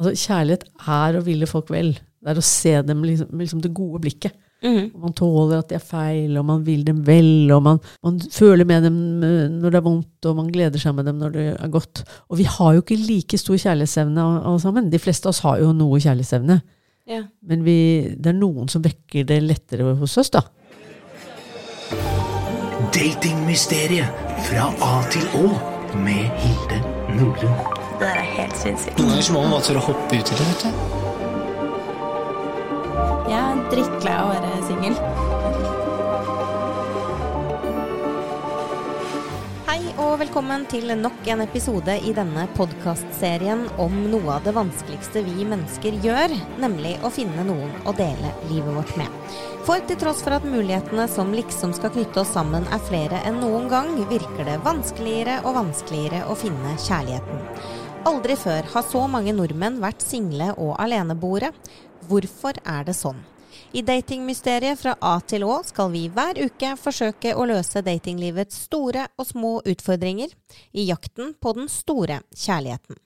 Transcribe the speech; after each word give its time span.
Altså, 0.00 0.14
kjærlighet 0.16 0.64
er 0.88 1.18
å 1.18 1.24
ville 1.26 1.48
folk 1.48 1.68
vel. 1.72 1.92
Det 2.20 2.32
er 2.32 2.40
å 2.40 2.44
se 2.44 2.72
dem 2.88 3.02
liksom, 3.04 3.28
med 3.32 3.44
liksom 3.44 3.60
det 3.64 3.74
gode 3.76 4.00
blikket. 4.04 4.36
Mm. 4.60 4.90
Man 5.00 5.14
tåler 5.16 5.62
at 5.62 5.70
de 5.70 5.76
er 5.78 5.84
feil, 5.84 6.34
og 6.36 6.44
man 6.48 6.64
vil 6.66 6.82
dem 6.84 7.00
vel, 7.06 7.48
og 7.54 7.62
man, 7.64 7.78
man 8.04 8.18
føler 8.32 8.68
med 8.68 8.84
dem 8.84 8.98
eh, 9.24 9.46
når 9.52 9.72
det 9.72 9.80
er 9.80 9.86
vondt, 9.86 10.28
og 10.28 10.36
man 10.36 10.50
gleder 10.52 10.82
seg 10.82 10.96
med 10.96 11.08
dem 11.08 11.20
når 11.20 11.34
det 11.36 11.46
er 11.54 11.72
godt. 11.72 12.04
Og 12.28 12.40
vi 12.40 12.48
har 12.48 12.76
jo 12.76 12.84
ikke 12.84 13.00
like 13.00 13.40
stor 13.40 13.56
kjærlighetsevne 13.56 14.26
alle 14.40 14.60
sammen. 14.60 14.92
De 14.92 15.00
fleste 15.00 15.28
av 15.28 15.34
oss 15.34 15.42
har 15.46 15.62
jo 15.62 15.72
noe 15.76 16.00
kjærlighetsevne. 16.00 16.60
Ja. 17.10 17.24
Men 17.48 17.64
vi, 17.66 17.78
det 18.16 18.34
er 18.34 18.38
noen 18.38 18.68
som 18.70 18.84
vekker 18.84 19.24
det 19.28 19.40
lettere 19.44 19.96
hos 19.98 20.18
oss, 20.20 20.32
da. 20.36 20.44
Datingmysteriet 22.94 24.24
fra 24.46 24.70
A 24.84 24.94
til 25.12 25.28
Å 25.40 25.50
med 26.04 26.40
Hilde 26.44 26.82
Nordlund. 27.16 27.79
Det 28.00 28.06
der 28.08 28.16
er 28.16 28.30
helt 28.32 28.56
sinnssykt. 28.56 28.96
Noen 28.96 29.10
ganger 29.10 29.24
så 29.26 29.32
må 29.34 29.40
man 29.44 29.50
bare 29.52 29.64
tørre 29.66 29.80
å 29.82 29.88
hoppe 29.90 30.16
uti 30.16 30.32
det, 30.38 30.44
vet 30.48 30.62
du. 30.64 30.68
Jeg 33.28 33.40
er 33.42 33.58
drittlei 33.74 34.14
av 34.16 34.24
å 34.24 34.30
være 34.30 34.60
singel. 34.64 34.94
Hei 39.68 39.82
og 40.00 40.14
velkommen 40.22 40.64
til 40.72 40.94
nok 40.96 41.28
en 41.34 41.44
episode 41.44 41.98
i 42.08 42.14
denne 42.16 42.46
podkastserien 42.56 43.66
om 43.84 44.00
noe 44.14 44.32
av 44.38 44.48
det 44.48 44.56
vanskeligste 44.56 45.20
vi 45.28 45.44
mennesker 45.52 46.00
gjør, 46.00 46.32
nemlig 46.64 46.94
å 47.04 47.12
finne 47.12 47.44
noen 47.50 47.76
å 47.84 47.92
dele 48.00 48.32
livet 48.48 48.80
vårt 48.80 48.96
med. 49.02 49.36
For 49.68 49.84
til 49.84 50.00
tross 50.00 50.24
for 50.24 50.32
at 50.38 50.48
mulighetene 50.48 51.04
som 51.12 51.36
liksom 51.36 51.76
skal 51.76 51.92
knytte 51.92 52.24
oss 52.24 52.32
sammen 52.32 52.64
er 52.72 52.80
flere 52.88 53.20
enn 53.28 53.44
noen 53.44 53.68
gang, 53.68 53.92
virker 54.08 54.48
det 54.48 54.56
vanskeligere 54.64 55.42
og 55.44 55.60
vanskeligere 55.60 56.24
å 56.32 56.40
finne 56.46 56.78
kjærligheten. 56.80 57.44
Aldri 58.08 58.32
før 58.32 58.64
har 58.72 58.84
så 58.88 59.00
mange 59.12 59.32
nordmenn 59.36 59.74
vært 59.82 60.00
single 60.00 60.54
og 60.56 60.70
aleneboere. 60.80 61.50
Hvorfor 62.08 62.56
er 62.64 62.86
det 62.88 62.94
sånn? 62.96 63.18
I 63.76 63.82
Datingmysteriet 63.84 64.80
fra 64.80 64.94
A 65.04 65.18
til 65.20 65.44
Å 65.44 65.58
skal 65.68 65.92
vi 65.92 66.06
hver 66.08 66.40
uke 66.40 66.72
forsøke 66.80 67.34
å 67.36 67.44
løse 67.50 67.82
datinglivets 67.84 68.62
store 68.64 69.04
og 69.20 69.28
små 69.28 69.52
utfordringer 69.68 70.32
i 70.72 70.86
jakten 70.88 71.34
på 71.36 71.52
den 71.58 71.68
store 71.68 72.22
kjærligheten. 72.32 72.96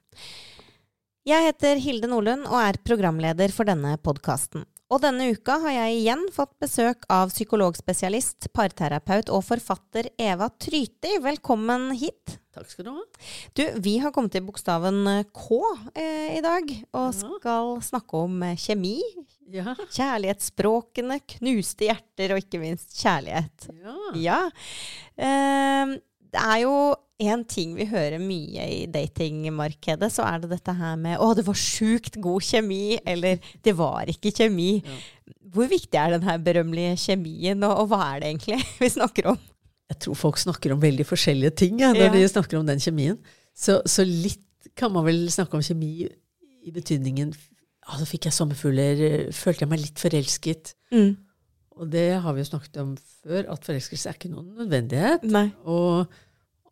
Jeg 1.27 1.49
heter 1.49 1.83
Hilde 1.83 2.09
Nordlund 2.13 2.47
og 2.47 2.61
er 2.63 2.79
programleder 2.87 3.51
for 3.57 3.67
denne 3.67 3.97
podkasten. 3.99 4.63
Og 4.93 5.01
denne 5.01 5.31
uka 5.33 5.57
har 5.63 5.73
jeg 5.73 6.01
igjen 6.03 6.25
fått 6.35 6.53
besøk 6.61 7.07
av 7.13 7.31
psykologspesialist, 7.33 8.51
parterapeut 8.55 9.31
og 9.33 9.41
forfatter 9.47 10.11
Eva 10.21 10.51
Tryti. 10.61 11.15
Velkommen 11.25 11.89
hit. 11.97 12.35
Takk 12.55 12.69
skal 12.71 12.87
du 12.87 12.91
ha. 12.93 13.05
Du, 13.57 13.63
vi 13.83 13.97
har 14.05 14.13
kommet 14.15 14.35
til 14.37 14.45
bokstaven 14.47 15.01
K 15.35 15.57
eh, 15.97 16.37
i 16.37 16.43
dag, 16.45 16.69
og 16.95 17.17
skal 17.17 17.73
snakke 17.83 18.21
om 18.27 18.43
eh, 18.47 18.59
kjemi, 18.61 18.99
Ja. 19.55 19.75
kjærlighetsspråkene, 19.93 21.19
knuste 21.35 21.89
hjerter 21.89 22.33
og 22.37 22.45
ikke 22.45 22.61
minst 22.63 22.95
kjærlighet. 23.01 23.67
ja. 23.81 23.97
Ja. 24.21 24.39
Eh, 25.17 25.97
det 26.35 26.41
er 26.43 26.61
jo 26.65 26.77
en 27.31 27.45
ting 27.49 27.75
vi 27.77 27.87
hører 27.91 28.19
mye 28.23 28.65
i 28.71 28.85
datingmarkedet, 28.91 30.11
så 30.13 30.25
er 30.29 30.43
det 30.43 30.51
dette 30.51 30.75
her 30.77 30.97
med 31.01 31.19
'Å, 31.19 31.35
det 31.37 31.47
var 31.47 31.55
sjukt 31.59 32.21
god 32.21 32.43
kjemi', 32.43 32.99
eller 33.07 33.39
'det 33.63 33.75
var 33.77 34.05
ikke 34.11 34.33
kjemi'. 34.33 34.83
Ja. 34.85 34.99
Hvor 35.55 35.69
viktig 35.69 35.95
er 35.99 36.11
den 36.11 36.23
her 36.23 36.39
berømmelige 36.39 36.97
kjemien, 36.97 37.63
og, 37.63 37.79
og 37.79 37.89
hva 37.89 38.15
er 38.15 38.21
det 38.21 38.29
egentlig 38.33 38.59
vi 38.83 38.89
snakker 38.89 39.27
om? 39.35 39.39
Jeg 39.91 39.99
tror 40.01 40.15
folk 40.17 40.39
snakker 40.39 40.73
om 40.73 40.81
veldig 40.81 41.05
forskjellige 41.07 41.51
ting 41.57 41.81
ja, 41.81 41.93
når 41.93 42.09
Ja. 42.09 42.13
de 42.13 42.29
snakker 42.29 42.59
om 42.59 42.67
den 42.67 42.81
kjemien. 42.81 43.19
Så, 43.55 43.83
så 43.87 44.03
litt 44.05 44.41
kan 44.77 44.91
man 44.93 45.05
vel 45.05 45.29
snakke 45.31 45.55
om 45.55 45.63
kjemi 45.63 46.09
i 46.65 46.71
betydningen 46.73 47.35
ja, 47.35 47.99
Så 47.99 48.07
fikk 48.09 48.25
jeg 48.25 48.33
sommerfugler, 48.33 49.31
følte 49.31 49.61
jeg 49.67 49.69
meg 49.69 49.81
litt 49.83 50.01
forelsket. 50.01 50.73
Mm. 50.91 51.17
Og 51.77 51.91
det 51.93 52.07
har 52.23 52.33
vi 52.33 52.41
jo 52.41 52.49
snakket 52.49 52.77
om 52.81 52.95
før, 52.97 53.45
at 53.53 53.65
forelskelse 53.67 54.09
er 54.09 54.15
ikke 54.17 54.31
noen 54.33 54.55
nødvendighet. 54.57 55.23
Nei. 55.29 55.51
Og 55.69 56.07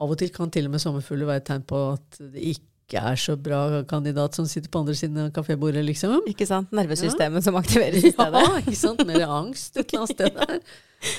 av 0.03 0.13
og 0.13 0.19
til 0.19 0.31
kan 0.35 0.51
til 0.53 0.69
og 0.69 0.75
med 0.75 0.83
sommerfugler 0.83 1.29
være 1.29 1.43
et 1.43 1.49
tegn 1.49 1.67
på 1.69 1.81
at 1.95 2.21
det 2.35 2.47
ikke 2.55 3.01
er 3.01 3.19
så 3.21 3.37
bra 3.41 3.83
kandidat 3.89 4.37
som 4.37 4.47
sitter 4.51 4.71
på 4.73 4.83
andre 4.83 4.95
siden 4.99 5.21
av 5.23 5.31
kafébordet, 5.37 5.85
liksom. 5.87 6.27
Ikke 6.29 6.47
sant? 6.49 6.73
Nervesystemet 6.77 7.45
som 7.47 7.57
aktiveres 7.61 8.05
i 8.05 8.13
stedet. 8.13 8.43
Ja, 8.43 8.57
ikke 8.61 8.79
sant? 8.79 9.05
Mer 9.09 9.25
angst 9.29 9.79
et 9.79 9.95
eller 9.95 10.03
annet 10.03 10.17
sted 10.17 10.41
der. 10.41 10.59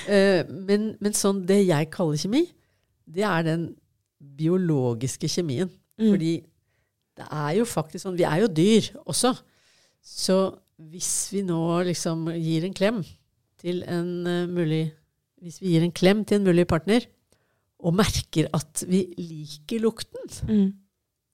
Uh, 0.08 0.52
men, 0.68 0.90
men 1.02 1.16
sånn 1.16 1.42
det 1.48 1.62
jeg 1.64 1.90
kaller 1.92 2.20
kjemi, 2.20 2.44
det 3.04 3.24
er 3.28 3.46
den 3.46 3.64
biologiske 4.38 5.28
kjemien. 5.28 5.72
Mm. 6.00 6.10
Fordi 6.12 6.34
det 7.14 7.26
er 7.30 7.50
jo 7.60 7.64
faktisk 7.68 8.02
sånn 8.02 8.16
Vi 8.18 8.24
er 8.26 8.40
jo 8.42 8.48
dyr 8.50 8.88
også. 9.04 9.30
Så 10.04 10.38
hvis 10.90 11.10
vi 11.30 11.44
nå 11.46 11.60
liksom 11.86 12.26
gir 12.34 12.66
en 12.66 12.74
klem 12.74 13.04
til 13.62 13.84
en 13.86 14.08
uh, 14.26 14.50
mulig 14.50 14.88
Hvis 15.44 15.60
vi 15.62 15.74
gir 15.74 15.84
en 15.84 15.94
klem 15.94 16.24
til 16.26 16.40
en 16.40 16.48
mulig 16.48 16.66
partner, 16.66 17.04
og 17.80 17.94
merker 17.98 18.46
at 18.54 18.84
vi 18.88 19.06
liker 19.18 19.80
lukten, 19.82 20.28
Mm. 20.48 20.72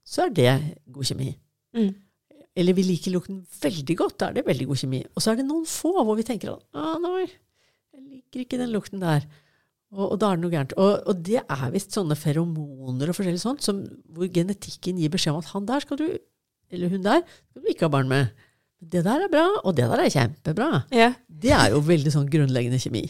så 0.06 0.26
er 0.26 0.30
det 0.34 0.54
god 0.90 1.04
kjemi. 1.10 1.34
Mm. 1.76 1.90
Eller 2.56 2.74
vi 2.74 2.82
liker 2.82 3.12
lukten 3.14 3.44
veldig 3.62 3.96
godt, 3.96 4.16
da 4.18 4.28
er 4.30 4.32
det 4.40 4.46
veldig 4.46 4.66
god 4.66 4.76
kjemi. 4.80 5.04
Og 5.14 5.22
så 5.22 5.30
er 5.32 5.36
det 5.38 5.46
noen 5.46 5.66
få 5.70 5.92
hvor 6.02 6.16
vi 6.18 6.24
tenker 6.26 6.52
at 6.56 6.64
ah, 6.74 6.96
nei, 6.98 7.28
jeg 7.94 8.02
liker 8.08 8.40
ikke 8.42 8.58
den 8.58 8.72
lukten 8.74 9.00
der. 9.00 9.26
Og, 9.92 10.12
og 10.12 10.18
da 10.22 10.30
er 10.32 10.36
det 10.38 10.42
noe 10.44 10.50
gærent. 10.54 10.74
Og, 10.78 11.06
og 11.06 11.22
det 11.26 11.40
er 11.42 11.70
visst 11.74 11.94
sånne 11.94 12.16
feromoner 12.18 13.10
og 13.10 13.16
forskjellig 13.18 13.40
sånt 13.42 13.62
som, 13.66 13.80
hvor 14.10 14.28
genetikken 14.30 14.98
gir 14.98 15.10
beskjed 15.10 15.34
om 15.34 15.40
at 15.42 15.50
han 15.54 15.66
der 15.66 15.80
skal 15.86 15.98
du, 15.98 16.06
eller 16.70 16.92
hun 16.92 17.02
der, 17.06 17.22
skal 17.50 17.62
du 17.64 17.70
ikke 17.72 17.86
ha 17.88 17.94
barn 17.94 18.10
med. 18.10 18.30
Det 18.80 19.02
der 19.04 19.26
er 19.26 19.28
bra, 19.28 19.44
og 19.60 19.74
det 19.76 19.84
der 19.90 20.00
er 20.00 20.12
kjempebra. 20.12 20.68
Ja. 20.96 21.10
Det 21.40 21.52
er 21.52 21.74
jo 21.74 21.82
veldig 21.84 22.12
sånn 22.14 22.28
grunnleggende 22.32 22.78
kjemi. 22.80 23.02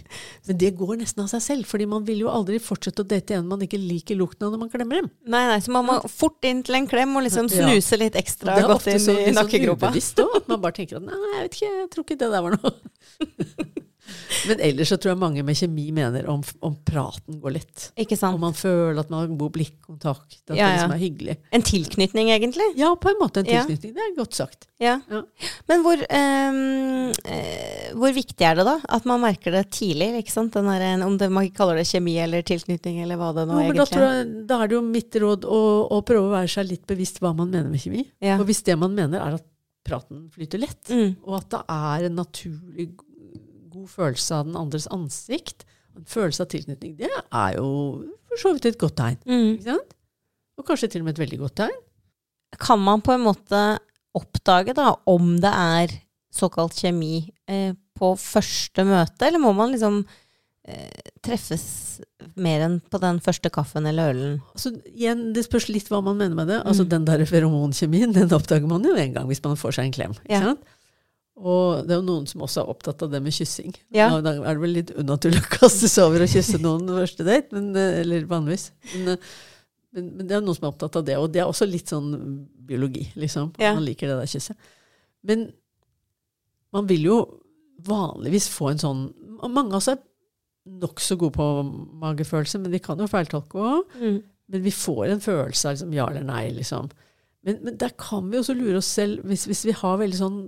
Men 0.49 0.59
det 0.59 0.73
går 0.79 0.97
nesten 0.99 1.23
av 1.23 1.29
seg 1.31 1.45
selv, 1.45 1.69
fordi 1.71 1.87
man 1.91 2.03
vil 2.07 2.25
jo 2.25 2.31
aldri 2.31 2.59
fortsette 2.63 3.05
å 3.05 3.07
date 3.07 3.37
en 3.39 3.47
man 3.47 3.63
ikke 3.63 3.79
liker 3.79 4.19
lukten 4.19 4.49
av 4.49 4.55
når 4.55 4.63
man 4.65 4.73
klemmer 4.73 5.01
dem. 5.01 5.11
Nei, 5.31 5.45
nei, 5.51 5.59
så 5.63 5.75
man 5.75 5.87
må 5.87 5.99
fort 6.11 6.47
inn 6.47 6.65
til 6.67 6.79
en 6.79 6.89
klem 6.91 7.15
og 7.19 7.27
liksom 7.27 7.51
snuse 7.51 7.99
litt 8.03 8.19
ekstra 8.19 8.57
ja. 8.57 8.65
er 8.65 8.71
godt 8.71 8.81
ofte 8.81 8.97
inn 8.97 8.99
i 8.99 9.03
ofte 9.03 9.29
sånn 9.29 9.39
nakkegropa. 9.39 9.93
ubevisst 9.93 10.25
òg, 10.25 10.35
at 10.41 10.51
man 10.51 10.65
bare 10.67 10.79
tenker 10.81 10.99
at 10.99 11.07
nei, 11.07 11.21
jeg 11.37 11.47
vet 11.47 11.61
ikke, 11.61 11.71
jeg 11.77 11.89
tror 11.95 12.09
ikke 12.09 12.19
det 12.25 12.33
der 12.35 12.49
var 12.49 12.59
noe. 12.59 13.87
Men 14.49 14.61
ellers 14.61 14.89
så 14.93 14.97
tror 15.01 15.13
jeg 15.13 15.21
mange 15.21 15.43
med 15.45 15.57
kjemi 15.59 15.91
mener 15.93 16.27
om, 16.33 16.43
om 16.65 16.77
praten 16.87 17.41
går 17.43 17.53
lett. 17.59 17.91
Ikke 18.01 18.17
Om 18.29 18.41
man 18.41 18.55
føler 18.57 19.01
at 19.03 19.11
man 19.11 19.21
har 19.27 19.37
god 19.37 19.53
blikkontakt, 19.53 20.39
at 20.51 20.57
Ja, 20.57 20.67
det 20.69 20.77
liksom 20.79 20.95
er 20.97 21.03
hyggelig. 21.03 21.37
En 21.53 21.63
tilknytning, 21.63 22.31
egentlig. 22.31 22.69
Ja, 22.81 22.95
på 22.97 23.11
en 23.13 23.21
måte 23.21 23.41
en 23.43 23.47
Ja. 23.51 23.65
tilknytning. 23.65 23.95
Det 23.95 24.03
er 24.07 24.15
godt 24.17 24.35
sagt. 24.39 24.67
Ja. 24.81 25.01
Ja. 25.11 25.23
Men 25.69 25.83
hvor, 25.85 26.01
eh, 26.01 27.93
hvor 27.97 28.13
viktig 28.17 28.47
er 28.47 28.57
det 28.61 28.65
da 28.69 28.77
at 28.89 29.05
man 29.09 29.21
merker 29.25 29.53
det 29.55 29.67
tidlig? 29.77 30.11
ikke 30.23 30.33
sant? 30.35 30.53
Den 30.57 30.69
der, 30.71 31.05
om 31.07 31.17
det, 31.21 31.29
man 31.33 31.49
kaller 31.57 31.77
det 31.81 31.87
kjemi 31.91 32.17
eller 32.23 32.43
tilknytning 32.47 33.03
eller 33.05 33.21
hva 33.21 33.33
det 33.37 33.47
nå 33.49 33.61
Ja, 33.61 33.73
da, 33.73 33.85
egentlig 33.85 34.01
er. 34.01 34.25
jeg, 34.25 34.47
da 34.51 34.61
er 34.65 34.69
det 34.73 34.79
jo 34.79 34.83
mitt 34.87 35.21
råd 35.25 35.45
å, 35.45 35.61
å 35.91 36.01
prøve 36.07 36.31
å 36.31 36.35
være 36.39 36.49
seg 36.57 36.69
litt 36.71 36.87
bevisst 36.91 37.21
hva 37.21 37.35
man 37.37 37.51
mener 37.51 37.71
med 37.73 37.81
kjemi. 37.83 38.07
Ja. 38.23 38.39
Og 38.41 38.47
hvis 38.49 38.63
det 38.67 38.79
man 38.81 38.95
mener 38.97 39.21
er 39.21 39.39
at 39.41 39.47
praten 39.87 40.27
flyter 40.35 40.61
lett, 40.61 40.83
Mm. 40.93 41.17
og 41.25 41.37
at 41.41 41.49
det 41.51 41.61
er 41.69 42.05
en 42.11 42.17
naturlig 42.17 42.91
god 43.81 43.91
følelse 43.93 44.39
av 44.39 44.47
den 44.49 44.57
andres 44.61 44.87
ansikt, 44.95 45.65
en 45.99 46.07
følelse 46.09 46.45
av 46.47 46.51
tilknytning, 46.53 46.97
det 47.01 47.11
er 47.11 47.57
jo 47.59 47.71
for 48.31 48.39
så 48.45 48.53
vidt 48.55 48.69
et 48.71 48.79
godt 48.81 48.97
tegn. 49.01 49.19
Mm. 49.27 49.81
Og 50.61 50.67
kanskje 50.69 50.91
til 50.93 51.03
og 51.03 51.09
med 51.09 51.17
et 51.17 51.23
veldig 51.25 51.41
godt 51.43 51.57
tegn. 51.65 51.79
Kan 52.61 52.81
man 52.83 53.03
på 53.03 53.15
en 53.17 53.25
måte 53.25 53.59
oppdage 54.19 54.75
da 54.75 54.93
om 55.11 55.37
det 55.43 55.51
er 55.55 55.93
såkalt 56.35 56.75
kjemi 56.79 57.29
eh, 57.51 57.73
på 57.99 58.13
første 58.19 58.85
møte, 58.87 59.27
eller 59.27 59.43
må 59.43 59.53
man 59.57 59.73
liksom 59.75 60.01
eh, 60.67 61.11
treffes 61.27 61.65
mer 62.41 62.63
enn 62.67 62.77
på 62.91 63.01
den 63.03 63.19
første 63.25 63.51
kaffen 63.55 63.87
eller 63.91 64.13
ølen? 64.15 64.37
Altså, 64.55 64.73
igjen, 64.95 65.31
Det 65.37 65.45
spørs 65.47 65.69
litt 65.73 65.91
hva 65.91 66.03
man 66.07 66.19
mener 66.21 66.37
med 66.39 66.49
det. 66.53 66.61
Altså, 66.65 66.87
Mm. 66.87 66.91
Den 66.95 67.05
der 67.11 67.25
feromonkjemien 67.35 68.15
den 68.15 68.31
oppdager 68.37 68.67
man 68.71 68.85
jo 68.87 68.95
en 68.95 69.15
gang 69.17 69.27
hvis 69.31 69.43
man 69.45 69.59
får 69.59 69.79
seg 69.79 69.91
en 69.91 69.97
klem. 69.99 70.15
Ikke 70.25 70.39
Ja. 70.39 70.43
sant? 70.53 70.65
Og 71.41 71.87
det 71.87 71.95
er 71.95 72.01
jo 72.03 72.07
noen 72.07 72.27
som 72.29 72.43
også 72.45 72.63
er 72.63 72.73
opptatt 72.73 73.03
av 73.07 73.13
det 73.13 73.21
med 73.25 73.33
kyssing. 73.33 73.73
Ja. 73.97 74.11
Da 74.21 74.35
er 74.37 74.51
det 74.51 74.63
vel 74.63 74.75
litt 74.77 74.93
unaturlig 74.93 75.41
å 75.47 75.53
kaste 75.55 75.89
seg 75.89 76.11
over 76.11 76.27
og 76.27 76.33
kysse 76.33 76.61
noen 76.61 76.91
første 76.93 77.27
date, 77.27 77.49
men, 77.57 77.71
eh, 77.81 78.03
eller 78.03 78.27
vanligvis. 78.29 78.71
Men, 78.93 79.15
eh, 79.15 79.31
men, 79.97 80.11
men 80.19 80.29
det 80.29 80.37
er 80.37 80.45
noen 80.45 80.59
som 80.59 80.69
er 80.69 80.75
opptatt 80.75 81.01
av 81.01 81.07
det, 81.09 81.17
og 81.19 81.31
det 81.33 81.43
er 81.43 81.49
også 81.49 81.69
litt 81.69 81.91
sånn 81.91 82.13
biologi, 82.69 83.09
liksom. 83.19 83.55
Ja. 83.63 83.73
Man 83.79 83.87
liker 83.87 84.11
det 84.11 84.21
der 84.21 84.31
kysset. 84.31 84.71
Men 85.27 85.49
man 86.77 86.87
vil 86.91 87.09
jo 87.09 87.19
vanligvis 87.87 88.51
få 88.53 88.71
en 88.71 88.81
sånn 88.81 89.03
Mange 89.41 89.73
av 89.73 89.79
oss 89.79 89.89
er 89.89 89.97
nokså 90.69 91.17
gode 91.17 91.33
på 91.39 91.45
magefølelse, 92.03 92.59
men 92.61 92.75
vi 92.75 92.83
kan 92.85 93.01
jo 93.01 93.07
feiltolke 93.09 93.57
òg. 93.57 93.95
Mm. 93.97 94.19
Men 94.53 94.65
vi 94.67 94.73
får 94.75 95.15
en 95.15 95.23
følelse 95.25 95.69
av 95.71 95.73
liksom, 95.73 95.95
ja 95.97 96.05
eller 96.11 96.27
nei, 96.29 96.43
liksom. 96.53 96.91
Men, 97.47 97.63
men 97.65 97.79
der 97.81 97.95
kan 97.97 98.29
vi 98.29 98.37
også 98.37 98.53
lure 98.59 98.83
oss 98.83 98.91
selv, 98.99 99.23
hvis, 99.25 99.47
hvis 99.49 99.65
vi 99.71 99.73
har 99.81 99.97
veldig 100.03 100.19
sånn 100.19 100.41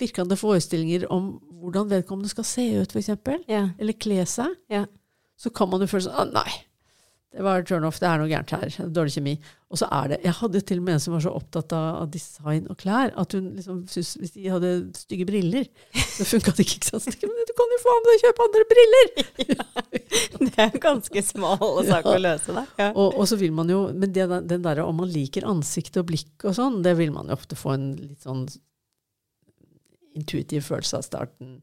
virkende 0.00 0.36
forestillinger 0.40 1.06
om 1.14 1.34
hvordan 1.62 1.88
vedkommende 1.92 2.28
skal 2.32 2.44
se 2.48 2.66
ut, 2.82 2.92
f.eks., 2.94 3.12
Ja. 3.48 3.68
eller 3.78 3.92
kle 3.92 4.24
seg, 4.26 4.54
Ja. 4.70 4.86
så 5.38 5.50
kan 5.54 5.70
man 5.70 5.80
jo 5.80 5.86
føle 5.90 6.08
sånn 6.08 6.32
Nei, 6.34 6.50
det 7.34 7.42
var 7.42 7.62
turn 7.66 7.82
off, 7.84 7.98
det 7.98 8.06
er 8.06 8.18
noe 8.20 8.28
gærent 8.30 8.50
her. 8.54 8.70
Dårlig 8.94 9.14
kjemi. 9.16 9.32
Og 9.74 9.78
så 9.80 9.88
er 9.90 10.08
det 10.12 10.18
Jeg 10.22 10.34
hadde 10.38 10.60
til 10.62 10.78
og 10.78 10.84
med 10.86 10.94
en 10.94 11.00
som 11.02 11.14
var 11.16 11.20
så 11.24 11.32
opptatt 11.34 11.72
av, 11.74 12.04
design 12.14 12.68
og 12.70 12.76
klær 12.78 13.10
at 13.18 13.32
hun 13.34 13.48
liksom 13.56 13.80
syntes 13.90 14.12
hvis 14.20 14.34
de 14.36 14.44
hadde 14.52 14.70
stygge 14.94 15.26
briller, 15.26 15.66
så 16.14 16.22
funka 16.28 16.52
det 16.54 16.62
ikke. 16.68 16.78
ikke 16.78 17.00
sant? 17.00 17.18
Men 17.26 17.48
du 17.48 17.52
kan 17.58 17.74
jo 17.74 17.80
faen 17.82 18.06
meg 18.06 18.22
kjøpe 18.22 18.46
andre 18.46 18.68
briller! 18.70 19.64
Det 20.44 20.52
er 20.60 20.68
en 20.70 20.78
ganske 20.82 21.22
smal 21.26 21.80
sak 21.90 22.06
å 22.06 22.14
løse, 22.20 22.54
da. 22.54 22.62
Ja. 22.78 22.88
Og, 22.94 23.16
og 23.18 23.26
så 23.26 23.34
vil 23.40 23.50
man 23.56 23.66
jo 23.72 23.88
Men 23.94 24.12
det, 24.14 24.28
den 24.46 24.62
derre 24.62 24.84
om 24.86 24.96
man 25.02 25.10
liker 25.10 25.46
ansikt 25.50 25.96
og 25.98 26.06
blikk 26.12 26.44
og 26.46 26.54
sånn, 26.54 26.82
det 26.86 26.94
vil 27.00 27.10
man 27.14 27.26
jo 27.30 27.34
ofte 27.34 27.58
få 27.58 27.74
en 27.74 27.88
litt 27.98 28.22
sånn 28.22 28.44
intuitiv 30.14 30.62
følelse 30.68 30.98
av 31.00 31.04
starten. 31.06 31.62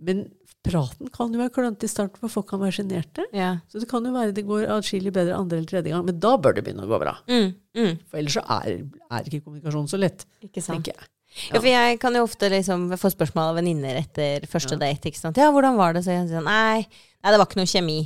Men 0.00 0.22
praten 0.64 1.10
kan 1.12 1.32
jo 1.32 1.40
være 1.42 1.52
klønete 1.52 1.84
i 1.84 1.90
starten, 1.92 2.20
for 2.22 2.32
folk 2.32 2.48
kan 2.48 2.60
være 2.62 2.72
sjenerte. 2.78 3.24
Ja. 3.36 3.58
Så 3.68 3.80
det 3.82 3.88
kan 3.90 4.04
jo 4.04 4.12
være 4.14 4.32
det 4.36 4.46
går 4.48 4.66
atskillig 4.78 5.12
bedre 5.12 5.36
andre 5.36 5.58
eller 5.60 5.68
tredje 5.68 5.92
gang, 5.92 6.04
men 6.08 6.18
da 6.20 6.34
bør 6.40 6.56
det 6.56 6.64
begynne 6.64 6.86
å 6.86 6.90
gå 6.90 6.98
bra. 7.02 7.14
Mm, 7.28 7.50
mm, 7.76 7.98
For 8.08 8.20
ellers 8.22 8.36
så 8.38 8.44
er, 8.60 8.84
er 9.10 9.28
ikke 9.28 9.42
kommunikasjon 9.44 9.88
så 9.92 10.00
lett, 10.00 10.24
ikke 10.44 10.62
sant. 10.64 10.80
tenker 10.84 10.96
jeg. 10.96 11.10
Ja. 11.52 11.60
for 11.60 11.68
jeg 11.70 11.98
kan 12.02 12.16
jo 12.18 12.24
ofte 12.26 12.48
liksom 12.50 12.88
få 12.98 13.10
spørsmål 13.12 13.52
av 13.52 13.58
venninner 13.60 14.00
etter 14.00 14.46
første 14.50 14.72
Ja. 14.74 14.80
date. 14.82 15.12
ikke 15.12 15.20
sant? 15.20 15.36
Ja, 15.38 15.52
hvordan 15.54 15.76
var 15.78 15.92
det? 15.94 16.02
Så 16.02 16.10
jeg 16.10 16.26
sier 16.28 16.42
nei, 16.42 16.80
nei, 17.22 17.30
det 17.30 17.38
var 17.38 17.46
ikke 17.46 17.60
noe 17.60 17.70
kjemi. 17.70 18.00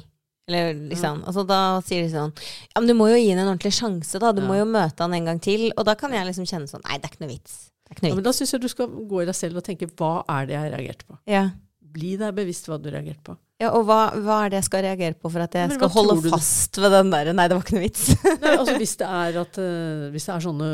Eller 0.46 0.74
liksom, 0.90 1.22
og 1.24 1.32
så 1.32 1.46
da 1.48 1.80
sier 1.80 2.02
de 2.04 2.10
sånn 2.12 2.34
Ja, 2.36 2.80
men 2.82 2.86
du 2.86 2.92
må 2.92 3.06
jo 3.08 3.16
gi 3.16 3.30
henne 3.30 3.46
en 3.46 3.54
ordentlig 3.56 3.72
sjanse, 3.72 4.18
da. 4.20 4.30
Du 4.36 4.42
Ja. 4.42 4.48
må 4.50 4.58
jo 4.58 4.66
møte 4.68 4.98
han 5.00 5.14
en 5.14 5.24
gang 5.24 5.40
til. 5.40 5.72
Og 5.78 5.86
da 5.86 5.94
kan 5.94 6.12
jeg 6.12 6.26
liksom 6.26 6.44
kjenne 6.44 6.68
sånn 6.68 6.82
Nei, 6.84 6.98
det 6.98 7.06
er 7.06 7.14
ikke 7.16 7.20
noe 7.24 7.32
vits. 7.32 7.70
Er 8.02 8.08
Ja, 8.10 8.14
men 8.14 8.24
da 8.24 8.32
syns 8.32 8.52
jeg 8.52 8.60
du 8.64 8.68
skal 8.68 8.88
gå 8.88 9.22
i 9.22 9.26
deg 9.28 9.34
selv 9.38 9.56
og 9.60 9.64
tenke 9.64 9.86
hva 9.94 10.24
er 10.28 10.46
det 10.50 10.54
jeg 10.56 10.72
reagerte 10.74 11.04
på? 11.06 11.18
Ja. 11.30 11.50
Bli 11.94 12.16
deg 12.18 12.34
bevisst 12.34 12.66
hva 12.66 12.80
du 12.82 12.90
reagerte 12.90 13.22
på. 13.22 13.36
ja, 13.62 13.70
Og 13.70 13.84
hva, 13.86 14.10
hva 14.18 14.40
er 14.44 14.50
det 14.50 14.56
jeg 14.62 14.64
skal 14.70 14.82
reagere 14.82 15.14
på 15.14 15.30
for 15.30 15.40
at 15.44 15.54
jeg 15.54 15.68
Men 15.70 15.78
skal 15.78 15.88
holde 15.94 16.30
fast 16.32 16.76
ved 16.82 16.90
den 16.90 17.10
derre 17.14 17.32
Nei, 17.36 17.46
det 17.48 17.54
var 17.56 17.62
ikke 17.62 17.76
noe 17.78 17.84
vits. 17.86 18.08
Nei, 18.42 18.54
altså 18.58 18.76
hvis 18.80 18.96
det 18.98 19.06
er, 19.06 19.38
at, 19.44 19.58
eh, 19.62 20.08
hvis 20.10 20.26
det 20.26 20.34
er 20.34 20.40
sånne 20.48 20.70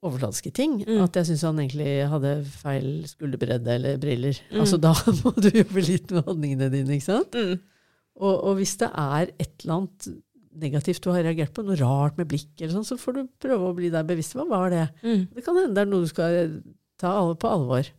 overfladiske 0.00 0.52
ting, 0.56 0.78
Mm. 0.86 1.02
at 1.04 1.12
jeg 1.18 1.26
syns 1.28 1.42
han 1.44 1.58
egentlig 1.60 2.08
hadde 2.08 2.30
feil 2.62 2.86
skulderbredde 3.10 3.68
eller 3.74 3.98
briller, 4.00 4.38
Mm. 4.50 4.60
altså 4.62 4.78
da 4.80 4.94
må 5.24 5.34
du 5.36 5.50
jobbe 5.50 5.82
litt 5.84 6.10
med 6.14 6.24
holdningene 6.24 6.70
dine, 6.72 6.94
ikke 6.96 7.04
sant? 7.10 7.32
Mm. 7.36 7.58
Og, 8.20 8.34
og 8.44 8.56
hvis 8.56 8.76
det 8.80 8.88
er 8.94 9.28
et 9.38 9.52
eller 9.64 9.74
annet 9.74 10.08
negativt 10.50 11.04
du 11.04 11.12
har 11.12 11.22
reagert 11.24 11.54
på, 11.54 11.62
noe 11.66 11.78
rart 11.78 12.18
med 12.18 12.28
blikk 12.30 12.50
eller 12.58 12.74
sånn, 12.74 12.86
så 12.88 12.98
får 12.98 13.16
du 13.16 13.22
prøve 13.42 13.70
å 13.70 13.76
bli 13.76 13.90
deg 13.92 14.08
bevisst. 14.08 14.34
Hva 14.34 14.46
var 14.50 14.72
det? 14.72 14.86
Mm. 15.04 15.28
Det 15.36 15.44
kan 15.46 15.58
hende 15.58 15.76
det 15.76 15.84
er 15.84 15.90
noe 15.90 16.06
du 16.06 16.10
skal 16.10 16.60
ta 17.00 17.14
alle 17.20 17.38
på 17.38 17.50
alvor. 17.50 17.90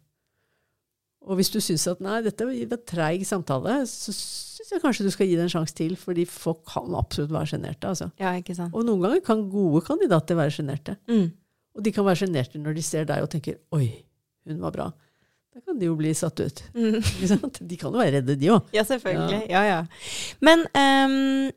Og 1.22 1.38
hvis 1.38 1.52
du 1.54 1.60
syns 1.62 1.86
at 1.90 2.02
nei, 2.02 2.18
dette 2.26 2.48
var 2.48 2.82
treig 2.90 3.24
samtale, 3.30 3.84
så 3.90 4.14
syns 4.16 4.72
jeg 4.74 4.82
kanskje 4.82 5.06
du 5.06 5.12
skal 5.14 5.30
gi 5.30 5.38
det 5.38 5.46
en 5.46 5.54
sjanse 5.54 5.76
til, 5.78 5.94
fordi 6.00 6.26
folk 6.30 6.64
kan 6.70 6.96
absolutt 6.98 7.34
være 7.34 7.54
sjenerte. 7.54 7.92
Altså. 7.92 8.10
Ja. 8.20 8.34
Og 8.72 8.82
noen 8.88 9.06
ganger 9.06 9.22
kan 9.26 9.46
gode 9.52 9.84
kandidater 9.86 10.40
være 10.40 10.56
sjenerte. 10.58 10.98
Mm. 11.12 11.30
Og 11.78 11.86
de 11.86 11.94
kan 11.94 12.08
være 12.08 12.24
sjenerte 12.24 12.60
når 12.62 12.76
de 12.76 12.84
ser 12.86 13.08
deg 13.08 13.24
og 13.24 13.30
tenker 13.32 13.62
'oi, 13.72 13.88
hun 14.50 14.66
var 14.66 14.76
bra'. 14.76 14.92
Da 15.52 15.60
kan 15.60 15.80
de 15.80 15.86
jo 15.90 15.96
bli 16.00 16.14
satt 16.16 16.40
ut. 16.40 16.64
Mm. 16.74 17.02
De 17.70 17.78
kan 17.78 17.92
jo 17.92 18.00
være 18.00 18.18
redde, 18.18 18.38
de 18.40 18.52
òg. 18.56 18.70
Ja, 18.74 18.86
selvfølgelig. 18.88 19.42
Ja, 19.52 19.64
ja. 19.68 19.80
Men 20.40 20.64
ehm, 20.80 21.52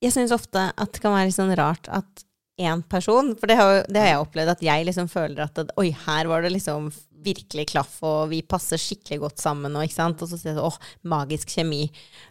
jeg 0.00 0.14
syns 0.14 0.32
ofte 0.34 0.70
at 0.72 0.92
det 0.94 1.02
kan 1.02 1.12
være 1.14 1.28
litt 1.28 1.36
sånn 1.38 1.56
rart 1.58 1.88
at 1.92 2.24
én 2.60 2.82
person 2.84 3.32
For 3.40 3.48
det 3.48 3.56
har, 3.56 3.78
det 3.88 4.00
har 4.02 4.10
jeg 4.10 4.24
opplevd, 4.24 4.50
at 4.52 4.64
jeg 4.64 4.84
liksom 4.84 5.08
føler 5.08 5.46
at 5.46 5.54
det- 5.56 5.72
Oi, 5.80 5.90
her 6.06 6.28
var 6.28 6.42
det 6.44 6.52
liksom 6.52 6.90
virkelig 7.20 7.66
klaff, 7.68 7.98
og 8.02 8.30
vi 8.30 8.40
passer 8.42 8.80
skikkelig 8.80 9.18
godt 9.20 9.40
sammen, 9.42 9.74
og, 9.76 9.84
og 9.84 10.22
så 10.24 10.36
sier 10.38 10.52
jeg 10.52 10.56
sånn 10.58 10.68
Åh, 10.68 10.78
magisk 11.04 11.52
kjemi. 11.52 11.82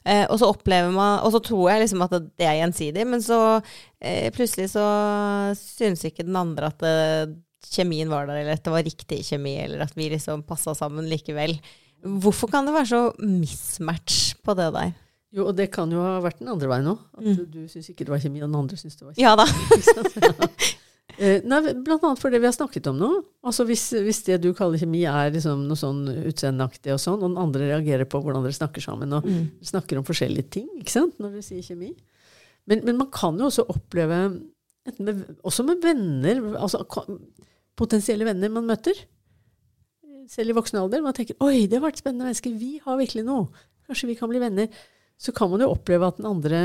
Eh, 0.05 0.25
og 0.29 0.39
så 0.41 0.49
opplever 0.49 0.89
man 0.93 1.19
Og 1.25 1.33
så 1.33 1.41
tror 1.45 1.69
jeg 1.69 1.83
liksom 1.83 2.01
at 2.05 2.15
det 2.37 2.47
er 2.47 2.57
gjensidig, 2.61 3.05
men 3.09 3.21
så 3.21 3.39
eh, 4.01 4.29
plutselig 4.33 4.71
så 4.73 4.85
syns 5.57 6.05
ikke 6.09 6.25
den 6.25 6.37
andre 6.39 6.71
at 6.73 6.81
det, 6.81 6.95
kjemien 7.69 8.09
var 8.09 8.25
der, 8.25 8.39
eller 8.41 8.55
at 8.57 8.63
det 8.65 8.71
var 8.73 8.85
riktig 8.85 9.19
kjemi, 9.27 9.57
eller 9.65 9.83
at 9.85 9.93
vi 9.97 10.09
liksom 10.09 10.45
passa 10.47 10.73
sammen 10.77 11.09
likevel. 11.11 11.57
Hvorfor 12.01 12.49
kan 12.49 12.65
det 12.65 12.73
være 12.73 12.89
så 12.89 13.01
mismatch 13.19 14.35
på 14.45 14.55
det 14.57 14.69
der? 14.73 14.93
Jo, 15.31 15.45
og 15.47 15.55
det 15.55 15.67
kan 15.71 15.91
jo 15.93 16.01
ha 16.01 16.15
vært 16.25 16.39
den 16.41 16.47
andre 16.49 16.67
veien 16.71 16.87
òg. 16.89 16.99
At 17.17 17.23
Mm. 17.23 17.51
du 17.51 17.59
syns 17.69 17.89
ikke 17.91 18.05
det 18.07 18.09
var 18.09 18.19
kjemi, 18.23 18.41
og 18.41 18.49
den 18.49 18.55
andre 18.59 18.77
syns 18.77 18.95
det 18.97 19.05
var 19.05 19.13
kjemi. 19.13 19.21
Ja 19.21 19.35
da. 19.35 19.45
Eh, 21.19 21.41
Nei, 21.43 21.73
blant 21.83 22.03
annet 22.05 22.19
for 22.21 22.31
det 22.31 22.39
vi 22.39 22.47
har 22.47 22.53
snakket 22.55 22.85
om 22.87 22.95
nå. 22.95 23.07
Altså 23.43 23.65
hvis, 23.67 23.81
hvis 24.05 24.21
det 24.23 24.37
du 24.39 24.53
kaller 24.55 24.79
kjemi 24.79 25.01
er 25.09 25.33
liksom 25.33 25.65
noe 25.67 25.75
sånn 25.75 26.05
utseendeaktig 26.29 26.93
og 26.93 27.01
sånn, 27.03 27.17
og 27.19 27.33
den 27.33 27.41
andre 27.41 27.65
reagerer 27.73 28.07
på 28.07 28.21
hvordan 28.23 28.45
dere 28.45 28.55
snakker 28.55 28.79
sammen, 28.85 29.11
og 29.17 29.25
Mm. 29.27 29.49
snakker 29.61 29.97
om 29.99 30.05
forskjellige 30.07 30.49
ting, 30.49 30.69
ikke 30.79 30.93
sant, 30.93 31.17
når 31.19 31.33
dere 31.33 31.43
sier 31.43 31.65
kjemi. 31.65 31.89
Men, 32.67 32.85
men 32.85 32.97
man 33.01 33.09
kan 33.11 33.35
jo 33.37 33.49
også 33.49 33.65
oppleve, 33.67 34.21
med, 34.99 35.25
også 35.43 35.65
med 35.67 35.81
venner, 35.83 36.39
altså 36.55 36.85
potensielle 37.75 38.23
venner 38.29 38.49
man 38.53 38.69
møter, 38.69 38.95
selv 40.29 40.53
i 40.53 40.53
voksen 40.55 40.79
alder, 40.79 41.01
man 41.03 41.13
tenker 41.17 41.35
'oi, 41.41 41.65
det 41.67 41.81
har 41.81 41.89
vært 41.89 41.99
spennende 41.99 42.29
mennesker', 42.29 42.55
vi 42.57 42.77
har 42.85 42.95
virkelig 42.95 43.25
noe', 43.25 43.49
kanskje 43.89 44.07
vi 44.07 44.15
kan 44.15 44.29
bli 44.29 44.39
venner. 44.39 44.69
Så 45.19 45.33
kan 45.35 45.51
man 45.51 45.63
jo 45.63 45.73
oppleve 45.73 46.07
at 46.07 46.19
den 46.19 46.29
andre 46.29 46.61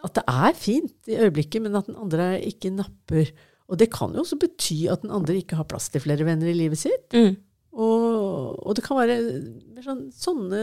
at 0.00 0.16
det 0.16 0.22
er 0.32 0.56
fint 0.56 1.10
i 1.10 1.18
øyeblikket, 1.20 1.60
men 1.60 1.76
at 1.76 1.90
den 1.90 1.98
andre 2.00 2.32
ikke 2.46 2.70
napper. 2.72 3.28
Og 3.68 3.76
det 3.80 3.90
kan 3.92 4.14
jo 4.14 4.22
også 4.22 4.38
bety 4.40 4.86
at 4.88 5.02
den 5.04 5.12
andre 5.12 5.36
ikke 5.42 5.58
har 5.58 5.68
plass 5.68 5.90
til 5.92 6.00
flere 6.00 6.24
venner 6.24 6.48
i 6.48 6.56
livet 6.56 6.80
sitt. 6.80 7.12
Mm. 7.12 7.36
Og, 7.70 8.56
og 8.66 8.74
det 8.74 8.84
kan 8.86 8.98
være 8.98 9.18
sånn, 9.84 10.06
sånne 10.14 10.62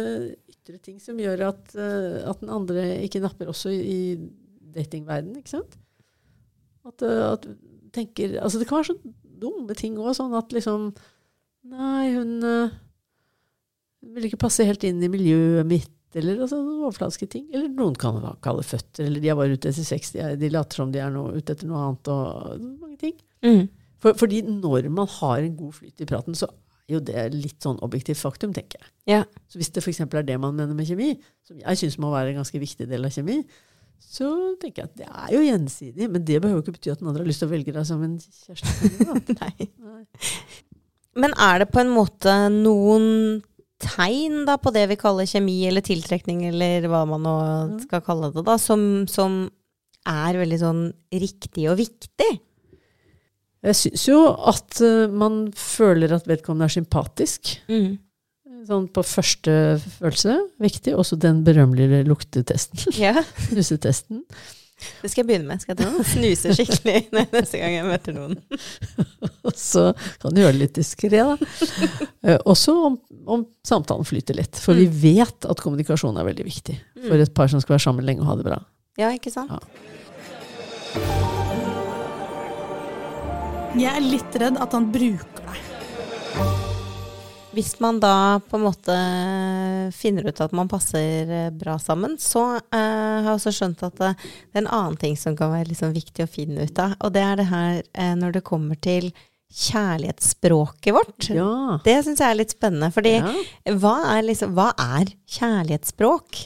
ytre 0.51 0.79
ting 0.83 0.97
som 0.99 1.19
gjør 1.21 1.45
at, 1.51 1.69
eh, 1.79 2.17
at 2.27 2.41
den 2.41 2.51
andre 2.51 2.83
ikke 3.05 3.21
napper 3.23 3.51
også 3.53 3.71
i, 3.71 3.99
datingverdenen, 4.77 5.39
ikke 5.39 5.55
sant? 5.55 5.77
At, 6.87 7.01
eh, 7.01 7.23
at 7.31 7.47
tenker, 7.95 8.35
altså 8.43 8.59
det 8.59 8.67
kan 8.69 8.81
være 8.81 8.91
sånne 8.91 9.13
dumme 9.41 9.77
ting 9.77 9.95
òg, 10.01 10.11
sånn 10.17 10.35
at 10.37 10.53
liksom 10.55 10.91
Nei, 11.67 12.13
hun, 12.13 12.37
eh, 12.47 12.75
hun 13.99 14.11
vil 14.15 14.29
ikke 14.29 14.39
passe 14.39 14.63
helt 14.63 14.85
inn 14.87 15.01
i 15.03 15.09
miljøet 15.11 15.67
mitt, 15.67 15.96
eller 16.17 16.43
altså, 16.45 16.59
overfladiske 16.87 17.27
ting. 17.31 17.47
Eller 17.53 17.71
noen 17.71 17.97
kan 17.99 18.19
kalle 18.43 18.65
føtter, 18.65 19.05
eller 19.07 19.23
de 19.23 19.31
er 19.31 19.37
bare 19.39 19.57
ute 19.57 19.71
etter 19.71 19.85
sex, 19.87 20.13
de, 20.15 20.21
er, 20.23 20.37
de 20.39 20.51
later 20.53 20.81
som 20.81 20.93
de 20.93 21.01
er 21.03 21.11
noe, 21.13 21.35
ute 21.37 21.55
etter 21.55 21.69
noe 21.69 21.83
annet, 21.85 22.11
og 22.13 22.63
mange 22.83 22.97
ting. 23.01 23.17
Mm. 23.45 23.67
For, 24.03 24.17
fordi 24.17 24.43
når 24.45 24.89
man 24.93 25.09
har 25.17 25.43
en 25.43 25.55
god 25.57 25.77
flyt 25.79 26.03
i 26.03 26.09
praten, 26.09 26.37
så 26.37 26.49
er 26.49 26.97
jo 26.97 27.01
det 27.03 27.23
litt 27.35 27.63
sånn 27.63 27.79
objektivt 27.85 28.21
faktum, 28.21 28.53
tenker 28.55 28.81
jeg. 28.81 28.91
Ja. 29.17 29.23
Så 29.51 29.59
hvis 29.59 29.71
det 29.75 29.83
f.eks. 29.83 30.03
er 30.05 30.27
det 30.27 30.37
man 30.41 30.55
mener 30.57 30.77
med 30.77 30.87
kjemi, 30.89 31.15
som 31.47 31.59
jeg 31.59 31.81
syns 31.81 31.97
må 32.01 32.11
være 32.13 32.33
en 32.33 32.41
ganske 32.43 32.61
viktig 32.61 32.87
del 32.89 33.07
av 33.07 33.15
kjemi, 33.15 33.41
så 34.07 34.29
tenker 34.61 34.83
jeg 34.83 34.91
at 34.91 34.97
det 34.99 35.09
er 35.09 35.33
jo 35.33 35.43
gjensidig. 35.43 36.07
Men 36.13 36.23
det 36.23 36.39
behøver 36.43 36.61
jo 36.61 36.65
ikke 36.65 36.77
bety 36.77 36.93
at 36.93 37.01
den 37.01 37.09
andre 37.09 37.25
har 37.25 37.29
lyst 37.29 37.43
til 37.43 37.49
å 37.49 37.53
velge 37.55 37.73
deg 37.75 37.87
som 37.89 38.03
en 38.05 38.17
kjæreste. 38.21 39.35
Nei. 39.41 39.69
Nei. 39.81 40.03
Men 41.17 41.33
er 41.41 41.63
det 41.63 41.71
på 41.73 41.81
en 41.81 41.91
måte 41.91 42.33
noen 42.53 43.07
tegn 43.83 44.43
da 44.47 44.57
på 44.61 44.73
det 44.73 44.87
vi 44.91 44.97
kaller 44.99 45.29
kjemi 45.29 45.59
eller 45.69 45.85
tiltrekning, 45.85 46.45
eller 46.49 46.87
hva 46.89 47.03
man 47.09 47.23
nå 47.25 47.37
skal 47.83 48.03
kalle 48.05 48.31
det, 48.33 48.43
da, 48.47 48.57
som, 48.61 49.05
som 49.11 49.45
er 50.07 50.39
veldig 50.39 50.59
sånn 50.61 50.83
riktig 51.13 51.67
og 51.71 51.79
viktig? 51.81 52.31
Jeg 53.67 53.77
syns 53.77 54.03
jo 54.07 54.19
at 54.47 54.79
eh, 54.85 55.07
man 55.11 55.47
føler 55.57 56.13
at 56.15 56.27
vedkommende 56.29 56.69
er 56.69 56.75
sympatisk. 56.77 57.57
Mm. 57.67 57.97
Sånn 58.67 58.87
på 58.91 59.03
første 59.05 59.55
følelse. 59.81 60.37
Viktig. 60.61 60.93
Også 60.99 61.17
den 61.19 61.43
berømmelige 61.47 62.03
luktetesten. 62.07 62.79
Ja, 62.99 63.15
Snusetesten. 63.47 64.23
Det 65.01 65.09
skal 65.09 65.23
jeg 65.23 65.27
begynne 65.29 65.49
med. 65.49 65.61
Skal 65.63 65.73
jeg 65.73 65.79
ta 65.81 66.03
snuse 66.11 66.53
skikkelig 66.57 66.99
neste 67.33 67.61
gang 67.61 67.73
jeg 67.77 67.87
møter 67.87 68.13
noen. 68.17 68.35
Og 69.47 69.55
så 69.69 69.87
kan 70.21 70.35
du 70.35 70.41
gjøre 70.43 70.53
det 70.57 70.61
litt 70.65 70.77
diskré, 70.77 71.09
da. 71.17 71.35
Eh, 72.23 72.37
Også 72.45 72.75
om, 72.91 72.97
om 73.25 73.45
samtalen 73.65 74.05
flyter 74.07 74.37
litt. 74.37 74.59
For 74.61 74.77
vi 74.77 74.85
vet 74.91 75.47
at 75.49 75.63
kommunikasjon 75.63 76.17
er 76.21 76.27
veldig 76.29 76.45
viktig 76.47 76.77
for 77.07 77.17
et 77.21 77.33
par 77.37 77.49
som 77.51 77.63
skal 77.63 77.77
være 77.77 77.85
sammen 77.87 78.05
lenge 78.07 78.21
og 78.25 78.31
ha 78.31 78.37
det 78.39 78.47
bra. 78.49 78.59
Ja, 79.01 79.11
ikke 79.13 79.33
sant? 79.33 79.51
Ja. 79.53 79.59
Jeg 83.77 83.91
er 83.93 84.01
litt 84.01 84.37
redd 84.41 84.57
at 84.57 84.73
han 84.73 84.87
bruker 84.93 85.43
deg. 85.45 86.65
Hvis 87.55 87.77
man 87.79 88.01
da 88.03 88.39
på 88.43 88.57
en 88.57 88.65
måte 88.65 88.95
finner 89.95 90.27
ut 90.27 90.41
at 90.43 90.53
man 90.55 90.69
passer 90.69 91.31
eh, 91.31 91.47
bra 91.55 91.77
sammen, 91.79 92.17
så 92.19 92.57
eh, 92.57 92.75
har 92.75 93.29
jeg 93.31 93.37
også 93.37 93.53
skjønt 93.55 93.85
at 93.87 93.95
det, 94.01 94.11
det 94.19 94.59
er 94.59 94.65
en 94.65 94.75
annen 94.79 94.99
ting 94.99 95.15
som 95.19 95.37
kan 95.37 95.53
være 95.53 95.71
liksom 95.71 95.95
viktig 95.95 96.25
å 96.25 96.29
finne 96.29 96.67
ut 96.67 96.83
av. 96.83 96.97
Og 97.01 97.15
det 97.15 97.23
er 97.23 97.39
det 97.39 97.47
her 97.49 97.79
eh, 97.81 98.13
når 98.19 98.37
det 98.37 98.45
kommer 98.47 98.79
til 98.83 99.09
kjærlighetsspråket 99.47 100.93
vårt. 100.95 101.29
Ja. 101.31 101.79
Det 101.85 101.95
syns 102.03 102.21
jeg 102.21 102.33
er 102.33 102.39
litt 102.41 102.53
spennende. 102.53 102.91
Fordi 102.93 103.15
ja. 103.15 103.31
hva, 103.79 103.95
er 104.17 104.27
liksom, 104.27 104.53
hva 104.57 104.73
er 104.75 105.13
kjærlighetsspråk? 105.37 106.43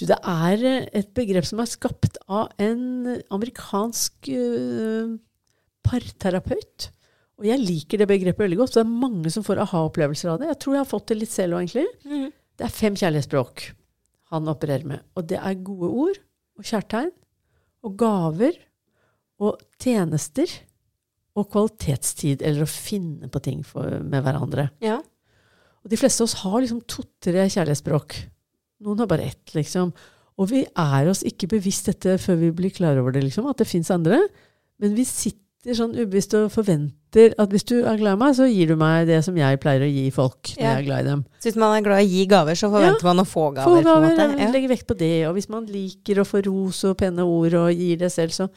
Du, 0.00 0.06
det 0.08 0.20
er 0.22 0.64
eh, 0.64 0.86
et 1.02 1.10
begrep 1.16 1.48
som 1.48 1.60
er 1.62 1.68
skapt 1.68 2.20
av 2.30 2.54
en 2.62 3.18
amerikansk 3.34 4.30
uh, 4.30 5.18
parterapeut. 5.84 6.88
Og 7.40 7.46
jeg 7.48 7.62
liker 7.62 8.02
det 8.02 8.08
begrepet 8.10 8.44
veldig 8.44 8.58
godt. 8.60 8.74
Så 8.74 8.82
det 8.82 8.86
er 8.86 9.04
mange 9.06 9.32
som 9.32 9.44
får 9.46 9.62
aha-opplevelser 9.64 10.32
av 10.32 10.40
det. 10.42 10.50
Jeg 10.52 10.60
tror 10.60 10.76
jeg 10.76 10.84
har 10.84 10.90
fått 10.90 11.06
det 11.08 11.20
litt 11.22 11.32
selv 11.32 11.56
òg, 11.56 11.64
egentlig. 11.64 12.32
Det 12.60 12.66
er 12.66 12.74
fem 12.74 12.98
kjærlighetsspråk 13.00 13.70
han 14.34 14.50
opererer 14.52 14.86
med. 14.86 15.06
Og 15.16 15.24
det 15.30 15.38
er 15.40 15.62
gode 15.64 15.88
ord 16.04 16.18
og 16.60 16.68
kjærtegn 16.68 17.14
og 17.86 17.96
gaver 17.98 18.58
og 19.40 19.62
tjenester 19.80 20.52
og 21.38 21.48
kvalitetstid, 21.54 22.42
eller 22.44 22.66
å 22.66 22.68
finne 22.68 23.30
på 23.32 23.40
ting 23.42 23.62
for, 23.64 23.88
med 24.04 24.24
hverandre. 24.26 24.68
Ja. 24.84 24.98
Og 25.80 25.92
de 25.92 25.96
fleste 25.96 26.20
av 26.20 26.28
oss 26.28 26.40
har 26.42 26.58
liksom 26.60 26.82
to-tre 26.90 27.46
kjærlighetsspråk. 27.46 28.16
Noen 28.84 29.00
har 29.00 29.08
bare 29.08 29.30
ett, 29.30 29.54
liksom. 29.56 29.94
Og 30.40 30.50
vi 30.52 30.64
er 30.68 31.08
oss 31.08 31.22
ikke 31.26 31.48
bevisst 31.54 31.88
dette 31.88 32.18
før 32.20 32.38
vi 32.42 32.50
blir 32.56 32.74
klar 32.74 32.98
over 33.00 33.14
det, 33.16 33.24
liksom, 33.24 33.48
at 33.48 33.62
det 33.62 33.68
fins 33.70 33.92
andre. 33.94 34.20
Men 34.80 34.96
vi 34.98 35.06
sitter 35.08 35.38
sånn 35.66 35.92
ubevisst 35.92 36.32
og 36.34 36.50
forventer 36.54 37.34
at 37.38 37.50
hvis 37.52 37.64
du 37.68 37.74
er 37.84 37.98
glad 38.00 38.16
i 38.16 38.20
meg, 38.22 38.34
så 38.38 38.46
gir 38.48 38.68
du 38.70 38.76
meg 38.80 39.06
det 39.10 39.18
som 39.26 39.36
jeg 39.36 39.58
pleier 39.60 39.82
å 39.84 39.90
gi 39.92 40.06
folk 40.14 40.54
når 40.56 40.62
Ja. 40.62 40.70
jeg 40.74 40.78
er 40.78 40.86
glad 40.86 41.00
i 41.00 41.08
dem. 41.10 41.24
Så 41.40 41.50
hvis 41.50 41.56
man 41.60 41.76
er 41.76 41.82
glad 41.84 42.00
i 42.00 42.06
å 42.06 42.10
gi 42.10 42.26
gaver, 42.26 42.54
så 42.54 42.70
forventer 42.70 43.04
man 43.04 43.18
å 43.18 43.26
få 43.28 43.50
Få 43.50 43.54
gaver. 43.54 43.82
på 43.82 43.96
en 43.96 44.02
måte. 44.08 44.38
Ja. 44.40 44.50
Legger 44.52 44.68
vekt 44.68 44.86
på 44.86 44.96
det. 44.96 45.26
Og 45.28 45.34
hvis 45.34 45.48
man 45.50 45.66
liker 45.66 46.14
å 46.22 46.24
få 46.24 46.40
ros 46.46 46.84
og 46.84 46.96
pene 46.98 47.20
ord 47.26 47.54
og 47.54 47.74
gir 47.74 47.96
det 47.98 48.12
selv, 48.12 48.30
så, 48.32 48.48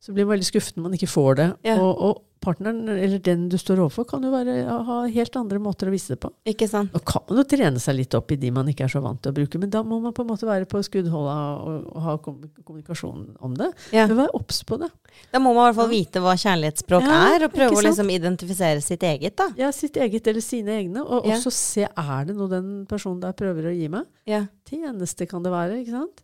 så 0.00 0.14
blir 0.14 0.26
man 0.26 0.36
veldig 0.36 0.48
skuffet 0.48 0.78
når 0.78 0.88
man 0.88 0.96
ikke 0.98 1.10
får 1.10 1.38
det. 1.40 1.50
Ja. 1.66 1.78
Og, 1.82 2.02
og 2.08 2.24
partneren, 2.40 2.88
eller 2.88 3.18
den 3.22 3.48
du 3.50 3.56
står 3.58 3.80
overfor, 3.82 4.06
kan 4.08 4.22
jo 4.22 4.30
være, 4.32 4.54
ha 4.86 4.98
helt 5.10 5.36
andre 5.38 5.58
måter 5.62 5.90
å 5.90 5.92
vise 5.92 6.14
det 6.14 6.20
på. 6.22 6.30
Ikke 6.48 6.68
sant? 6.70 6.92
Og 6.94 7.02
kan 7.06 7.24
man 7.28 7.40
jo 7.40 7.44
trene 7.50 7.82
seg 7.82 7.96
litt 7.98 8.14
opp 8.14 8.30
i 8.34 8.38
de 8.40 8.52
man 8.54 8.68
ikke 8.70 8.86
er 8.86 8.92
så 8.92 9.02
vant 9.04 9.20
til 9.22 9.32
å 9.32 9.36
bruke, 9.36 9.60
men 9.60 9.72
da 9.74 9.82
må 9.86 9.98
man 10.04 10.14
på 10.14 10.24
en 10.24 10.30
måte 10.30 10.46
være 10.48 10.68
på 10.70 10.80
skuddholda 10.86 11.34
og, 11.64 11.88
og 11.90 12.04
ha 12.06 12.14
kommunikasjon 12.22 13.24
om 13.44 13.56
det. 13.58 13.72
Ja. 13.94 14.06
Men 14.10 14.20
vær 14.22 14.36
obs 14.38 14.62
på 14.68 14.78
det. 14.80 14.90
Da 15.34 15.42
må 15.42 15.52
man 15.56 15.66
i 15.66 15.70
hvert 15.70 15.80
fall 15.80 15.90
vite 15.92 16.22
hva 16.22 16.36
kjærlighetsspråk 16.38 17.08
Ja, 17.08 17.18
er, 17.34 17.48
og 17.48 17.56
prøve 17.56 17.80
å 17.80 17.84
liksom 17.88 18.14
identifisere 18.14 18.84
sitt 18.84 19.04
eget, 19.08 19.34
da. 19.40 19.50
Ja, 19.58 19.72
sitt 19.74 19.98
eget 19.98 20.30
eller 20.30 20.44
sine 20.44 20.78
egne, 20.78 21.02
og 21.02 21.26
også 21.26 21.52
se 21.54 21.88
er 21.88 22.30
det 22.30 22.38
noe 22.38 22.50
den 22.52 22.72
personen 22.88 23.20
der 23.24 23.34
prøver 23.38 23.72
å 23.72 23.74
gi 23.74 23.90
meg. 23.92 24.06
Ja. 24.28 24.46
Tjeneste 24.68 25.26
kan 25.26 25.42
det 25.42 25.52
være, 25.52 25.82
ikke 25.82 25.96
sant? 25.96 26.22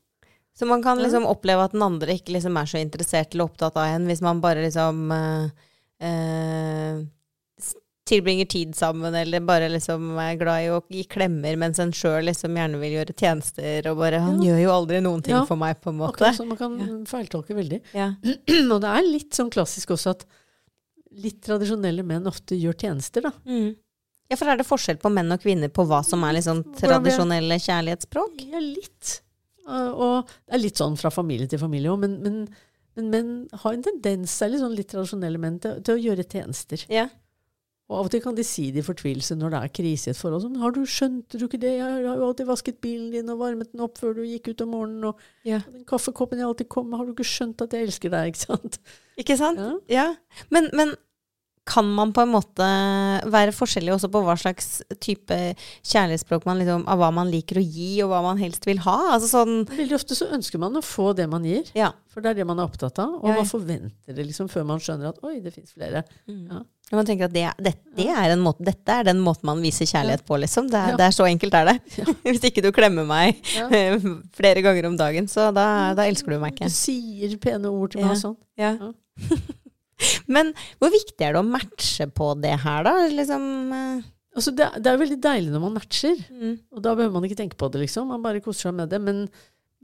Så 0.56 0.66
man 0.70 0.82
kan 0.82 0.98
Ja. 0.98 1.04
liksom 1.06 1.26
oppleve 1.26 1.64
at 1.64 1.72
den 1.72 1.82
andre 1.82 2.14
ikke 2.14 2.32
liksom 2.36 2.56
er 2.60 2.64
så 2.70 2.78
interessert 2.78 3.34
eller 3.34 3.44
opptatt 3.48 3.76
av 3.76 3.84
en, 3.90 4.06
hvis 4.06 4.20
man 4.22 4.40
bare 4.40 4.62
liksom 4.62 5.10
eh, 5.10 6.06
eh, 6.06 7.02
tilbringer 8.06 8.44
tid 8.46 8.74
sammen, 8.76 9.14
eller 9.16 9.40
bare 9.40 9.68
liksom 9.72 10.10
er 10.20 10.36
glad 10.36 10.62
i 10.62 10.68
å 10.68 10.82
gi 10.92 11.04
klemmer, 11.08 11.56
mens 11.56 11.78
en 11.80 11.90
sjøl 11.96 12.26
liksom 12.28 12.54
gjerne 12.54 12.78
vil 12.82 12.92
gjøre 12.98 13.14
tjenester, 13.16 13.86
og 13.90 13.96
bare 13.98 14.20
Han 14.20 14.42
Ja. 14.42 14.50
gjør 14.52 14.62
jo 14.62 14.70
aldri 14.70 15.00
noen 15.00 15.22
ting 15.24 15.34
Ja. 15.34 15.44
for 15.46 15.56
meg, 15.56 15.80
på 15.80 15.88
en 15.88 15.98
måte. 15.98 16.12
Akkurat 16.20 16.36
så 16.36 16.46
man 16.46 16.56
kan 16.58 17.06
feiltolke 17.06 17.54
veldig. 17.56 17.80
Ja. 17.94 18.14
Og 18.74 18.80
det 18.82 18.90
er 18.92 19.02
litt 19.10 19.30
sånn 19.32 19.50
klassisk 19.50 19.88
også 19.96 20.10
at 20.10 20.24
litt 21.16 21.40
tradisjonelle 21.42 22.04
menn 22.04 22.26
ofte 22.26 22.54
gjør 22.60 22.74
tjenester, 22.76 23.22
da. 23.22 23.32
Mm. 23.46 23.74
ja, 24.30 24.36
for 24.36 24.48
er 24.48 24.56
det 24.58 24.66
forskjell 24.66 24.98
på 25.00 25.10
menn 25.12 25.32
og 25.32 25.40
kvinner 25.40 25.68
på 25.68 25.86
hva 25.86 26.04
som 26.04 26.22
er 26.24 26.34
liksom 26.34 26.62
tradisjonelle 26.76 27.54
kjærlighetsspråk? 27.58 28.50
Ja, 28.52 28.58
litt. 28.60 29.20
Uh, 29.64 29.90
og 29.92 30.30
det 30.44 30.56
er 30.58 30.62
litt 30.62 30.80
sånn 30.80 30.96
fra 31.00 31.10
familie 31.14 31.48
til 31.48 31.60
familie 31.62 31.92
òg, 31.92 32.00
men, 32.04 32.18
men, 32.24 32.40
men 32.98 33.10
menn 33.12 33.34
har 33.64 33.76
en 33.76 33.84
tendens, 33.86 34.34
særlig 34.36 34.60
sånn 34.60 34.76
litt 34.76 34.90
tradisjonelle 34.92 35.40
menn, 35.40 35.60
til, 35.62 35.78
til 35.84 35.96
å 35.96 36.02
gjøre 36.02 36.26
tjenester. 36.28 36.84
Ja. 36.92 37.08
Og 37.92 37.98
av 37.98 38.06
og 38.08 38.12
til 38.14 38.22
kan 38.24 38.36
de 38.36 38.44
si 38.48 38.70
det 38.72 38.80
i 38.80 38.86
fortvilelse 38.86 39.36
når 39.36 39.52
det 39.52 39.58
er 39.60 39.72
krise 39.76 40.08
i 40.08 40.12
et 40.14 40.18
forhold. 40.18 40.40
Sånn, 40.46 40.56
'Har 40.56 40.72
du 40.72 40.80
skjønt 40.88 41.34
du 41.36 41.44
ikke 41.44 41.60
det? 41.60 41.74
Jeg 41.76 41.84
har 41.84 42.16
jo 42.16 42.28
alltid 42.30 42.48
vasket 42.48 42.80
bilen 42.80 43.10
din 43.12 43.28
og 43.28 43.42
varmet 43.42 43.72
den 43.72 43.82
opp 43.84 43.98
før 44.00 44.14
du 44.16 44.22
gikk 44.24 44.48
ut 44.54 44.62
om 44.64 44.70
morgenen.' 44.72 45.04
Og 45.04 45.18
Ja. 45.44 45.58
den 45.70 45.84
kaffekoppen 45.84 46.40
jeg 46.40 46.48
alltid 46.48 46.68
kom 46.72 46.88
med, 46.88 46.98
har 46.98 47.04
du 47.04 47.12
ikke 47.12 47.28
skjønt 47.28 47.60
at 47.60 47.76
jeg 47.76 47.84
elsker 47.84 48.10
deg?' 48.10 48.32
Ikke 48.32 48.46
sant? 48.46 48.78
Ikke 49.20 49.36
sant? 49.36 49.58
Ja. 49.60 49.76
Ja. 49.88 50.06
Men, 50.50 50.70
men 50.72 50.94
kan 51.64 51.86
man 51.96 52.10
på 52.12 52.20
en 52.24 52.32
måte 52.34 52.64
være 53.32 53.52
forskjellig 53.56 53.94
også 53.94 54.10
på 54.12 54.20
hva 54.26 54.34
slags 54.36 54.82
type 55.00 55.36
kjærlighetsspråk 55.88 56.44
man 56.44 56.58
liksom 56.60 56.82
Av 56.92 57.00
hva 57.00 57.08
man 57.16 57.30
liker 57.32 57.56
å 57.56 57.64
gi, 57.64 58.02
og 58.04 58.10
hva 58.12 58.20
man 58.26 58.40
helst 58.42 58.66
vil 58.68 58.82
ha? 58.84 58.96
Altså 59.14 59.30
sånn 59.30 59.62
Veldig 59.70 59.96
ofte 59.96 60.18
så 60.18 60.28
ønsker 60.36 60.60
man 60.60 60.76
å 60.76 60.82
få 60.84 61.14
det 61.16 61.24
man 61.32 61.46
gir, 61.48 61.64
Ja. 61.72 61.92
for 62.12 62.20
det 62.20 62.34
er 62.34 62.42
det 62.42 62.46
man 62.46 62.60
er 62.60 62.68
opptatt 62.68 63.00
av. 63.00 63.14
Og 63.22 63.28
Ja, 63.30 63.38
man 63.40 63.48
forventer 63.48 64.12
det 64.14 64.26
liksom 64.28 64.50
før 64.52 64.66
man 64.68 64.78
skjønner 64.84 65.08
at 65.14 65.22
'oi, 65.24 65.40
det 65.40 65.54
fins 65.54 65.72
flere'. 65.72 66.04
Ja. 66.28 66.60
Man 66.92 67.06
tenker 67.08 67.24
at 67.24 67.32
det, 67.32 67.46
det, 67.64 67.72
det 67.96 68.10
er 68.12 68.34
en 68.34 68.44
måte, 68.44 68.60
dette 68.62 68.92
er 68.92 69.04
den 69.08 69.18
måten 69.24 69.48
man 69.48 69.62
viser 69.64 69.88
kjærlighet 69.88 70.26
på, 70.28 70.36
liksom. 70.36 70.68
Det 70.68 70.76
er, 70.76 70.96
det 71.00 71.06
er 71.08 71.16
så 71.16 71.24
enkelt 71.24 71.54
er 71.56 71.64
det. 71.72 71.78
Hvis 72.28 72.44
ikke 72.44 72.62
du 72.62 72.70
klemmer 72.76 73.08
meg 73.08 73.40
flere 74.38 74.60
ganger 74.60 74.86
om 74.92 74.96
dagen, 75.00 75.26
så 75.32 75.48
da, 75.56 75.94
da 75.96 76.04
elsker 76.04 76.36
du 76.36 76.38
meg 76.44 76.52
ikke. 76.52 76.68
Du 76.68 76.76
sier 76.76 77.38
pene 77.40 77.72
ord 77.72 77.96
til 77.96 78.04
meg 78.04 78.18
og 78.18 78.20
sånn. 78.20 78.36
Ja. 78.60 78.76
Men 80.30 80.52
hvor 80.80 80.92
viktig 80.94 81.24
er 81.24 81.36
det 81.36 81.42
å 81.42 81.46
matche 81.46 82.08
på 82.12 82.32
det 82.42 82.56
her, 82.64 82.84
da? 82.86 82.94
Liksom 83.12 83.48
uh... 83.72 84.10
Altså, 84.34 84.50
det, 84.50 84.66
det 84.82 84.90
er 84.90 84.96
jo 84.96 85.02
veldig 85.04 85.20
deilig 85.22 85.50
når 85.54 85.62
man 85.62 85.76
matcher. 85.76 86.22
mm. 86.30 86.54
Og 86.74 86.82
da 86.82 86.94
behøver 86.98 87.14
man 87.14 87.26
ikke 87.28 87.38
tenke 87.38 87.58
på 87.58 87.68
det, 87.70 87.84
liksom. 87.84 88.08
Man 88.10 88.24
bare 88.24 88.42
koser 88.42 88.68
seg 88.68 88.76
med 88.80 88.90
det. 88.90 88.98
Men, 89.02 89.20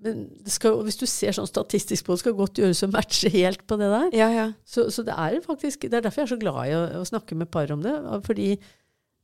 men 0.02 0.24
det 0.42 0.54
skal, 0.54 0.80
hvis 0.86 0.98
du 0.98 1.06
ser 1.06 1.36
sånn 1.36 1.48
statistisk 1.48 2.06
på 2.06 2.16
det, 2.16 2.22
skal 2.24 2.34
godt 2.38 2.58
gjøres 2.58 2.82
å 2.82 2.90
matche 2.90 3.30
helt 3.30 3.62
på 3.70 3.78
det 3.78 3.92
der. 3.92 4.08
Ja, 4.18 4.28
ja. 4.34 4.48
Så, 4.66 4.88
så 4.90 5.06
det 5.06 5.14
er 5.14 5.38
faktisk 5.44 5.86
Det 5.86 6.00
er 6.00 6.06
derfor 6.06 6.24
jeg 6.24 6.30
er 6.30 6.34
så 6.34 6.40
glad 6.42 6.60
i 6.66 6.74
å, 6.74 6.82
å 6.98 7.06
snakke 7.06 7.38
med 7.38 7.52
par 7.54 7.70
om 7.74 7.84
det. 7.86 7.94
Fordi 8.26 8.56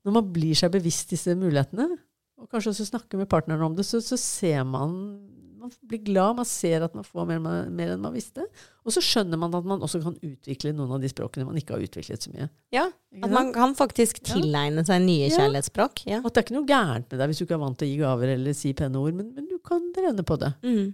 når 0.07 0.15
man 0.21 0.29
blir 0.31 0.55
seg 0.55 0.71
bevisst 0.77 1.11
disse 1.11 1.35
mulighetene, 1.35 1.89
og 2.37 2.53
kanskje 2.53 2.75
også 2.75 2.91
snakker 2.93 3.19
med 3.19 3.31
partneren 3.33 3.65
om 3.67 3.75
det, 3.75 3.87
så, 3.89 3.99
så 4.05 4.19
ser 4.21 4.63
man 4.69 4.93
Man 5.67 5.89
blir 5.91 6.01
glad, 6.07 6.37
man 6.39 6.47
ser 6.49 6.85
at 6.87 6.95
man 6.97 7.05
får 7.07 7.27
mer, 7.29 7.41
mer 7.75 7.93
enn 7.95 8.03
man 8.05 8.15
visste. 8.15 8.45
Og 8.87 8.95
så 8.95 9.03
skjønner 9.03 9.39
man 9.43 9.55
at 9.59 9.67
man 9.67 9.83
også 9.83 9.99
kan 10.05 10.15
utvikle 10.23 10.73
noen 10.77 10.93
av 10.97 11.03
de 11.03 11.11
språkene 11.11 11.47
man 11.49 11.59
ikke 11.59 11.75
har 11.77 11.83
utviklet 11.87 12.23
så 12.27 12.33
mye. 12.35 12.49
ja. 12.75 12.87
At 13.17 13.33
man 13.33 13.49
kan 13.55 13.73
faktisk 13.79 14.19
tilegne 14.29 14.83
seg 14.85 15.01
nye 15.03 15.31
Ja. 15.31 15.39
kjærlighetsspråk. 15.39 16.03
Ja. 16.07 16.19
At 16.21 16.35
det 16.35 16.43
er 16.43 16.45
ikke 16.47 16.57
noe 16.59 16.69
gærent 16.69 17.07
med 17.11 17.19
deg 17.23 17.31
hvis 17.33 17.39
du 17.41 17.45
ikke 17.47 17.57
er 17.57 17.63
vant 17.65 17.79
til 17.81 17.89
å 17.89 17.91
gi 17.91 17.97
gaver 18.03 18.33
eller 18.35 18.53
si 18.59 18.73
pene 18.77 19.01
ord, 19.01 19.15
men, 19.17 19.31
men 19.35 19.47
du 19.49 19.57
kan 19.65 19.87
trene 19.97 20.23
på 20.29 20.37
det. 20.43 20.53
Mm. 20.63 20.91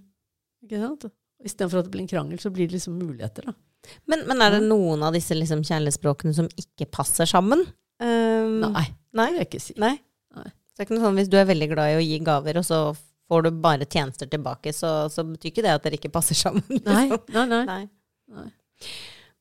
Ikke 0.64 0.80
sant? 0.84 1.06
Istedenfor 1.42 1.82
at 1.82 1.88
det 1.88 1.92
blir 1.96 2.04
en 2.04 2.10
krangel, 2.12 2.38
så 2.38 2.52
blir 2.54 2.68
det 2.70 2.76
liksom 2.78 2.94
muligheter. 3.00 3.48
da. 3.50 3.56
Men, 4.06 4.22
men 4.30 4.40
er 4.46 4.54
det 4.54 4.62
noen 4.70 5.02
av 5.02 5.12
disse 5.16 5.34
liksom 5.34 5.64
kjærlighetsspråkene 5.66 6.32
som 6.36 6.46
ikke 6.54 6.86
passer 6.94 7.26
sammen? 7.26 7.64
Um, 7.98 8.60
Nei, 8.70 8.86
Nei? 9.12 9.26
det 9.26 9.32
vil 9.34 9.40
jeg 9.42 9.48
ikke 9.50 9.64
si. 9.66 9.74
Nei. 9.82 9.96
Nei. 10.38 10.46
Så 10.46 10.78
det 10.78 10.84
er 10.84 10.86
ikke 10.86 10.94
noe 11.00 11.04
sånn 11.08 11.18
hvis 11.18 11.28
du 11.32 11.36
er 11.42 11.48
veldig 11.50 11.68
glad 11.74 11.90
i 11.90 11.98
å 11.98 12.04
gi 12.06 12.20
gaver, 12.24 12.60
og 12.62 12.64
så 12.70 12.78
får 13.32 13.46
du 13.48 13.50
bare 13.64 13.88
tjenester 13.88 14.28
tilbake, 14.28 14.74
så, 14.76 15.08
så 15.12 15.24
betyr 15.24 15.50
ikke 15.54 15.64
det 15.64 15.72
at 15.78 15.88
dere 15.88 15.96
ikke 15.98 16.12
passer 16.12 16.36
sammen. 16.36 16.62
Nei, 16.84 17.08
liksom. 17.08 17.32
nei, 17.32 17.46
nei. 17.48 17.64
Nei. 17.72 17.82
Nei. 18.42 18.50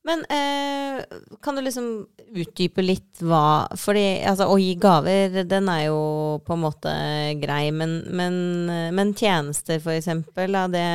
Men 0.02 0.24
eh, 0.34 1.04
kan 1.46 1.54
du 1.54 1.62
liksom 1.62 1.88
utdype 2.34 2.82
litt 2.82 3.20
hva 3.22 3.68
Fordi 3.78 4.02
altså, 4.26 4.48
å 4.50 4.56
gi 4.58 4.72
gaver, 4.82 5.36
den 5.46 5.70
er 5.70 5.84
jo 5.92 6.00
på 6.42 6.56
en 6.56 6.64
måte 6.64 6.94
grei, 7.38 7.68
men, 7.76 8.00
men, 8.10 8.40
men 8.98 9.12
tjenester, 9.14 9.78
for 9.84 9.94
eksempel, 9.94 10.58
er 10.58 10.74
det 10.74 10.88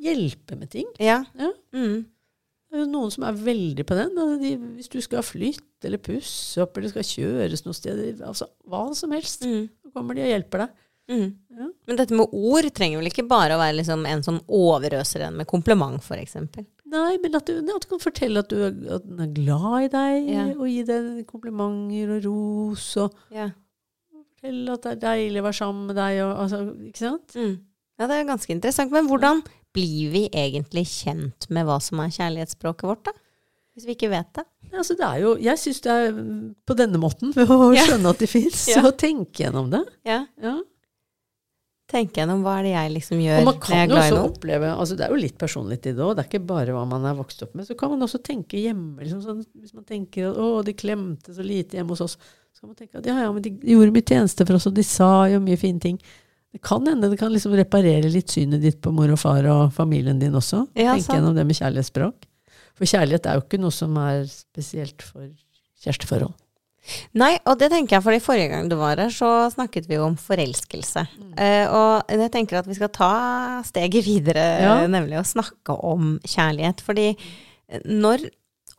hjelpe 0.00 0.56
med 0.56 0.72
ting. 0.72 0.88
Ja. 0.96 1.18
Ja. 1.36 1.50
Mm. 1.76 2.06
Det 2.08 2.80
er 2.80 2.82
jo 2.86 2.90
noen 2.90 3.12
som 3.14 3.28
er 3.28 3.36
veldig 3.44 3.84
på 3.86 4.00
den. 4.00 4.16
altså 4.18 4.40
De, 4.40 4.54
hvis 4.80 4.88
du 4.96 4.98
skal 5.04 5.22
flytte 5.22 5.86
eller 5.90 6.00
pusse 6.02 6.64
opp 6.64 6.80
eller 6.80 6.90
skal 6.94 7.04
kjøres 7.06 7.66
noe 7.68 7.76
sted, 7.76 8.00
altså 8.24 8.48
hva 8.72 8.86
som 8.98 9.12
helst, 9.14 9.44
Mm. 9.44 9.68
så 9.84 9.92
kommer 9.94 10.16
de 10.16 10.24
og 10.24 10.32
hjelper 10.32 10.64
deg. 10.64 10.80
Mm. 11.10 11.34
Ja. 11.52 11.66
Men 11.86 11.96
dette 12.00 12.16
med 12.16 12.32
ord 12.32 12.68
trenger 12.74 12.98
vel 13.02 13.10
ikke 13.10 13.26
bare 13.28 13.56
å 13.56 13.60
være 13.60 13.76
liksom 13.80 14.06
en 14.08 14.22
som 14.24 14.38
overøser 14.48 15.26
en 15.26 15.36
med 15.36 15.46
kompliment, 15.50 16.00
eksempel. 16.16 16.64
Nei, 16.94 17.16
men 17.22 17.34
at 17.36 17.44
du, 17.48 17.58
at 17.58 17.82
du 17.84 17.88
kan 17.90 18.00
fortelle 18.00 18.38
at, 18.44 18.48
du, 18.48 18.56
er- 18.68 18.94
at 18.96 19.04
den 19.04 19.20
er 19.20 19.32
glad 19.34 19.84
i 19.84 19.88
deg, 19.92 20.28
Ja. 20.32 20.44
og 20.54 20.66
gi 20.70 20.82
deg 20.88 21.26
komplimenter 21.26 22.16
og 22.16 22.24
ros, 22.28 22.86
og 23.02 23.12
Ja. 23.34 23.50
fortelle 24.14 24.72
at 24.78 24.82
det 24.82 24.92
er 24.92 25.02
deilig 25.08 25.40
å 25.42 25.46
være 25.48 25.58
sammen 25.60 25.86
med 25.90 25.96
deg, 25.96 26.20
og, 26.24 26.32
altså, 26.44 26.62
ikke 26.88 27.02
sant? 27.02 27.34
Mm. 27.36 27.54
ja, 27.98 28.06
det 28.06 28.16
er 28.20 28.24
ganske 28.30 28.50
interessant. 28.54 28.92
Men 28.92 29.08
hvordan 29.08 29.42
blir 29.74 30.10
vi 30.12 30.28
egentlig 30.30 30.86
kjent 30.86 31.48
med 31.50 31.66
hva 31.66 31.80
som 31.82 31.98
er 32.00 32.12
kjærlighetsspråket 32.14 32.88
vårt, 32.88 33.04
da? 33.04 33.12
Hvis 33.74 33.86
vi 33.88 33.94
ikke 33.96 34.10
vet 34.12 34.32
det? 34.38 34.44
Altså, 34.72 34.94
det 34.96 35.02
er 35.04 35.18
jo, 35.20 35.32
jeg 35.42 35.58
syns 35.58 35.80
det 35.82 35.90
er 35.90 36.12
på 36.64 36.76
denne 36.78 36.96
måten, 37.02 37.32
ved 37.36 37.48
å 37.50 37.72
skjønne 37.74 38.12
at 38.14 38.18
de 38.22 38.26
fins, 38.30 38.68
Ja. 38.72 38.84
og 38.86 38.96
tenke 38.96 39.44
gjennom 39.44 39.68
det. 39.74 39.82
Ja. 40.06 40.20
Ja. 40.40 40.60
Tenke 41.94 42.18
gjennom 42.20 42.40
hva 42.42 42.56
er 42.58 42.66
det 42.66 42.72
jeg 42.74 42.92
liksom 42.96 43.20
gjør 43.22 43.36
Og 43.38 43.44
man 43.46 43.54
når 43.54 43.60
jeg 43.60 43.64
kan 43.64 43.78
er 43.78 43.90
glad 43.90 43.98
i 43.98 44.04
også 44.08 44.16
noen. 44.18 44.32
oppleve 44.32 44.70
altså 44.74 44.96
Det 44.98 45.04
er 45.06 45.12
jo 45.14 45.20
litt 45.20 45.36
personlig 45.38 45.76
i 45.78 45.92
det 45.92 45.94
òg. 46.02 46.14
Det 46.16 46.24
er 46.24 46.30
ikke 46.30 46.46
bare 46.48 46.74
hva 46.74 46.82
man 46.90 47.06
er 47.06 47.14
vokst 47.18 47.44
opp 47.46 47.54
med. 47.54 47.68
Så 47.68 47.76
kan 47.78 47.92
man 47.92 48.02
også 48.06 48.20
tenke 48.26 48.58
hjemme. 48.58 48.98
Liksom, 48.98 49.20
sånn, 49.22 49.44
hvis 49.62 49.76
man 49.76 49.86
tenker 49.86 50.32
at 50.32 50.40
'å, 50.42 50.64
de 50.66 50.74
klemte 50.74 51.36
så 51.36 51.46
lite 51.46 51.78
hjemme 51.78 51.94
hos 51.94 52.02
oss', 52.02 52.18
så 52.54 52.64
kan 52.64 52.72
man 52.72 52.76
tenke 52.80 52.98
at 52.98 53.06
ja, 53.06 53.16
ja, 53.22 53.30
men 53.32 53.42
de 53.42 53.54
gjorde 53.54 53.94
mye 53.94 54.08
tjeneste 54.10 54.46
for 54.46 54.58
oss, 54.58 54.66
og 54.66 54.74
de 54.74 54.82
sa 54.82 55.28
jo 55.30 55.40
mye 55.40 55.58
fine 55.58 55.80
ting. 55.80 55.98
Det 56.54 56.62
kan 56.62 56.86
hende 56.86 57.10
det 57.10 57.18
kan 57.18 57.32
liksom 57.34 57.54
reparere 57.58 58.10
litt 58.10 58.30
synet 58.30 58.62
ditt 58.62 58.80
på 58.80 58.92
mor 58.94 59.10
og 59.10 59.18
far 59.18 59.46
og 59.50 59.72
familien 59.74 60.20
din 60.20 60.34
også. 60.38 60.68
Ja, 60.74 60.94
tenke 60.94 61.08
sant. 61.08 61.18
gjennom 61.18 61.34
det 61.34 61.46
med 61.46 61.58
kjærlighetsspråk. 61.58 62.28
For 62.74 62.86
kjærlighet 62.86 63.26
er 63.26 63.38
jo 63.38 63.42
ikke 63.46 63.58
noe 63.62 63.74
som 63.74 63.96
er 63.98 64.22
spesielt 64.30 65.02
for 65.02 65.26
kjæresteforhold. 65.82 66.34
Nei, 67.16 67.32
og 67.48 67.58
det 67.58 67.70
tenker 67.72 67.96
jeg, 67.96 68.04
for 68.04 68.24
forrige 68.26 68.50
gang 68.52 68.68
du 68.68 68.76
var 68.76 69.00
her, 69.00 69.12
så 69.12 69.48
snakket 69.54 69.86
vi 69.88 69.96
jo 69.96 70.04
om 70.10 70.16
forelskelse. 70.20 71.06
Eh, 71.40 71.64
og 71.72 72.10
jeg 72.12 72.30
tenker 72.34 72.60
at 72.60 72.68
vi 72.68 72.76
skal 72.76 72.92
ta 72.92 73.10
steget 73.64 74.04
videre, 74.04 74.44
Ja. 74.60 74.86
nemlig 74.86 75.16
å 75.20 75.24
snakke 75.24 75.76
om 75.82 76.18
kjærlighet. 76.28 76.82
Fordi 76.84 77.16
når 77.88 78.28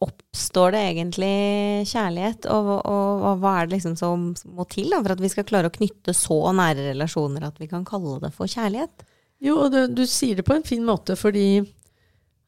oppstår 0.05 0.75
det 0.75 0.81
egentlig 0.91 1.87
kjærlighet, 1.89 2.45
og, 2.51 2.67
og, 2.85 3.23
og 3.25 3.39
hva 3.41 3.53
er 3.61 3.67
det 3.69 3.77
liksom 3.77 3.95
som 3.97 4.25
må 4.53 4.65
til 4.69 4.91
da, 4.91 4.99
for 5.01 5.15
at 5.15 5.23
vi 5.23 5.31
skal 5.31 5.47
klare 5.47 5.71
å 5.71 5.73
knytte 5.73 6.13
så 6.13 6.37
nære 6.53 6.91
relasjoner 6.91 7.47
at 7.47 7.57
vi 7.61 7.69
kan 7.71 7.85
kalle 7.87 8.19
det 8.21 8.33
for 8.35 8.45
kjærlighet? 8.51 9.05
Jo, 9.41 9.55
og 9.65 9.71
du, 9.73 9.79
du 9.87 10.03
sier 10.09 10.35
det 10.37 10.45
på 10.47 10.55
en 10.55 10.67
fin 10.67 10.83
måte, 10.85 11.15
fordi 11.19 11.63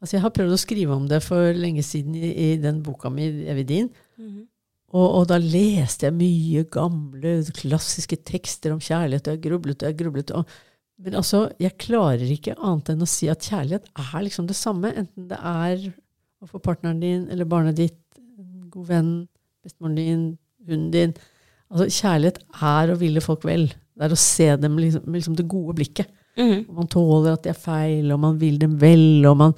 altså 0.02 0.18
jeg 0.18 0.24
har 0.28 0.36
prøvd 0.36 0.54
å 0.54 0.60
skrive 0.62 0.94
om 1.00 1.08
det 1.10 1.22
for 1.26 1.56
lenge 1.56 1.82
siden 1.88 2.16
i, 2.20 2.30
i 2.52 2.58
den 2.62 2.84
boka 2.86 3.10
mi, 3.10 3.30
'Evig 3.48 3.66
din'. 3.72 3.90
Og, 4.96 5.06
og 5.06 5.24
da 5.28 5.38
leste 5.42 6.08
jeg 6.08 6.16
mye 6.16 6.64
gamle, 6.72 7.34
klassiske 7.58 8.20
tekster 8.28 8.72
om 8.72 8.80
kjærlighet, 8.80 9.28
og 9.28 9.36
jeg 9.36 9.44
grublet 9.44 9.84
og 9.84 9.90
jeg 9.90 9.98
grublet. 10.00 10.32
Og, 10.32 10.48
men 11.04 11.18
altså, 11.20 11.48
jeg 11.62 11.76
klarer 11.82 12.24
ikke 12.24 12.56
annet 12.56 12.94
enn 12.94 13.04
å 13.04 13.10
si 13.10 13.28
at 13.32 13.44
kjærlighet 13.44 13.90
er 13.92 14.22
liksom 14.24 14.48
det 14.48 14.58
samme, 14.58 14.94
enten 14.96 15.28
det 15.32 15.40
er 15.40 15.90
å 16.40 16.48
få 16.48 16.62
partneren 16.64 17.02
din 17.04 17.26
eller 17.34 17.50
barnet 17.50 17.80
ditt, 17.80 18.00
en 18.18 18.70
god 18.72 18.88
venn, 18.94 19.12
bestemoren 19.66 19.98
din, 20.00 20.24
hunden 20.68 20.94
din. 20.94 21.18
Altså, 21.68 21.90
kjærlighet 21.92 22.40
er 22.64 22.94
å 22.94 23.00
ville 23.02 23.24
folk 23.24 23.44
vel. 23.48 23.68
Det 23.68 24.08
er 24.08 24.16
å 24.16 24.22
se 24.22 24.48
dem 24.62 24.78
liksom, 24.80 25.04
med 25.04 25.20
liksom 25.20 25.36
det 25.36 25.50
gode 25.52 25.76
blikket. 25.82 26.14
Mm 26.38 26.48
-hmm. 26.52 26.66
Man 26.74 26.88
tåler 26.88 27.34
at 27.34 27.44
de 27.44 27.50
er 27.50 27.60
feil, 27.60 28.12
og 28.12 28.20
man 28.20 28.40
vil 28.40 28.60
dem 28.62 28.80
vel, 28.80 29.26
og 29.26 29.38
man, 29.38 29.54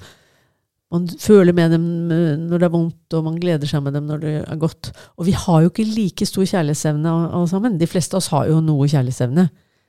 man 0.90 1.06
føler 1.22 1.54
med 1.54 1.70
dem 1.70 1.84
eh, 2.10 2.36
når 2.40 2.58
det 2.58 2.66
er 2.66 2.72
vondt, 2.74 3.14
og 3.14 3.24
man 3.24 3.36
gleder 3.38 3.66
seg 3.70 3.82
med 3.84 3.94
dem 3.94 4.06
når 4.10 4.22
det 4.24 4.32
er 4.42 4.56
godt. 4.58 4.90
Og 5.18 5.26
vi 5.28 5.32
har 5.38 5.62
jo 5.62 5.70
ikke 5.70 5.84
like 5.86 6.26
stor 6.26 6.42
kjærlighetsevne 6.50 7.12
alle 7.30 7.48
sammen. 7.48 7.76
De 7.78 7.86
fleste 7.86 8.16
av 8.16 8.22
oss 8.24 8.30
har 8.34 8.48
jo 8.50 8.60
noe 8.64 8.88
kjærlighetsevne. 8.90 9.44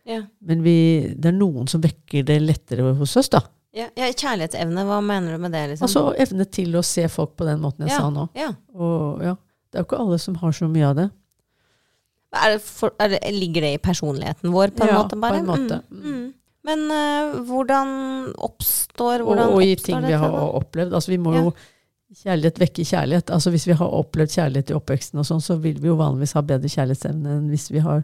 Ja. 0.10 0.20
Men 0.46 0.62
vi, 0.66 0.76
det 1.18 1.30
er 1.32 1.38
noen 1.38 1.68
som 1.70 1.82
vekker 1.84 2.24
det 2.26 2.40
lettere 2.42 2.94
hos 2.98 3.16
oss, 3.18 3.30
da. 3.34 3.42
Ja, 3.74 3.86
ja, 3.96 4.10
kjærlighetsevne, 4.12 4.84
hva 4.86 5.00
mener 5.06 5.38
du 5.38 5.42
med 5.46 5.54
det? 5.56 5.62
liksom? 5.72 5.86
Altså 5.88 6.06
evne 6.20 6.46
til 6.52 6.74
å 6.76 6.82
se 6.84 7.06
folk 7.08 7.38
på 7.40 7.46
den 7.48 7.62
måten 7.64 7.86
jeg 7.88 7.94
Ja. 7.96 8.00
sa 8.04 8.10
nå. 8.12 8.28
ja. 8.36 8.50
Og 8.76 9.22
ja, 9.24 9.36
det 9.72 9.80
er 9.80 9.84
jo 9.86 9.88
ikke 9.90 10.00
alle 10.04 10.18
som 10.20 10.36
har 10.42 10.52
så 10.58 10.68
mye 10.68 10.90
av 10.90 10.96
det. 11.00 11.10
Er 12.36 12.54
det 12.56 12.62
for, 12.64 12.94
er 13.00 13.10
det, 13.12 13.20
ligger 13.36 13.62
det 13.66 13.74
i 13.76 13.80
personligheten 13.84 14.52
vår, 14.54 14.72
på 14.76 14.84
en 14.86 14.92
Ja, 14.94 15.02
måte? 15.02 15.18
bare? 15.20 15.34
på 15.34 15.40
en 15.40 15.48
måte. 15.50 15.82
Mm. 15.90 16.04
Mm. 16.04 16.34
Men 16.68 16.84
uh, 16.94 17.40
hvordan 17.48 17.92
oppstår 18.38 19.24
Og, 19.24 19.32
hvordan 19.32 19.54
og 19.56 19.64
i 19.64 19.74
oppstår 19.74 19.86
ting 19.88 20.04
vi 20.06 20.18
har 20.24 20.36
opplevd. 20.62 20.94
Altså 20.94 21.14
vi 21.14 21.22
må 21.22 21.36
Ja. 21.36 21.46
jo 21.48 21.54
Kjærlighet 22.12 22.58
vekker 22.60 22.84
kjærlighet. 22.84 23.30
Altså 23.32 23.52
Hvis 23.54 23.66
vi 23.70 23.76
har 23.80 23.88
opplevd 23.88 24.34
kjærlighet 24.36 24.72
i 24.74 24.76
oppveksten, 24.76 25.20
og 25.22 25.26
sånn, 25.30 25.40
så 25.40 25.56
vil 25.64 25.78
vi 25.80 25.88
jo 25.88 25.96
vanligvis 25.96 26.34
ha 26.36 26.42
bedre 26.44 26.68
kjærlighetsevne 26.68 27.38
enn 27.38 27.46
hvis 27.48 27.70
vi 27.72 27.80
har 27.80 28.04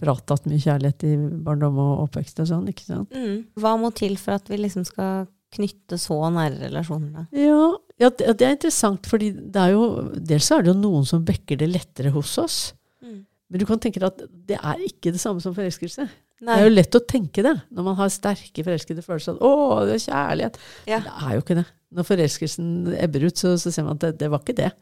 fratatt 0.00 0.46
mye 0.48 0.62
kjærlighet 0.62 1.04
i 1.04 1.12
barndom 1.44 1.76
og 1.78 2.06
oppvekst. 2.06 2.40
og 2.40 2.48
sånn, 2.48 2.70
ikke 2.72 2.86
sant? 2.86 3.12
Mm. 3.12 3.44
Hva 3.60 3.74
må 3.76 3.92
til 3.94 4.16
for 4.16 4.38
at 4.38 4.48
vi 4.48 4.56
liksom 4.62 4.86
skal 4.88 5.26
knytte 5.54 5.98
så 6.00 6.16
nære 6.32 6.70
relasjoner? 6.70 7.28
Ja, 7.36 7.76
ja, 8.00 8.08
det 8.10 8.32
det 8.40 8.48
er 8.48 8.56
interessant, 8.56 9.06
fordi 9.06 9.30
det 9.36 9.60
er 9.60 9.76
jo, 9.76 9.84
dels 10.16 10.50
er 10.50 10.64
det 10.64 10.72
jo 10.72 10.80
noen 10.80 11.04
som 11.06 11.22
vekker 11.28 11.60
det 11.60 11.68
lettere 11.68 12.10
hos 12.16 12.32
oss. 12.40 12.58
Mm. 13.04 13.26
Men 13.50 13.60
du 13.60 13.66
kan 13.68 13.78
tenke 13.78 14.00
deg 14.00 14.08
at 14.08 14.24
det 14.48 14.56
er 14.56 14.82
ikke 14.88 15.12
det 15.12 15.20
samme 15.20 15.44
som 15.44 15.54
forelskelse. 15.54 16.08
Nei. 16.44 16.56
Det 16.58 16.62
er 16.62 16.68
jo 16.68 16.74
lett 16.74 16.96
å 16.98 17.00
tenke 17.08 17.42
det 17.46 17.54
når 17.72 17.86
man 17.86 17.96
har 17.96 18.10
sterke 18.12 18.64
forelskede 18.66 19.04
følelser. 19.06 19.38
'Å, 19.40 19.52
det 19.88 19.94
er 19.96 20.02
kjærlighet'. 20.04 20.58
Ja. 20.90 20.98
Det 21.06 21.14
er 21.22 21.30
jo 21.38 21.44
ikke 21.44 21.56
det. 21.60 21.64
Når 21.94 22.06
forelskelsen 22.08 22.66
ebber 22.98 23.24
ut, 23.28 23.38
så, 23.38 23.54
så 23.60 23.70
ser 23.72 23.86
man 23.86 23.94
at 23.96 24.02
det, 24.02 24.10
det 24.18 24.28
var 24.32 24.42
ikke 24.42 24.56
det. 24.58 24.72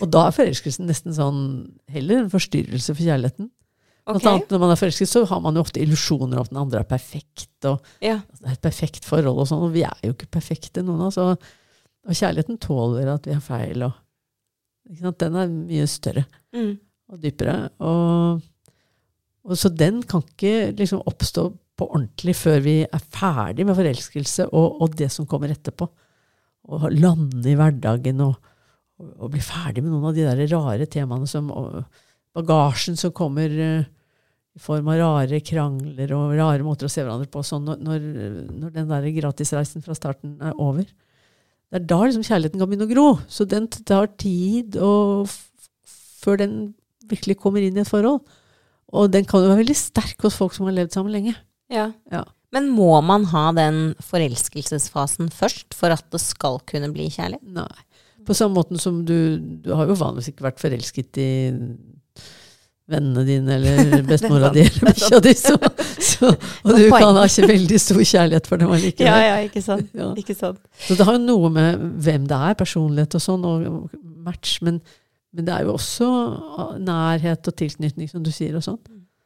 Og 0.00 0.08
da 0.10 0.24
er 0.26 0.34
forelskelsen 0.34 0.88
nesten 0.88 1.14
sånn 1.14 1.40
heller 1.92 2.22
en 2.24 2.30
forstyrrelse 2.32 2.94
for 2.96 3.04
kjærligheten. 3.04 3.50
Okay. 4.08 4.22
Blant 4.22 4.26
annet 4.30 4.50
når 4.54 4.62
man 4.62 4.70
er 4.72 4.80
forelsket, 4.80 5.10
så 5.10 5.22
har 5.28 5.40
man 5.44 5.54
jo 5.58 5.60
ofte 5.66 5.82
illusjoner 5.84 6.38
om 6.40 6.46
at 6.46 6.50
den 6.54 6.60
andre 6.62 6.80
er 6.80 6.88
perfekt. 6.88 7.50
og 7.68 7.82
Ja. 8.00 8.22
det 8.40 8.46
er 8.48 8.52
et 8.56 8.62
perfekt 8.64 9.04
forhold 9.04 9.38
og 9.44 9.46
sånn, 9.50 9.62
og 9.68 9.72
vi 9.74 9.82
er 9.84 9.98
jo 10.02 10.14
ikke 10.16 10.30
perfekte, 10.38 10.80
noen 10.82 11.02
av 11.04 11.10
oss. 11.12 11.18
Og, 11.20 11.36
og 12.08 12.16
kjærligheten 12.16 12.56
tåler 12.64 13.12
at 13.12 13.26
vi 13.28 13.36
har 13.36 13.44
feil. 13.44 13.84
Og? 13.84 13.92
Den 15.20 15.36
er 15.36 15.48
mye 15.52 15.86
større 15.86 16.24
Mm. 16.56 16.78
og 17.12 17.20
dypere. 17.20 17.68
Og, 17.84 18.40
og 19.48 19.56
så 19.56 19.70
den 19.72 20.02
kan 20.06 20.22
ikke 20.24 20.74
liksom 20.76 21.00
oppstå 21.08 21.46
på 21.78 21.86
ordentlig 21.86 22.34
før 22.36 22.60
vi 22.64 22.76
er 22.84 23.04
ferdig 23.14 23.64
med 23.66 23.78
forelskelse 23.78 24.48
og, 24.50 24.82
og 24.82 24.96
det 24.98 25.08
som 25.14 25.28
kommer 25.30 25.52
etterpå. 25.54 25.88
Å 26.68 26.90
lande 26.92 27.48
i 27.48 27.56
hverdagen 27.56 28.20
og, 28.26 28.34
og, 29.00 29.12
og 29.14 29.32
bli 29.32 29.40
ferdig 29.44 29.84
med 29.84 29.94
noen 29.94 30.10
av 30.10 30.18
de 30.18 30.26
der 30.26 30.42
rare 30.52 30.88
temaene 30.90 31.28
som 31.30 31.48
Bagasjen 32.36 32.98
som 32.98 33.14
kommer 33.16 33.50
eh, 33.50 33.86
i 34.58 34.62
form 34.62 34.90
av 34.92 34.98
rare 35.00 35.40
krangler 35.44 36.12
og 36.16 36.34
rare 36.38 36.66
måter 36.66 36.88
å 36.88 36.92
se 36.92 37.04
hverandre 37.04 37.30
på 37.30 37.44
sånn 37.46 37.66
når, 37.66 38.02
når, 38.50 38.72
den 38.74 38.90
der 38.90 39.06
gratisreisen 39.16 39.84
fra 39.84 39.96
starten 39.96 40.36
er 40.42 40.56
over. 40.58 40.84
Det 41.68 41.80
er 41.80 41.86
da 41.88 41.98
liksom 42.02 42.26
kjærligheten 42.26 42.60
kan 42.60 42.70
begynne 42.70 42.88
å 42.88 42.92
gro. 42.92 43.06
Så 43.30 43.46
den 43.48 43.68
tar 43.70 44.10
tid 44.20 44.78
før 46.18 46.40
den 46.40 46.54
virkelig 47.08 47.38
kommer 47.40 47.64
inn 47.64 47.78
i 47.78 47.84
et 47.84 47.90
forhold. 47.90 48.24
Og 48.96 49.10
den 49.12 49.26
kan 49.28 49.44
jo 49.44 49.50
være 49.50 49.62
veldig 49.62 49.76
sterk 49.76 50.24
hos 50.24 50.38
folk 50.38 50.54
som 50.56 50.68
har 50.68 50.76
levd 50.78 50.96
sammen 50.96 51.12
lenge. 51.12 51.34
Ja. 51.72 51.90
Ja. 52.12 52.24
Men 52.54 52.70
må 52.72 52.94
man 53.04 53.26
ha 53.28 53.50
den 53.56 53.92
forelskelsesfasen 54.00 55.28
først 55.34 55.76
for 55.76 55.92
at 55.92 56.06
det 56.14 56.22
skal 56.22 56.62
kunne 56.68 56.88
bli 56.94 57.10
kjærlighet? 57.12 57.44
Nei. 57.58 57.84
På 58.28 58.36
samme 58.36 58.58
måten 58.58 58.80
som 58.80 59.04
du 59.08 59.38
Du 59.64 59.70
har 59.76 59.88
jo 59.88 59.96
vanligvis 59.96 60.32
ikke 60.32 60.48
vært 60.48 60.60
forelsket 60.60 61.20
i 61.22 61.30
vennene 62.88 63.24
dine 63.28 63.56
eller 63.58 64.02
bestemora 64.08 64.48
di 64.52 64.62
eller 64.64 64.86
bikkja 64.88 65.18
di, 65.20 65.34
så, 65.36 65.58
så, 66.00 66.30
og 66.64 66.70
du 66.72 66.86
kan 66.88 67.18
ha 67.18 67.26
ikke 67.28 67.50
veldig 67.50 67.80
stor 67.84 68.00
kjærlighet 68.00 68.48
for 68.48 68.62
dem 68.62 68.72
allikevel. 68.72 69.24
ja, 69.28 69.34
ikke 69.44 69.60
sant. 69.64 69.90
Ja. 69.92 70.08
Ikke 70.16 70.36
sant. 70.36 70.62
Så 70.86 70.96
det 70.96 71.04
har 71.04 71.18
jo 71.18 71.26
noe 71.26 71.50
med 71.52 71.82
hvem 72.06 72.24
det 72.30 72.38
er, 72.48 72.56
personlighet 72.56 73.18
og 73.18 73.24
sånn, 73.24 73.44
og 73.44 73.92
match. 74.24 74.56
Men, 74.64 74.80
men 75.34 75.44
det 75.44 75.54
er 75.54 75.66
jo 75.66 75.74
også 75.76 76.06
nærhet 76.80 77.50
og 77.50 77.56
tilknytning, 77.60 78.08
som 78.10 78.22
du 78.24 78.30
sier, 78.34 78.56
og 78.56 78.64
sånn. 78.64 78.78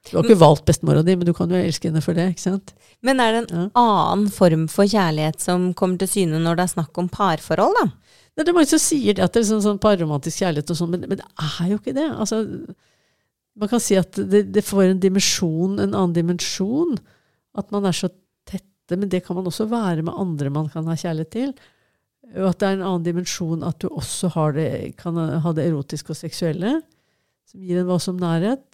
Du 0.09 0.17
har 0.17 0.25
ikke 0.27 0.41
valgt 0.41 0.65
bestemora 0.67 1.05
di, 1.07 1.15
men 1.15 1.29
du 1.29 1.33
kan 1.37 1.51
jo 1.53 1.55
elske 1.61 1.87
henne 1.87 2.03
for 2.03 2.17
det, 2.19 2.25
ikke 2.33 2.43
sant? 2.43 2.73
Men 3.07 3.21
er 3.23 3.33
det 3.37 3.43
en 3.53 3.53
Ja. 3.55 3.69
annen 3.79 4.31
form 4.35 4.65
for 4.69 4.85
kjærlighet 4.85 5.39
som 5.41 5.69
kommer 5.79 5.99
til 6.03 6.09
syne 6.11 6.41
når 6.43 6.57
det 6.59 6.65
er 6.65 6.73
snakk 6.75 6.99
om 6.99 7.09
parforhold, 7.09 7.77
da? 7.79 7.93
Det 8.35 8.49
er 8.49 8.53
mange 8.57 8.67
som 8.67 8.81
sier 8.83 9.15
det, 9.15 9.23
at 9.23 9.33
det 9.33 9.43
er 9.45 9.51
sånn, 9.53 9.63
sånn 9.63 9.79
parromantisk 9.79 10.41
kjærlighet 10.43 10.71
og 10.73 10.77
sånn, 10.77 10.91
men, 10.91 11.05
men 11.07 11.19
det 11.21 11.27
er 11.39 11.69
jo 11.71 11.79
ikke 11.79 11.95
det. 11.95 12.09
Altså, 12.19 12.41
man 13.61 13.69
kan 13.69 13.81
si 13.85 13.95
at 14.01 14.11
det, 14.17 14.47
det 14.53 14.65
får 14.65 14.89
en 14.91 15.01
dimensjon, 15.03 15.79
en 15.79 15.93
annen 15.95 16.15
dimensjon. 16.17 16.97
At 17.55 17.71
man 17.71 17.85
er 17.85 17.93
så 17.93 18.09
tette, 18.49 18.97
men 18.97 19.09
det 19.13 19.23
kan 19.27 19.37
man 19.37 19.45
også 19.47 19.69
være 19.71 20.03
med 20.03 20.17
andre 20.19 20.51
man 20.51 20.71
kan 20.73 20.89
ha 20.89 20.97
kjærlighet 20.99 21.31
til. 21.31 21.53
Og 22.33 22.49
at 22.49 22.61
det 22.63 22.69
er 22.69 22.79
en 22.79 22.87
annen 22.87 23.07
dimensjon 23.07 23.65
at 23.67 23.83
du 23.83 23.91
også 23.91 24.33
har 24.37 24.55
det, 24.57 24.69
kan 25.01 25.17
ha 25.17 25.53
det 25.57 25.67
erotiske 25.69 26.15
og 26.15 26.19
seksuelle, 26.19 26.79
som 27.49 27.65
gir 27.65 27.83
en 27.83 27.91
voldsom 27.91 28.21
nærhet. 28.21 28.65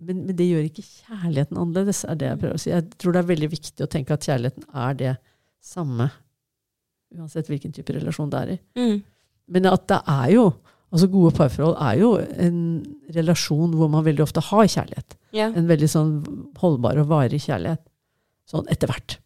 Men, 0.00 0.24
men 0.24 0.34
det 0.36 0.48
gjør 0.48 0.66
ikke 0.66 0.86
kjærligheten 0.86 1.60
annerledes, 1.60 2.02
er 2.08 2.18
det 2.18 2.30
jeg 2.30 2.40
prøver 2.40 2.56
å 2.56 2.62
si. 2.62 2.72
Jeg 2.72 2.88
tror 2.96 3.14
det 3.14 3.22
er 3.22 3.30
veldig 3.30 3.50
viktig 3.52 3.84
å 3.84 3.90
tenke 3.92 4.16
at 4.16 4.26
kjærligheten 4.26 4.66
er 4.86 4.98
det 4.98 5.14
samme, 5.60 6.08
uansett 7.14 7.50
hvilken 7.50 7.74
type 7.76 7.94
relasjon 7.94 8.30
det 8.32 8.40
er 8.40 8.52
i. 8.54 8.58
Mm. 8.80 9.00
Men 9.54 9.70
at 9.70 9.88
det 9.90 10.02
er 10.08 10.36
jo 10.38 10.50
Altså 10.90 11.06
Gode 11.06 11.30
parforhold 11.36 11.76
er 11.86 11.98
jo 12.00 12.08
en 12.18 12.56
relasjon 13.14 13.76
hvor 13.78 13.86
man 13.92 14.02
veldig 14.02 14.24
ofte 14.24 14.42
har 14.42 14.64
kjærlighet. 14.66 15.14
Ja. 15.30 15.44
En 15.54 15.68
veldig 15.70 15.86
sånn 15.86 16.16
holdbar 16.58 16.98
og 16.98 17.12
varig 17.12 17.38
kjærlighet. 17.44 17.84
Sånn 18.50 18.66
etter 18.74 18.90
hvert. 18.90 19.19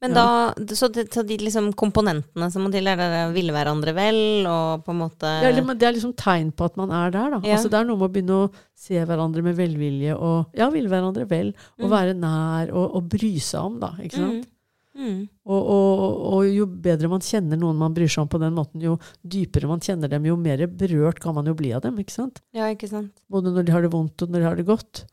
Men 0.00 0.12
da, 0.14 0.54
så, 0.78 0.86
det, 0.94 1.08
så 1.10 1.24
de 1.26 1.36
liksom 1.42 1.72
komponentene 1.74 2.46
som 2.54 2.62
må 2.62 2.70
til, 2.70 2.86
er 2.86 2.96
det 3.00 3.06
å 3.26 3.32
ville 3.34 3.50
hverandre 3.50 3.90
vel, 3.96 4.46
og 4.46 4.84
på 4.86 4.92
en 4.94 5.00
måte 5.00 5.26
Ja, 5.26 5.48
er, 5.48 5.56
liksom- 5.56 5.78
det 5.78 5.88
er 5.88 5.92
liksom 5.96 6.12
tegn 6.14 6.52
på 6.54 6.64
at 6.70 6.76
man 6.78 6.92
er 6.94 7.10
der. 7.10 7.30
da. 7.30 7.40
Ja. 7.42 7.56
Altså 7.56 7.68
Det 7.72 7.80
er 7.80 7.84
noe 7.88 7.96
med 7.98 8.10
å 8.10 8.12
begynne 8.14 8.36
å 8.46 8.52
se 8.78 8.94
hverandre 9.04 9.42
med 9.42 9.56
velvilje 9.58 10.14
og 10.14 10.46
ja, 10.54 10.68
ville 10.70 10.88
hverandre 10.88 11.26
vel. 11.28 11.50
Og 11.80 11.88
Mm. 11.88 11.90
være 11.90 12.14
nær 12.14 12.70
og, 12.72 12.94
og 12.94 13.08
bry 13.08 13.32
seg 13.40 13.60
om, 13.60 13.80
da. 13.80 13.90
ikke 13.98 14.12
sant? 14.22 14.46
Mm. 14.46 14.54
Mm. 14.98 15.28
Og, 15.46 15.62
og, 15.66 16.32
og 16.34 16.46
jo 16.50 16.64
bedre 16.66 17.08
man 17.08 17.20
kjenner 17.20 17.56
noen 17.58 17.76
man 17.78 17.92
bryr 17.94 18.08
seg 18.10 18.22
om 18.22 18.28
på 18.28 18.40
den 18.40 18.54
måten, 18.54 18.80
jo 18.82 18.98
dypere 19.26 19.68
man 19.70 19.78
kjenner 19.78 20.08
dem, 20.10 20.24
jo 20.26 20.34
mer 20.36 20.58
berørt 20.66 21.20
kan 21.22 21.34
man 21.34 21.46
jo 21.46 21.54
bli 21.54 21.72
av 21.72 21.82
dem. 21.82 21.96
ikke 21.98 22.10
sant? 22.14 22.40
Ja, 22.54 22.66
ikke 22.70 22.88
sant. 22.88 23.12
Både 23.30 23.50
når 23.54 23.64
de 23.66 23.72
har 23.72 23.82
det 23.82 23.90
vondt 23.92 24.22
og 24.22 24.28
når 24.30 24.38
de 24.42 24.44
har 24.44 24.56
det 24.56 24.66
godt. 24.66 25.04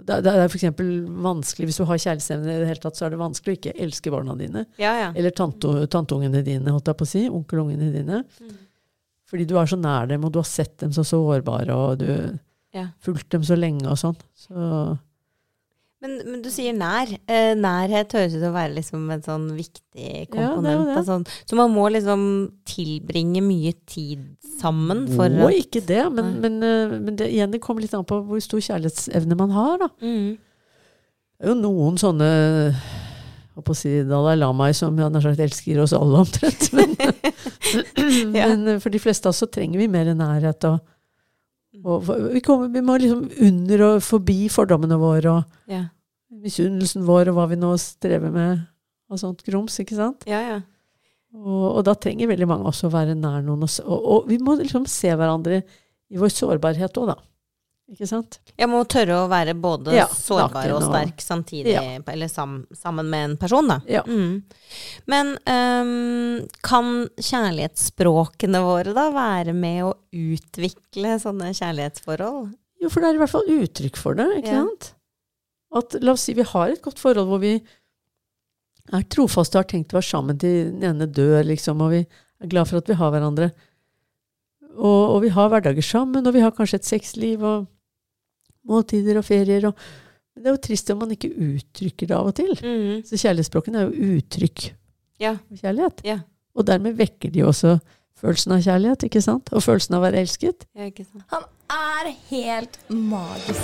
Det, 0.00 0.16
det 0.24 0.32
er 0.32 0.46
f.eks. 0.48 0.64
vanskelig, 1.22 1.66
hvis 1.68 1.78
du 1.78 1.84
har 1.84 1.98
kjærlighetsevne 2.00 2.48
i 2.54 2.60
det 2.62 2.68
hele 2.70 2.80
tatt, 2.80 2.96
så 2.96 3.04
er 3.06 3.12
det 3.12 3.18
vanskelig 3.20 3.52
å 3.52 3.58
ikke 3.58 3.74
elske 3.84 4.12
barna 4.14 4.34
dine. 4.38 4.62
Ja, 4.80 4.92
ja. 4.96 5.08
Eller 5.14 5.34
tante, 5.36 5.68
tanteungene 5.92 6.40
dine, 6.46 6.72
holdt 6.72 6.88
jeg 6.88 6.96
på 7.02 7.04
å 7.04 7.10
si. 7.12 7.26
Onkelungene 7.28 7.90
dine. 7.92 8.22
Mm. 8.40 8.54
Fordi 9.28 9.44
du 9.48 9.54
er 9.60 9.68
så 9.68 9.76
nær 9.80 10.08
dem, 10.08 10.24
og 10.24 10.32
du 10.32 10.40
har 10.40 10.48
sett 10.48 10.78
dem 10.80 10.94
så 10.96 11.04
sårbare, 11.04 11.76
og 11.76 11.98
du 12.00 12.38
Ja. 12.72 12.86
fulgt 13.04 13.28
dem 13.36 13.42
så 13.44 13.52
lenge 13.58 13.84
og 13.92 13.98
sånn. 14.00 14.16
Så 14.34 14.98
Men, 16.02 16.16
men 16.26 16.40
du 16.42 16.48
sier 16.50 16.74
nær. 16.74 17.10
Eh, 17.30 17.52
nærhet 17.54 18.14
høres 18.16 18.32
ut 18.34 18.40
til 18.40 18.48
å 18.48 18.54
være 18.56 18.74
liksom 18.74 19.04
en 19.14 19.22
sånn 19.22 19.44
viktig 19.54 20.24
komponent. 20.32 20.88
det. 20.96 21.04
sånn. 21.06 21.26
så 21.46 21.58
man 21.58 21.70
må 21.70 21.84
liksom 21.94 22.24
tilbringe 22.66 23.42
mye 23.44 23.70
tid 23.86 24.24
sammen 24.58 25.04
for 25.12 25.30
må 25.30 25.46
at 25.52 25.60
ikke 25.60 25.84
det, 25.86 26.02
men, 26.14 26.34
men, 26.42 26.58
eh, 26.66 26.96
men 26.96 27.20
det, 27.20 27.30
igjen, 27.30 27.52
det 27.54 27.62
kommer 27.62 27.84
litt 27.86 27.94
an 27.94 28.06
på 28.08 28.18
hvor 28.26 28.42
stor 28.42 28.64
kjærlighetsevne 28.66 29.38
man 29.38 29.54
har. 29.54 29.78
da. 29.84 29.92
mm. 30.02 30.32
Det 31.42 31.48
er 31.48 31.54
jo 31.54 31.58
noen 31.58 31.96
sånne 31.98 32.26
på 33.60 33.74
å 33.74 33.76
si 33.76 33.90
Dalai 34.08 34.36
Lama 34.38 34.68
som 34.76 34.96
jeg 34.98 35.10
nær 35.12 35.24
sagt 35.24 35.40
elsker 35.42 35.80
oss 35.82 35.92
alle 35.96 36.22
omtrent. 36.22 36.68
Men, 36.76 36.94
Ja. 38.36 38.48
men 38.52 38.80
for 38.82 38.92
de 38.92 39.00
fleste 39.00 39.28
av 39.28 39.32
oss 39.34 39.42
så 39.42 39.48
trenger 39.50 39.80
vi 39.80 39.88
mer 39.90 40.10
nærhet. 40.16 40.64
Og, 40.68 40.80
og 41.82 42.06
vi, 42.32 42.42
kommer, 42.44 42.70
vi 42.72 42.82
må 42.84 42.96
liksom 43.00 43.24
under 43.46 43.86
og 43.88 44.02
forbi 44.06 44.46
fordommene 44.52 44.98
våre. 45.00 45.38
Og, 45.38 45.62
ja. 45.70 45.86
misunnelsen 46.42 47.06
vår 47.08 47.32
og 47.32 47.38
hva 47.38 47.48
vi 47.50 47.58
nå 47.60 47.72
strever 47.80 48.32
med 48.34 48.62
av 49.12 49.20
sånt 49.20 49.42
grums, 49.46 49.78
ikke 49.82 49.98
sant? 49.98 50.26
Ja, 50.30 50.40
ja. 50.46 50.60
Og, 51.32 51.64
og 51.78 51.82
da 51.88 51.94
trenger 51.96 52.30
veldig 52.30 52.48
mange 52.48 52.68
også 52.68 52.88
å 52.88 52.94
være 52.94 53.16
nær 53.16 53.40
noen. 53.44 53.64
Og, 53.64 53.76
og, 53.84 54.08
og 54.14 54.30
vi 54.30 54.38
må 54.42 54.56
liksom 54.60 54.86
se 54.90 55.12
hverandre 55.12 55.62
i 56.12 56.20
vår 56.20 56.32
sårbarhet 56.32 56.98
òg, 57.00 57.12
da. 57.14 57.18
Ikke 57.92 58.06
sant? 58.08 58.38
Jeg 58.56 58.70
må 58.72 58.78
tørre 58.88 59.18
å 59.20 59.28
være 59.28 59.52
både 59.58 59.92
Ja, 59.92 60.06
sårbar 60.08 60.70
og 60.72 60.86
sterk 60.86 61.20
samtidig, 61.20 61.74
Ja. 61.74 61.82
eller 62.08 62.30
sam, 62.30 62.62
sammen 62.72 63.10
med 63.12 63.24
en 63.26 63.36
person, 63.36 63.68
da. 63.68 63.80
Ja. 63.86 64.00
Mm. 64.06 64.40
Men 65.12 65.34
um, 65.44 66.48
kan 66.64 66.88
kjærlighetsspråkene 67.20 68.62
våre 68.64 68.94
da 68.96 69.10
være 69.12 69.52
med 69.52 69.84
å 69.84 69.92
utvikle 70.08 71.18
sånne 71.20 71.52
kjærlighetsforhold? 71.52 72.54
Jo, 72.80 72.88
for 72.88 73.02
det 73.04 73.10
er 73.10 73.18
i 73.18 73.22
hvert 73.22 73.34
fall 73.34 73.52
uttrykk 73.60 74.00
for 74.00 74.16
det, 74.18 74.28
ikke 74.40 74.56
sant? 74.56 74.88
At, 75.76 75.98
la 76.00 76.16
oss 76.16 76.24
si 76.28 76.34
vi 76.36 76.48
har 76.48 76.72
et 76.72 76.82
godt 76.84 77.00
forhold 77.00 77.28
hvor 77.28 77.42
vi 77.44 77.58
er 78.92 79.04
trofaste 79.12 79.56
og 79.56 79.62
har 79.62 79.68
tenkt 79.70 79.92
å 79.92 80.00
være 80.00 80.08
sammen 80.08 80.40
til 80.40 80.72
den 80.72 80.88
ene 80.90 81.06
dør, 81.06 81.44
liksom, 81.46 81.84
og 81.84 81.92
vi 81.94 82.00
er 82.02 82.50
glad 82.50 82.68
for 82.68 82.80
at 82.80 82.88
vi 82.90 82.96
har 82.98 83.12
hverandre. 83.14 83.52
Og, 84.72 85.02
og 85.12 85.20
vi 85.22 85.30
har 85.36 85.52
hverdager 85.52 85.84
sammen, 85.84 86.26
og 86.26 86.34
vi 86.34 86.42
har 86.42 86.56
kanskje 86.56 86.80
et 86.80 86.88
sexliv 86.88 87.44
og 87.44 87.68
måltider 88.68 89.18
og 89.20 89.24
ferier. 89.26 89.66
Og, 89.70 89.78
men 90.34 90.44
det 90.44 90.50
er 90.50 90.56
jo 90.56 90.62
trist 90.68 90.90
om 90.94 91.00
man 91.02 91.14
ikke 91.16 91.32
uttrykker 91.32 92.10
det 92.10 92.16
av 92.18 92.30
og 92.30 92.36
til. 92.38 92.52
Mm. 92.62 93.02
Så 93.08 93.18
kjærlighetsspråken 93.20 93.74
er 93.80 93.88
jo 93.88 94.12
uttrykk 94.18 94.68
Ja. 95.22 95.36
av 95.38 95.58
kjærlighet. 95.64 96.04
Ja. 96.08 96.18
Og 96.56 96.66
dermed 96.68 96.96
vekker 96.98 97.30
de 97.32 97.44
også 97.48 97.76
følelsen 98.22 98.52
av 98.54 98.62
kjærlighet, 98.62 99.04
ikke 99.08 99.22
sant? 99.24 99.48
Og 99.52 99.62
følelsen 99.64 99.94
av 99.96 100.02
å 100.02 100.06
være 100.06 100.20
elsket. 100.22 100.66
ja, 100.78 100.86
ikke 100.92 101.04
sant. 101.08 101.24
Han 101.32 101.42
er 101.72 102.12
helt 102.30 102.78
magisk. 102.90 103.62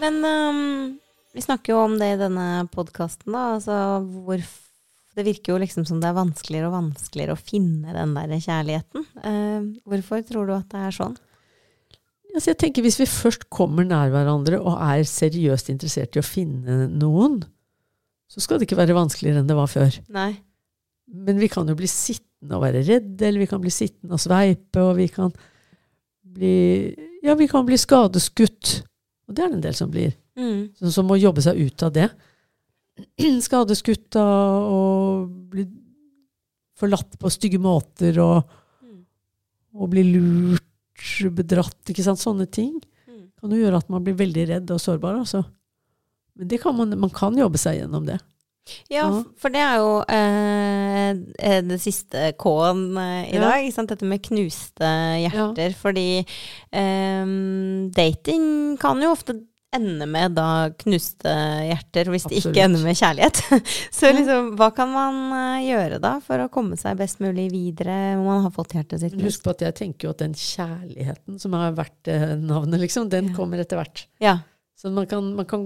Men 0.00 0.24
um, 0.24 0.98
vi 1.34 1.42
snakker 1.44 1.72
jo 1.74 1.82
om 1.84 1.98
det 2.00 2.14
i 2.14 2.18
denne 2.20 2.46
podkasten, 2.72 3.32
da. 3.34 3.42
Altså 3.58 3.76
hvor 4.24 4.40
Det 5.16 5.24
virker 5.26 5.54
jo 5.54 5.60
liksom 5.60 5.86
som 5.88 5.98
det 6.02 6.10
er 6.10 6.16
vanskeligere 6.16 6.68
og 6.70 6.76
vanskeligere 6.76 7.34
å 7.34 7.40
finne 7.40 7.94
den 7.96 8.12
der 8.14 8.36
kjærligheten. 8.36 9.06
Eh, 9.26 9.64
hvorfor 9.88 10.22
tror 10.26 10.46
du 10.46 10.54
at 10.54 10.68
det 10.70 10.84
er 10.86 10.94
sånn? 10.94 11.16
Altså 12.30 12.52
jeg 12.52 12.60
tenker 12.62 12.84
Hvis 12.86 13.00
vi 13.00 13.08
først 13.10 13.48
kommer 13.50 13.86
nær 13.86 14.12
hverandre 14.12 14.60
og 14.60 14.76
er 14.78 15.02
seriøst 15.08 15.72
interessert 15.72 16.14
i 16.14 16.22
å 16.22 16.26
finne 16.26 16.84
noen, 16.92 17.40
så 18.30 18.42
skal 18.42 18.60
det 18.60 18.68
ikke 18.68 18.78
være 18.78 18.94
vanskeligere 18.94 19.42
enn 19.42 19.50
det 19.50 19.58
var 19.58 19.70
før. 19.70 19.96
Nei. 20.14 20.32
Men 21.10 21.40
vi 21.42 21.48
kan 21.50 21.66
jo 21.66 21.74
bli 21.74 21.90
sittende 21.90 22.54
og 22.54 22.62
være 22.62 22.84
redde, 22.86 23.26
eller 23.26 23.42
vi 23.42 23.50
kan 23.50 23.62
bli 23.62 23.72
sittende 23.74 24.14
og 24.14 24.22
sveipe, 24.22 24.84
og 24.84 24.94
vi 25.00 25.08
kan 25.10 25.34
bli 26.22 26.56
Ja, 27.20 27.34
vi 27.36 27.50
kan 27.50 27.66
bli 27.66 27.76
skadeskutt. 27.76 28.78
Og 29.28 29.34
det 29.34 29.42
er 29.42 29.50
det 29.50 29.58
en 29.58 29.64
del 29.66 29.74
som 29.76 29.90
blir. 29.92 30.14
Mm. 30.38 30.70
Som, 30.78 30.92
som 30.94 31.10
må 31.10 31.18
jobbe 31.18 31.42
seg 31.44 31.58
ut 31.58 31.82
av 31.84 31.90
det. 31.98 32.06
Skadeskutt 33.46 34.16
av 34.16 34.72
og 34.72 35.28
bli 35.52 35.66
forlatt 36.80 37.18
på 37.20 37.30
stygge 37.32 37.60
måter 37.60 38.16
og, 38.24 38.56
Mm. 38.80 39.04
og 39.76 39.90
bli 39.92 40.02
lurt, 40.08 40.64
bedratt, 41.36 41.76
ikke 41.92 42.02
sant. 42.06 42.18
Sånne 42.22 42.46
ting 42.50 42.80
Mm. 43.08 43.28
kan 43.40 43.50
jo 43.50 43.60
gjøre 43.62 43.76
at 43.82 43.88
man 43.90 44.02
blir 44.04 44.14
veldig 44.16 44.48
redd 44.48 44.70
og 44.70 44.80
sårbar, 44.80 45.18
altså. 45.20 45.44
Men 46.36 46.48
det 46.48 46.60
kan 46.62 46.74
man, 46.76 46.98
man 46.98 47.10
kan 47.10 47.36
jobbe 47.36 47.58
seg 47.58 47.80
gjennom 47.82 48.06
det. 48.06 48.18
Ja, 48.88 49.08
Ja. 49.08 49.22
for 49.36 49.50
det 49.50 49.60
er 49.60 49.76
jo 49.80 50.04
eh, 50.08 51.10
eh, 51.40 51.60
det 51.66 51.80
siste 51.80 52.32
K-en 52.38 52.96
eh, 52.96 53.30
i 53.32 53.34
Ja. 53.34 53.40
dag. 53.50 53.88
Dette 53.88 54.04
med 54.04 54.22
knuste 54.22 54.90
hjerter. 55.24 55.74
Fordi 55.74 56.24
eh, 56.72 57.26
dating 57.90 58.76
kan 58.78 59.00
jo 59.02 59.10
ofte 59.12 59.40
ende 59.76 60.06
med 60.10 60.32
da 60.34 60.46
knuste 60.80 61.30
hjerter, 61.68 62.08
hvis 62.10 62.24
det 62.26 62.40
ikke 62.40 62.64
ender 62.64 62.82
med 62.82 62.96
kjærlighet. 62.98 63.38
Så 63.98 64.10
liksom, 64.16 64.48
hva 64.58 64.70
kan 64.74 64.90
man 64.90 65.20
eh, 65.36 65.68
gjøre 65.68 66.00
da 66.02 66.16
for 66.24 66.42
å 66.42 66.48
komme 66.50 66.78
seg 66.80 66.98
best 66.98 67.22
mulig 67.22 67.46
videre 67.52 68.16
når 68.18 68.24
man 68.26 68.42
har 68.48 68.54
fått 68.56 68.74
hjertet 68.74 69.02
sitt 69.04 69.14
knust? 69.14 69.26
husk 69.28 69.46
på 69.46 69.54
at 69.54 69.62
jeg 69.68 69.76
tenker 69.78 70.08
jo 70.08 70.14
at 70.16 70.24
den 70.24 70.34
kjærligheten 70.34 71.38
som 71.42 71.54
har 71.58 71.76
vært 71.78 72.10
eh, 72.10 72.34
navnet, 72.40 72.82
liksom, 72.82 73.08
den 73.12 73.30
Ja. 73.30 73.36
kommer 73.38 73.62
etter 73.62 73.78
hvert. 73.78 74.04
Ja. 74.22 74.38
Så 74.74 74.90
man 74.90 75.06
kan, 75.06 75.30
man 75.38 75.46
kan, 75.46 75.62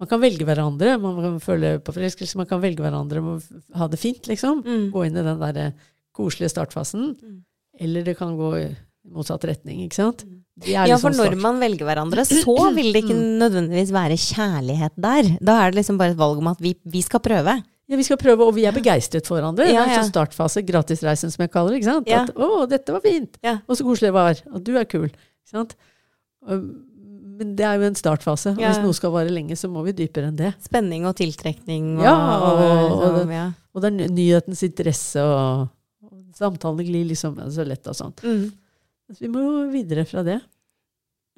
man 0.00 0.10
kan 0.10 0.22
velge 0.22 0.46
hverandre, 0.48 0.96
man 0.98 1.18
kan 1.22 1.38
føle 1.44 1.76
på 1.84 1.94
forelskelse, 1.94 2.38
man 2.40 2.48
kan 2.50 2.62
velge 2.64 2.82
hverandre 2.82 3.22
og 3.22 3.76
ha 3.78 3.86
det 3.92 4.00
fint, 4.02 4.26
liksom. 4.30 4.64
Mm. 4.66 4.86
Gå 4.94 5.06
inn 5.06 5.20
i 5.20 5.26
den 5.28 5.38
der 5.44 5.60
eh, 5.68 5.90
koselige 6.16 6.50
startfasen. 6.50 7.12
Mm. 7.14 7.38
Eller 7.84 8.06
det 8.06 8.18
kan 8.18 8.34
gå 8.38 8.50
i 8.58 8.66
motsatt 9.14 9.44
retning, 9.46 9.84
ikke 9.84 10.00
sant? 10.02 10.24
Er 10.26 10.33
Ja, 10.62 10.84
liksom 10.86 11.00
for 11.10 11.16
når 11.18 11.34
man 11.42 11.56
velger 11.58 11.82
hverandre, 11.88 12.22
så 12.22 12.54
vil 12.76 12.92
det 12.94 13.00
ikke 13.02 13.16
nødvendigvis 13.18 13.90
være 13.90 14.14
kjærlighet 14.22 14.92
der. 14.94 15.30
Da 15.42 15.56
er 15.64 15.72
det 15.72 15.80
liksom 15.80 15.98
bare 15.98 16.14
et 16.14 16.18
valg 16.20 16.38
om 16.38 16.46
at 16.52 16.60
vi, 16.62 16.76
vi 16.86 17.02
skal 17.02 17.18
prøve. 17.24 17.56
Ja, 17.90 17.96
vi 17.98 18.04
skal 18.06 18.16
prøve, 18.16 18.46
og 18.46 18.54
vi 18.54 18.62
er 18.64 18.72
begeistret 18.72 19.26
for 19.26 19.36
hverandre. 19.36 19.66
Ja, 19.66 19.82
er 19.82 19.90
ja. 19.96 19.98
sånn 20.04 20.12
startfase, 20.12 20.62
gratisreisen 20.64 21.30
som 21.34 21.42
jeg 21.42 21.50
kaller 21.52 21.74
det. 21.74 21.82
ikke 21.82 21.90
sant? 21.90 22.06
Ja. 22.08 22.22
At 22.22 22.30
'Å, 22.38 22.68
dette 22.70 22.92
var 22.94 23.00
fint', 23.04 23.36
Ja. 23.42 23.58
og 23.68 23.76
så 23.76 23.82
koselig 23.84 24.08
det 24.08 24.14
var. 24.14 24.34
Og 24.54 24.62
du 24.64 24.76
er 24.78 24.84
kul. 24.84 25.10
ikke 25.10 25.50
sant? 25.50 25.74
Men 26.46 27.56
det 27.56 27.64
er 27.66 27.74
jo 27.78 27.82
en 27.90 27.94
startfase. 27.98 28.54
og 28.54 28.58
Hvis 28.62 28.80
noe 28.82 28.94
skal 28.94 29.10
vare 29.10 29.28
lenge, 29.28 29.56
så 29.58 29.68
må 29.68 29.82
vi 29.84 29.92
dypere 29.92 30.28
enn 30.30 30.36
det. 30.36 30.54
Spenning 30.62 31.04
og 31.04 31.16
tiltrekning 31.16 31.98
og, 31.98 32.04
Ja, 32.04 32.14
og- 32.14 32.58
og 32.60 33.02
og, 33.02 33.26
det- 33.26 33.54
Og 33.74 33.82
det 33.82 33.88
er 33.92 34.08
nyhetens 34.08 34.62
interesse, 34.62 35.16
og, 35.20 35.68
og 36.04 36.12
samtalene 36.32 36.84
glir 36.86 37.04
liksom 37.08 37.34
så 37.50 37.66
lett 37.66 37.84
og 37.88 37.94
sånn. 37.94 38.14
Mm. 38.22 38.52
Vi 39.20 39.30
må 39.30 39.42
jo 39.44 39.64
videre 39.72 40.06
fra 40.08 40.24
det. 40.26 40.38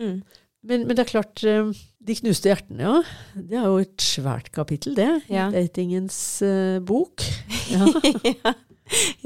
Mm. 0.02 0.20
Men, 0.66 0.87
men 0.87 0.96
det 0.96 1.05
er 1.05 1.11
klart, 1.11 1.42
eh, 1.46 1.68
de 2.07 2.16
knuste 2.18 2.50
hjertene, 2.50 2.83
ja. 2.83 2.94
Det 3.38 3.59
er 3.59 3.66
jo 3.68 3.81
et 3.83 4.02
svært 4.02 4.50
kapittel, 4.55 4.96
det. 4.98 5.11
i 5.31 5.42
Datingens 5.55 6.18
uh, 6.46 6.79
bok. 6.87 7.22
Ja. 7.70 7.87
ja. 8.33 8.55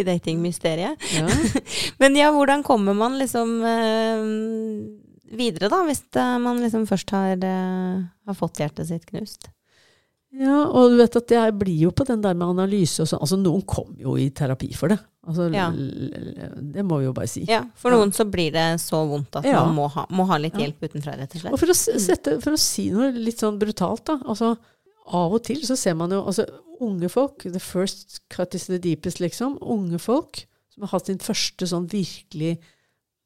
I 0.00 0.04
datingmysteriet. 0.08 1.00
ja. 1.12 1.26
Men 2.00 2.16
ja, 2.16 2.30
hvordan 2.32 2.64
kommer 2.64 2.96
man 2.96 3.18
liksom 3.20 3.58
uh, 3.60 5.36
videre, 5.36 5.68
da? 5.72 5.82
Hvis 5.88 6.04
man 6.16 6.62
liksom 6.64 6.86
først 6.88 7.12
har, 7.16 7.36
uh, 7.44 8.04
har 8.28 8.38
fått 8.38 8.62
hjertet 8.62 8.88
sitt 8.88 9.08
knust? 9.08 9.50
Ja, 10.32 10.60
og 10.70 10.92
du 10.92 10.96
vet 11.00 11.16
at 11.18 11.32
jeg 11.34 11.54
blir 11.58 11.78
jo 11.86 11.90
på 11.90 12.04
den 12.06 12.20
der 12.22 12.34
med 12.38 12.48
analyse 12.52 13.02
og 13.02 13.08
sånn. 13.10 13.20
Altså, 13.24 13.36
noen 13.40 13.64
kommer 13.66 13.98
jo 13.98 14.12
i 14.16 14.28
terapi 14.30 14.68
for 14.78 14.88
det. 14.92 14.98
Altså, 15.26 15.48
Ja. 15.52 15.70
Det 15.70 16.84
må 16.86 16.98
vi 17.00 17.04
jo 17.08 17.12
bare 17.12 17.28
si. 17.28 17.44
Ja, 17.48 17.64
For 17.74 17.90
Ja. 17.90 17.96
noen 17.98 18.12
så 18.12 18.24
blir 18.30 18.52
det 18.52 18.80
så 18.80 19.02
vondt 19.08 19.34
at 19.36 19.44
Ja. 19.44 19.64
man 19.64 19.74
må 19.74 19.88
ha, 19.90 20.06
må 20.10 20.26
ha 20.26 20.36
litt 20.38 20.54
Ja. 20.54 20.66
hjelp 20.66 20.80
utenfra, 20.80 21.16
rett 21.18 21.34
og 21.34 21.40
slett. 21.42 21.52
Og 21.52 21.58
for 21.58 21.66
å, 21.66 21.74
sette, 21.74 22.40
for 22.40 22.52
å 22.52 22.58
si 22.58 22.90
noe 22.90 23.10
litt 23.12 23.38
sånn 23.38 23.58
brutalt, 23.58 24.04
da. 24.04 24.18
Altså, 24.24 24.56
av 25.12 25.32
og 25.34 25.42
til 25.42 25.56
så 25.62 25.76
ser 25.76 25.94
man 25.94 26.10
jo 26.10 26.22
altså, 26.24 26.46
unge 26.80 27.10
folk 27.10 27.38
The 27.52 27.58
first 27.58 28.20
cut 28.30 28.54
is 28.54 28.66
the 28.66 28.78
deepest, 28.78 29.18
liksom. 29.20 29.58
Unge 29.60 29.98
folk 29.98 30.46
som 30.72 30.82
har 30.82 30.88
hatt 30.90 31.06
sin 31.06 31.18
første 31.18 31.66
sånn 31.66 31.88
virkelig 31.88 32.58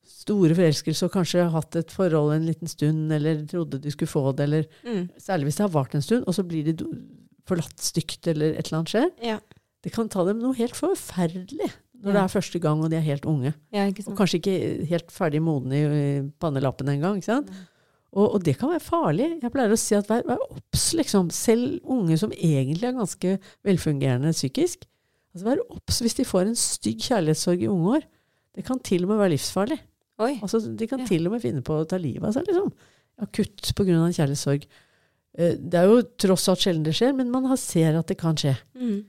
store 0.07 0.55
forelskelse 0.57 1.07
og 1.07 1.13
kanskje 1.15 1.47
hatt 1.53 1.77
et 1.77 1.91
forhold 1.95 2.35
en 2.35 2.47
liten 2.47 2.69
stund, 2.71 3.13
eller 3.13 3.45
trodde 3.51 3.81
du 3.81 3.91
skulle 3.91 4.09
få 4.11 4.33
det, 4.37 4.45
eller 4.49 4.67
Mm. 4.85 5.09
Særlig 5.19 5.45
hvis 5.49 5.57
det 5.57 5.65
har 5.67 5.75
vart 5.75 5.95
en 5.95 6.03
stund, 6.03 6.25
og 6.27 6.35
så 6.35 6.43
blir 6.47 6.65
de 6.65 6.85
forlatt 7.47 7.79
stygt, 7.81 8.27
eller 8.27 8.55
et 8.59 8.67
eller 8.69 8.79
annet 8.79 8.93
skjer. 8.95 9.11
Ja. 9.23 9.39
Det 9.85 9.93
kan 9.93 10.09
ta 10.09 10.25
dem 10.25 10.39
noe 10.41 10.55
helt 10.57 10.75
forferdelig 10.77 11.71
når 12.05 12.13
Ja. 12.13 12.13
det 12.13 12.23
er 12.25 12.41
første 12.41 12.59
gang 12.61 12.83
og 12.85 12.91
de 12.91 12.97
er 12.97 13.01
helt 13.01 13.25
unge. 13.25 13.55
ja, 13.73 13.87
Og 13.87 14.17
kanskje 14.17 14.41
ikke 14.41 14.87
helt 14.89 15.11
ferdig 15.11 15.41
modne 15.43 15.73
i, 15.73 16.31
pannelappen 16.41 16.89
engang. 16.89 17.17
ikke? 17.19 17.45
Og, 18.13 18.35
og 18.35 18.45
det 18.45 18.59
kan 18.59 18.71
være 18.71 18.81
farlig. 18.81 19.41
Jeg 19.43 19.51
pleier 19.51 19.73
å 19.73 19.79
si 19.79 19.95
at 19.97 20.07
vær, 20.09 20.23
vær 20.25 20.39
obs, 20.51 20.93
liksom. 20.95 21.31
Selv 21.31 21.81
unge 21.85 22.17
som 22.19 22.31
egentlig 22.31 22.85
er 22.85 22.93
ganske 22.93 23.39
velfungerende 23.65 24.31
psykisk. 24.33 24.85
Altså 25.35 25.45
Vær 25.49 25.59
obs 25.71 25.99
hvis 26.01 26.15
de 26.15 26.25
får 26.25 26.47
en 26.47 26.55
stygg 26.55 27.01
kjærlighetssorg 27.01 27.63
i 27.65 27.67
unge 27.73 27.97
år. 27.97 28.03
Det 28.55 28.65
kan 28.65 28.79
til 28.79 29.03
og 29.03 29.09
med 29.09 29.19
være 29.19 29.33
livsfarlig. 29.35 29.81
Oi. 30.23 30.39
Altså 30.43 30.61
De 30.77 30.87
kan 30.87 31.01
Ja. 31.01 31.07
til 31.07 31.27
og 31.27 31.33
med 31.33 31.43
finne 31.43 31.63
på 31.63 31.81
å 31.81 31.89
ta 31.89 31.97
livet 31.99 32.25
av 32.25 32.33
seg. 32.37 32.47
liksom. 32.47 32.73
Akutt 33.21 33.73
pga. 33.75 34.11
kjærlighetssorg. 34.15 34.67
Eh, 35.37 35.55
Det 35.57 35.75
er 35.75 35.87
jo 35.89 36.03
tross 36.19 36.49
alt 36.49 36.59
sjelden 36.61 36.85
det 36.85 36.95
skjer, 36.95 37.15
men 37.17 37.31
man 37.31 37.57
ser 37.57 37.97
at 37.99 38.07
det 38.07 38.19
kan 38.19 38.35
skje. 38.37 38.57
Mm. 38.79 39.05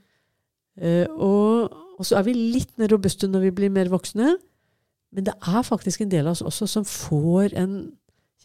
Eh, 0.81 1.07
og, 1.09 1.71
og 1.99 2.03
så 2.05 2.17
er 2.19 2.23
vi 2.23 2.33
litt 2.33 2.77
mer 2.77 2.87
robuste 2.89 3.27
når 3.29 3.41
vi 3.41 3.51
blir 3.51 3.69
mer 3.71 3.85
voksne. 3.85 4.35
Men 5.13 5.23
det 5.23 5.33
er 5.35 5.61
faktisk 5.63 6.01
en 6.01 6.09
del 6.09 6.25
av 6.27 6.31
oss 6.31 6.41
også 6.41 6.67
som 6.67 6.83
får 6.83 7.53
en 7.55 7.93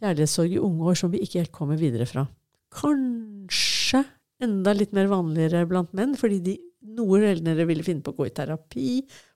kjærlighetssorg 0.00 0.52
i 0.52 0.58
unge 0.62 0.84
år 0.92 0.96
som 0.96 1.10
vi 1.10 1.18
ikke 1.24 1.40
helt 1.40 1.52
kommer 1.52 1.76
videre 1.80 2.06
fra. 2.06 2.28
Kanskje 2.70 4.04
enda 4.40 4.72
litt 4.76 4.92
mer 4.96 5.08
vanligere 5.10 5.66
blant 5.68 5.92
menn, 5.96 6.14
fordi 6.18 6.38
de 6.44 6.54
noe 6.96 7.18
sjeldnere 7.20 7.66
ville 7.68 7.84
finne 7.84 8.02
på 8.04 8.12
å 8.14 8.16
gå 8.20 8.28
i 8.28 8.34
terapi. 8.36 8.86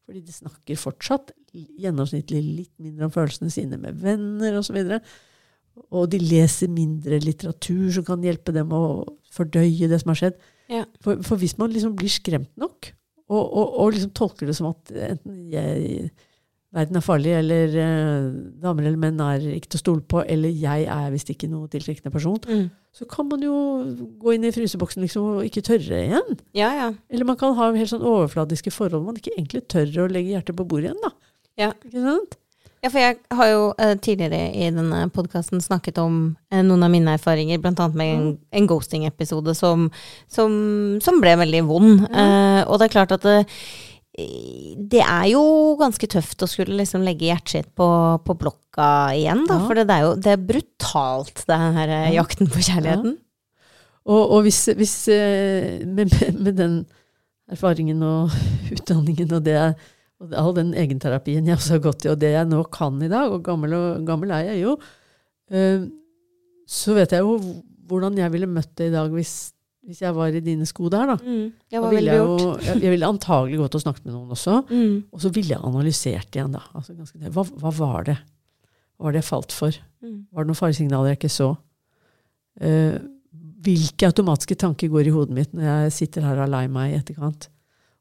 Fordi 0.05 0.21
de 0.25 0.35
snakker 0.35 0.81
fortsatt 0.81 1.33
gjennomsnittlig 1.55 2.41
litt 2.43 2.75
mindre 2.83 3.09
om 3.09 3.15
følelsene 3.15 3.53
sine 3.53 3.79
med 3.81 3.97
venner 4.03 4.59
osv. 4.59 4.77
Og, 4.83 5.15
og 5.97 6.11
de 6.13 6.21
leser 6.21 6.73
mindre 6.73 7.21
litteratur 7.23 7.87
som 7.95 8.07
kan 8.07 8.25
hjelpe 8.25 8.53
dem 8.55 8.75
å 8.75 8.83
fordøye 9.35 9.89
det 9.91 10.03
som 10.03 10.13
har 10.13 10.21
skjedd. 10.21 10.45
Ja. 10.73 10.85
For, 11.05 11.25
for 11.25 11.41
hvis 11.41 11.57
man 11.61 11.73
liksom 11.73 11.97
blir 11.99 12.13
skremt 12.13 12.53
nok, 12.61 12.93
og, 13.33 13.41
og, 13.41 13.77
og 13.81 13.95
liksom 13.95 14.13
tolker 14.17 14.51
det 14.51 14.57
som 14.59 14.69
at 14.75 14.93
enten 14.93 15.47
jeg 15.53 16.11
verden 16.75 16.99
er 16.99 17.05
farlig, 17.07 17.33
eller 17.39 17.75
eh, 17.79 18.29
damer 18.63 18.89
eller 18.89 19.01
menn 19.01 19.21
er 19.23 19.45
ikke 19.57 19.71
til 19.73 19.79
å 19.79 19.83
stole 19.85 20.05
på, 20.11 20.25
eller 20.27 20.51
jeg 20.51 20.87
er 20.91 21.11
visst 21.15 21.31
ikke 21.31 21.49
noe 21.51 21.69
tiltrekkende 21.73 22.13
person, 22.15 22.39
Mm. 22.51 22.69
så 22.95 23.07
kan 23.11 23.29
man 23.31 23.43
jo 23.43 23.55
gå 24.23 24.35
inn 24.35 24.45
i 24.45 24.53
fryseboksen 24.55 25.03
liksom, 25.07 25.29
og 25.39 25.45
ikke 25.49 25.63
tørre 25.67 26.03
igjen. 26.05 26.39
Ja, 26.55 26.73
ja. 26.75 26.89
Eller 27.11 27.25
man 27.31 27.37
kan 27.41 27.55
ha 27.59 27.73
helt 27.73 27.91
sånn 27.91 28.03
overfladiske 28.07 28.73
forhold 28.75 29.07
man 29.07 29.17
ikke 29.19 29.35
egentlig 29.37 29.65
tør 29.71 29.87
å 30.05 30.11
legge 30.11 30.35
hjertet 30.35 30.57
på 30.59 30.67
bordet 30.67 30.91
igjen. 30.93 31.03
da. 31.03 31.13
Ja. 31.57 31.73
Ikke 31.87 32.03
sant? 32.03 32.37
Ja, 32.85 32.91
for 32.93 33.01
jeg 33.01 33.17
har 33.33 33.47
jo 33.49 33.61
eh, 33.81 33.95
tidligere 33.97 34.51
i 34.53 34.67
denne 34.69 35.07
podkasten 35.15 35.63
snakket 35.65 35.97
om 36.03 36.37
eh, 36.53 36.61
noen 36.61 36.83
av 36.85 36.91
mine 36.93 37.15
erfaringer, 37.17 37.57
blant 37.63 37.81
annet 37.81 37.97
med 37.97 38.11
en, 38.13 38.27
en 38.53 38.67
ghosting-episode 38.69 39.55
som, 39.57 39.87
som, 40.29 40.53
som 41.01 41.23
ble 41.23 41.33
veldig 41.41 41.63
vond. 41.65 42.03
Eh, 42.11 42.61
og 42.69 42.77
det 42.83 42.91
er 42.91 42.93
klart 42.99 43.15
at 43.17 43.25
det, 44.15 45.01
er 45.03 45.27
jo 45.33 45.43
ganske 45.81 46.07
tøft 46.11 46.45
å 46.45 46.49
skulle 46.51 46.77
liksom 46.79 47.03
legge 47.03 47.27
hjertet 47.27 47.55
sitt 47.57 47.71
på, 47.75 47.87
på 48.23 48.37
blokka 48.39 48.89
igjen, 49.17 49.43
da. 49.49 49.59
Ja. 49.59 49.65
For 49.67 49.81
det 49.81 49.87
er 49.91 50.05
jo 50.05 50.13
det 50.23 50.35
er 50.35 50.45
brutalt, 50.51 51.43
den 51.49 51.79
her 51.79 51.95
eh, 51.97 52.13
jakten 52.15 52.51
på 52.53 52.63
kjærligheten. 52.63 53.17
Og, 54.05 54.23
og 54.23 54.45
hvis, 54.47 54.61
hvis 54.79 54.95
eh, 55.11 55.83
med, 55.83 56.13
med, 56.15 56.39
med 56.47 56.61
den 56.61 56.79
erfaringen 57.51 58.05
og 58.07 58.35
utdanningen 58.77 59.35
og 59.35 59.45
det 59.49 59.59
og 60.23 60.35
all 60.39 60.53
den 60.57 60.71
egenterapien 60.79 61.47
jeg 61.49 61.59
også 61.59 61.77
har 61.77 61.85
gått 61.89 62.07
i, 62.07 62.13
og 62.13 62.21
det 62.23 62.31
jeg 62.37 62.49
nå 62.49 62.63
kan 62.73 63.01
i 63.03 63.11
dag, 63.11 63.33
og 63.35 63.43
gammel, 63.45 63.75
og, 63.75 64.05
gammel 64.07 64.31
er 64.37 64.53
jeg 64.53 64.63
jo, 64.63 64.77
eh, 65.51 65.89
så 66.71 66.95
vet 66.97 67.13
jeg 67.13 67.27
jo 67.27 67.35
hvordan 67.91 68.17
jeg 68.17 68.33
ville 68.33 68.49
møtt 68.49 68.71
det 68.79 68.89
i 68.89 68.95
dag 68.95 69.11
hvis, 69.13 69.54
hvis 69.85 70.01
jeg 70.01 70.17
var 70.17 70.33
i 70.33 70.43
dine 70.45 70.67
sko 70.69 70.89
der. 70.93 71.13
da. 71.13 71.17
Mm. 71.21 71.49
Det 71.71 71.81
Da 71.81 71.89
ville 71.93 72.13
jeg, 72.15 72.21
jo, 72.23 72.53
jeg, 72.65 72.83
jeg 72.87 72.93
ville 72.95 73.09
antagelig 73.11 73.59
gått 73.61 73.79
og 73.79 73.83
snakket 73.85 74.07
med 74.09 74.15
noen 74.17 74.37
også. 74.37 74.61
Mm. 74.75 75.05
Og 75.13 75.21
så 75.23 75.31
ville 75.35 75.53
jeg 75.55 75.63
analysert 75.63 76.35
igjen, 76.35 76.55
da. 76.57 76.63
Altså, 76.75 76.95
ganske, 76.97 77.19
hva, 77.35 77.45
hva 77.61 77.73
var 77.77 78.07
det? 78.09 78.17
Hva 78.97 79.07
var 79.07 79.15
det 79.15 79.21
jeg 79.21 79.29
falt 79.29 79.55
for? 79.55 79.77
Mm. 80.03 80.17
Var 80.33 80.45
det 80.45 80.51
noen 80.51 80.59
faresignaler 80.59 81.13
jeg 81.13 81.21
ikke 81.21 81.33
så? 81.35 81.51
Eh, 82.65 82.97
hvilke 83.65 84.09
automatiske 84.11 84.57
tanker 84.61 84.91
går 84.93 85.09
i 85.09 85.15
hodet 85.15 85.37
mitt 85.37 85.55
når 85.57 85.67
jeg 85.69 85.95
sitter 85.99 86.27
her 86.27 86.39
og 86.39 86.47
er 86.47 86.53
lei 86.53 86.65
meg 86.73 86.93
i 86.93 86.99
etterkant? 86.99 87.49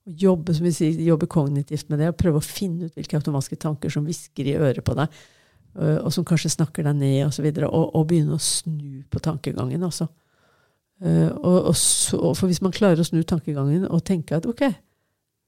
Jobbe, 0.04 0.56
som 0.56 0.66
vi 0.68 0.74
sier, 0.76 0.98
jobbe 1.08 1.30
kognitivt 1.32 1.88
med 1.92 2.02
det, 2.04 2.10
og 2.12 2.20
prøve 2.20 2.42
å 2.42 2.44
finne 2.44 2.90
ut 2.90 2.98
hvilke 2.98 3.20
automatiske 3.22 3.60
tanker 3.64 3.94
som 3.94 4.04
hvisker 4.08 4.50
i 4.52 4.58
øret 4.58 4.84
på 4.84 4.96
deg, 5.00 5.22
eh, 5.80 6.00
og 6.02 6.12
som 6.16 6.26
kanskje 6.28 6.52
snakker 6.58 6.90
deg 6.90 7.00
ned, 7.00 7.22
osv. 7.30 7.48
Og, 7.54 7.70
og, 7.70 7.88
og 7.96 8.10
begynne 8.10 8.36
å 8.36 8.44
snu 8.44 9.06
på 9.08 9.24
tankegangen, 9.24 9.86
altså. 9.88 10.10
Eh, 10.10 10.23
og, 11.04 11.58
og 11.70 11.76
så, 11.76 12.18
for 12.38 12.48
hvis 12.48 12.62
man 12.64 12.74
klarer 12.76 13.02
å 13.02 13.06
snu 13.08 13.22
tankegangen 13.28 13.88
og 13.90 14.04
tenke 14.08 14.38
at 14.38 14.48
ok, 14.48 14.64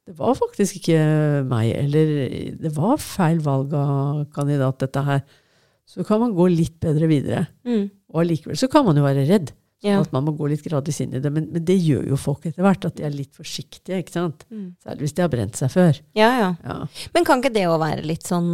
det 0.06 0.14
var 0.20 0.36
faktisk 0.38 0.82
ikke 0.82 1.00
meg, 1.50 1.72
eller 1.80 2.10
det 2.62 2.72
var 2.76 3.00
feil 3.02 3.40
valg 3.42 3.72
av 3.74 4.26
kandidat, 4.36 4.78
dette 4.84 5.02
her, 5.08 5.24
så 5.90 6.06
kan 6.06 6.22
man 6.22 6.36
gå 6.38 6.46
litt 6.52 6.76
bedre 6.82 7.10
videre. 7.10 7.46
Mm. 7.66 7.88
Og 8.14 8.22
allikevel 8.22 8.60
så 8.60 8.70
kan 8.72 8.86
man 8.86 8.98
jo 9.00 9.06
være 9.06 9.26
redd, 9.30 9.54
Ja. 9.86 10.00
at 10.02 10.12
man 10.16 10.26
må 10.26 10.34
gå 10.38 10.50
litt 10.50 10.64
gradvis 10.66 11.02
inn 11.04 11.14
i 11.16 11.22
det. 11.22 11.32
Men, 11.34 11.48
men 11.54 11.66
det 11.66 11.78
gjør 11.78 12.08
jo 12.10 12.18
folk 12.20 12.48
etter 12.50 12.66
hvert, 12.66 12.88
at 12.88 12.98
de 12.98 13.06
er 13.06 13.14
litt 13.14 13.36
forsiktige, 13.38 14.00
ikke 14.02 14.16
sant? 14.16 14.46
Mm. 14.50 14.72
Særlig 14.84 15.06
hvis 15.06 15.16
de 15.18 15.24
har 15.26 15.32
brent 15.32 15.60
seg 15.60 15.74
før. 15.74 16.02
ja, 16.18 16.32
ja. 16.40 16.52
Ja. 16.66 16.78
Men 17.14 17.28
kan 17.28 17.42
ikke 17.42 17.54
det 17.54 17.68
å 17.70 17.78
være 17.82 18.06
litt 18.08 18.26
sånn 18.28 18.50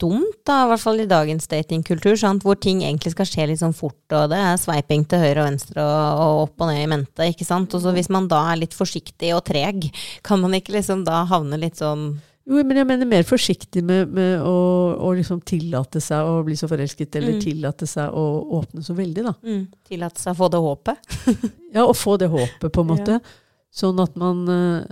dumt, 0.00 0.40
da, 0.48 0.62
i 0.64 0.70
hvert 0.70 0.82
fall 0.82 1.02
i 1.02 1.08
dagens 1.10 1.50
datingkultur, 1.50 2.16
sant? 2.18 2.44
hvor 2.46 2.56
ting 2.56 2.80
egentlig 2.86 3.12
skal 3.14 3.28
skje 3.28 3.48
litt 3.50 3.60
sånn 3.60 3.76
fort, 3.76 4.00
og 4.16 4.30
det 4.32 4.40
er 4.40 4.56
sveiping 4.60 5.04
til 5.10 5.20
høyre 5.22 5.44
og 5.44 5.50
venstre 5.50 5.84
og, 5.84 6.24
og 6.24 6.42
opp 6.46 6.64
og 6.64 6.72
ned 6.72 6.82
i 6.86 6.88
mente, 6.94 7.28
ikke 7.34 7.48
sant? 7.48 7.76
Og 7.76 7.84
så 7.84 7.92
hvis 7.96 8.10
man 8.12 8.30
da 8.30 8.46
er 8.52 8.62
litt 8.62 8.76
forsiktig 8.76 9.34
og 9.36 9.44
treg, 9.50 9.90
kan 10.26 10.40
man 10.42 10.56
ikke 10.56 10.78
liksom 10.78 11.04
da 11.08 11.24
havne 11.30 11.60
litt 11.60 11.80
sånn 11.80 12.14
Jo, 12.50 12.62
men 12.66 12.80
jeg 12.80 12.86
mener 12.88 13.06
mer 13.06 13.22
forsiktig 13.28 13.82
med, 13.86 14.08
med 14.10 14.40
å, 14.42 14.54
å 15.06 15.10
liksom 15.14 15.38
tillate 15.46 16.00
seg 16.02 16.26
å 16.26 16.40
bli 16.46 16.56
så 16.58 16.66
forelsket, 16.70 17.14
eller 17.20 17.36
Mm. 17.36 17.42
tillate 17.44 17.86
seg 17.86 18.10
å 18.10 18.24
åpne 18.58 18.82
så 18.82 18.96
veldig, 18.98 19.22
da. 19.28 19.34
mm, 19.44 19.60
tillate 19.86 20.18
seg 20.18 20.34
å 20.34 20.38
få 20.40 20.48
det 20.50 20.60
håpet. 20.64 21.12
Ja, 21.76 21.84
og 21.86 21.94
få 21.94 22.16
det 22.18 22.26
håpet, 22.32 22.66
på 22.74 22.82
en 22.82 22.88
måte. 22.90 23.20
Sånn 23.70 24.00
at 24.02 24.16
man 24.18 24.42
eh, 24.50 24.88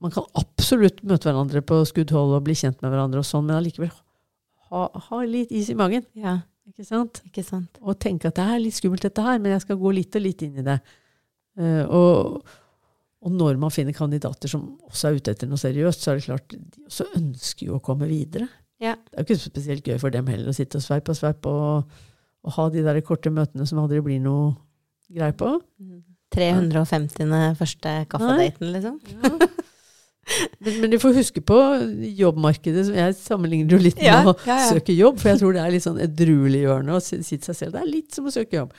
Man 0.00 0.12
kan 0.12 0.24
absolutt 0.36 0.98
møte 1.08 1.28
hverandre 1.28 1.60
på 1.64 1.78
skuddhold 1.88 2.34
og 2.36 2.42
bli 2.44 2.54
kjent 2.56 2.80
med 2.84 2.90
hverandre 2.92 3.20
og 3.22 3.24
sånn, 3.28 3.46
men 3.48 3.56
allikevel 3.56 3.92
ha, 4.70 4.82
ha 4.92 5.18
litt 5.24 5.52
is 5.56 5.70
i 5.72 5.76
magen, 5.78 6.02
Ja, 6.18 6.38
ikke 6.68 6.84
sant? 6.84 7.20
ikke 7.28 7.44
sant. 7.46 7.78
Og 7.80 7.96
tenke 8.02 8.28
at 8.28 8.36
det 8.36 8.44
er 8.44 8.58
litt 8.60 8.76
skummelt 8.76 9.04
dette 9.06 9.22
her, 9.24 9.38
men 9.40 9.52
jeg 9.54 9.62
skal 9.64 9.78
gå 9.80 9.92
litt 9.96 10.16
og 10.18 10.24
litt 10.24 10.42
inn 10.44 10.58
i 10.60 10.64
det. 10.66 10.80
Uh, 11.56 11.84
og, 11.88 12.42
og 13.26 13.34
når 13.34 13.58
man 13.58 13.72
finner 13.74 13.96
kandidater 13.96 14.50
som 14.50 14.68
også 14.86 15.08
er 15.10 15.18
ute 15.18 15.32
etter 15.34 15.50
noe 15.50 15.58
seriøst, 15.58 16.04
så 16.04 16.12
er 16.12 16.20
det 16.20 16.26
klart 16.28 16.52
de 16.54 16.84
også 16.86 17.08
ønsker 17.18 17.66
jo 17.72 17.78
å 17.80 17.82
komme 17.82 18.06
videre. 18.10 18.46
Ja. 18.82 18.94
Det 19.10 19.16
er 19.18 19.24
jo 19.24 19.26
ikke 19.34 19.40
spesielt 19.48 19.88
gøy 19.88 19.98
for 19.98 20.14
dem 20.14 20.28
heller 20.30 20.52
å 20.52 20.56
sitte 20.56 20.78
og 20.78 20.84
sveipe 20.84 21.10
og 21.10 21.18
sveipe 21.18 21.50
og, 21.50 21.96
og 22.46 22.54
ha 22.58 22.66
de 22.70 22.84
der 22.86 23.00
korte 23.06 23.32
møtene 23.34 23.66
som 23.66 23.80
aldri 23.82 24.02
blir 24.04 24.22
noe 24.22 24.52
grei 25.10 25.32
på. 25.34 25.56
350. 26.36 27.56
første 27.58 27.92
kaffedaten, 28.12 28.72
liksom. 28.74 29.00
Men, 30.58 30.80
men 30.82 30.90
du 30.90 30.96
får 30.98 31.14
huske 31.20 31.40
på 31.46 31.56
jobbmarkedet. 32.18 32.88
Jeg 32.96 33.14
sammenligner 33.14 33.76
jo 33.76 33.78
litt 33.78 33.98
med 34.00 34.08
Ja, 34.08 34.16
å 34.26 34.32
ja, 34.42 34.56
ja. 34.58 34.72
søke 34.74 34.94
jobb, 34.96 35.20
for 35.22 35.30
jeg 35.30 35.38
tror 35.38 35.54
det 35.54 35.60
er 35.62 35.70
litt 35.76 35.84
sånn 35.84 36.00
edrueliggjørende 36.02 36.96
å 36.98 37.02
si 37.04 37.20
si 37.22 37.38
til 37.38 37.46
seg 37.52 37.60
selv. 37.60 37.76
Det 37.76 37.82
er 37.84 37.92
litt 37.92 38.16
som 38.16 38.26
å 38.26 38.32
søke 38.34 38.58
jobb. 38.58 38.74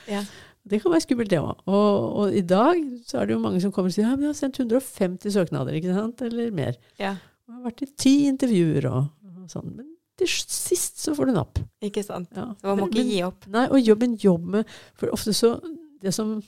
Det 0.68 0.80
kan 0.82 0.92
være 0.92 1.04
skummelt, 1.04 1.30
det 1.32 1.40
òg. 1.40 1.62
Og, 1.66 2.08
og 2.22 2.36
i 2.36 2.44
dag 2.44 2.80
så 3.08 3.20
er 3.20 3.28
det 3.28 3.36
jo 3.36 3.42
mange 3.42 3.60
som 3.64 3.72
kommer 3.74 3.92
og 3.92 3.96
sier 3.96 4.06
ja, 4.06 4.16
men 4.16 4.28
jeg 4.28 4.34
har 4.34 4.40
sendt 4.40 4.60
150 4.60 5.34
søknader, 5.34 5.76
ikke 5.78 5.94
sant, 5.96 6.24
eller 6.26 6.50
mer. 6.54 6.76
Ja. 7.00 7.16
Og 7.48 7.56
har 7.56 7.70
vært 7.70 7.86
i 7.86 7.92
ti 7.96 8.16
intervjuer 8.28 8.90
og, 8.90 9.08
og 9.32 9.48
sånn. 9.52 9.72
Men 9.72 9.88
til 10.18 10.28
sist 10.28 11.00
så 11.00 11.14
får 11.16 11.30
du 11.30 11.34
napp. 11.36 11.60
Ikke 11.84 12.02
sant. 12.04 12.30
Ja. 12.36 12.50
Så 12.58 12.68
man 12.68 12.82
må 12.82 12.90
ikke 12.90 13.06
gi 13.06 13.18
opp. 13.26 13.48
Nei, 13.54 13.66
og 13.70 13.82
jobb 13.82 14.06
en 14.06 14.16
jobb 14.18 14.46
med 14.56 14.78
For 14.98 15.12
ofte 15.14 15.34
så 15.36 15.54
det 16.02 16.12
som 16.14 16.38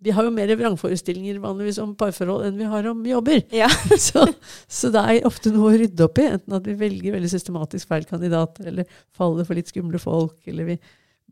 Vi 0.00 0.12
har 0.14 0.24
jo 0.26 0.32
mer 0.32 0.50
vrangforestillinger 0.56 1.38
vanligvis 1.42 1.78
om 1.82 1.92
parforhold 1.98 2.46
enn 2.46 2.56
vi 2.56 2.68
har 2.72 2.86
om 2.88 3.02
jobber. 3.04 3.42
Ja. 3.52 3.68
så, 4.08 4.24
så 4.64 4.90
det 4.94 5.02
er 5.02 5.26
ofte 5.28 5.52
noe 5.52 5.68
å 5.68 5.80
rydde 5.82 6.06
opp 6.06 6.20
i. 6.22 6.30
Enten 6.38 6.56
at 6.56 6.68
vi 6.68 6.76
velger 6.80 7.16
veldig 7.18 7.28
systematisk 7.30 7.90
feil 7.90 8.06
kandidater, 8.08 8.70
eller 8.72 8.88
faller 9.16 9.44
for 9.44 9.60
litt 9.60 9.68
skumle 9.68 10.00
folk, 10.00 10.38
eller 10.48 10.72
vi 10.72 10.78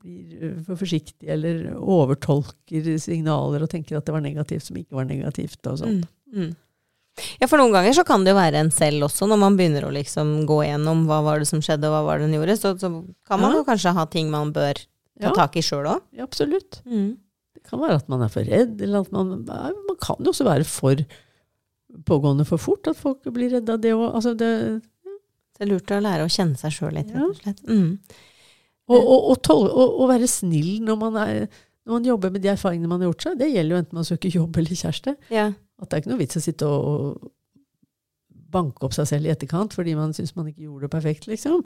blir 0.02 0.38
øh, 0.42 0.54
for 0.66 0.78
forsiktige, 0.80 1.28
eller 1.34 1.74
overtolker 1.78 2.88
signaler 3.02 3.62
og 3.64 3.70
tenker 3.72 3.98
at 3.98 4.06
det 4.08 4.14
var 4.14 4.24
negativt 4.24 4.64
som 4.68 4.76
ikke 4.80 4.96
var 4.98 5.04
negativt. 5.08 5.60
og 5.66 5.78
sånn. 5.82 6.00
Mm. 6.32 6.48
Mm. 6.48 6.56
Ja, 7.40 7.48
for 7.50 7.58
noen 7.58 7.72
ganger 7.74 7.96
så 7.98 8.04
kan 8.06 8.22
det 8.22 8.30
jo 8.30 8.38
være 8.38 8.60
en 8.62 8.70
selv 8.70 9.08
også, 9.08 9.26
når 9.26 9.40
man 9.42 9.56
begynner 9.58 9.88
å 9.88 9.94
liksom 9.94 10.44
gå 10.46 10.60
gjennom 10.68 11.06
hva 11.08 11.18
var 11.26 11.40
det 11.42 11.48
som 11.50 11.58
skjedde, 11.64 11.88
og 11.90 11.96
hva 11.96 12.02
var 12.06 12.18
det 12.20 12.28
den 12.28 12.36
gjorde, 12.38 12.54
så, 12.60 12.74
så 12.78 12.90
kan 13.26 13.40
man 13.42 13.52
Ja. 13.56 13.58
jo 13.58 13.64
kanskje 13.66 13.94
ha 13.96 14.04
ting 14.06 14.30
man 14.30 14.52
bør 14.54 14.74
ta 15.18 15.26
Ja, 15.26 15.32
tak 15.34 15.56
i 15.58 15.62
sjøl 15.66 15.88
òg. 15.90 16.00
ja, 16.14 16.22
absolutt. 16.22 16.78
Mm. 16.86 17.16
Det 17.58 17.64
kan 17.66 17.80
være 17.82 17.96
at 17.98 18.08
man 18.08 18.22
er 18.22 18.28
for 18.30 18.46
redd, 18.46 18.76
eller 18.80 19.00
at 19.02 19.10
man 19.10 19.32
Man 19.44 19.96
kan 19.98 20.16
jo 20.22 20.30
også 20.30 20.46
være 20.46 20.64
for 20.64 20.94
pågående 22.06 22.46
for 22.46 22.58
fort, 22.62 22.86
at 22.86 22.96
folk 22.96 23.24
blir 23.34 23.50
redde 23.56 23.72
av 23.74 23.80
det 23.82 23.92
òg. 23.96 24.14
Altså 24.14 24.36
det, 24.38 24.82
det 25.58 25.64
er 25.66 25.70
lurt 25.72 25.90
å 25.90 25.98
lære 26.04 26.26
å 26.26 26.30
kjenne 26.30 26.54
seg 26.60 26.70
sjøl 26.76 26.94
litt, 26.94 27.10
rett 27.10 27.24
og 27.32 27.38
slett. 27.42 27.62
Mm. 27.66 27.98
Og, 28.88 28.98
og, 28.98 29.30
og, 29.32 29.40
tol 29.44 29.66
og, 29.68 30.04
være 30.08 30.28
snill 30.30 30.78
når 30.84 31.00
man, 31.00 31.16
er, 31.20 31.48
når 31.84 31.98
man 31.98 32.06
jobber 32.08 32.32
med 32.32 32.44
de 32.44 32.52
erfaringene 32.54 32.88
man 32.88 33.02
har 33.02 33.10
gjort 33.10 33.26
seg. 33.26 33.40
Det 33.40 33.50
gjelder 33.52 33.74
jo 33.74 33.80
enten 33.82 33.98
man 34.00 34.08
søker 34.08 34.38
jobb 34.40 34.56
eller 34.60 34.80
kjæreste. 34.80 35.16
Ja. 35.34 35.50
At 35.78 35.90
det 35.90 35.98
er 35.98 36.02
ikke 36.02 36.12
noe 36.14 36.22
vits 36.22 36.40
å 36.40 36.44
sitte 36.44 36.70
og, 36.72 37.28
banke 38.48 38.86
opp 38.86 38.96
seg 38.96 39.08
selv 39.10 39.28
i 39.28 39.34
etterkant 39.34 39.76
fordi 39.76 39.92
man 39.98 40.14
syns 40.16 40.34
man 40.36 40.48
ikke 40.50 40.66
gjorde 40.66 40.86
det 40.86 40.92
perfekt, 40.94 41.28
liksom. 41.28 41.64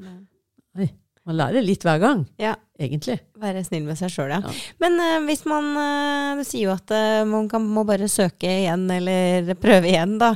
Man 1.22 1.36
lærer 1.38 1.62
litt 1.62 1.84
hver 1.86 2.00
gang, 2.02 2.24
Ja. 2.42 2.56
egentlig. 2.82 3.20
Være 3.38 3.62
snill 3.62 3.84
med 3.86 3.98
seg 4.00 4.10
sjøl, 4.10 4.32
ja. 4.34 4.40
Ja. 4.42 4.54
Men 4.82 4.98
uh, 4.98 5.26
hvis 5.28 5.44
man 5.46 5.68
uh, 5.76 6.40
Du 6.40 6.42
sier 6.42 6.66
jo 6.66 6.72
at 6.74 6.90
uh, 6.90 7.22
man 7.28 7.46
kan, 7.50 7.62
må 7.62 7.84
bare 7.86 8.10
søke 8.10 8.50
igjen, 8.50 8.88
eller 8.90 9.54
prøve 9.62 9.92
igjen, 9.92 10.16
da. 10.18 10.32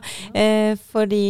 Fordi 0.92 1.24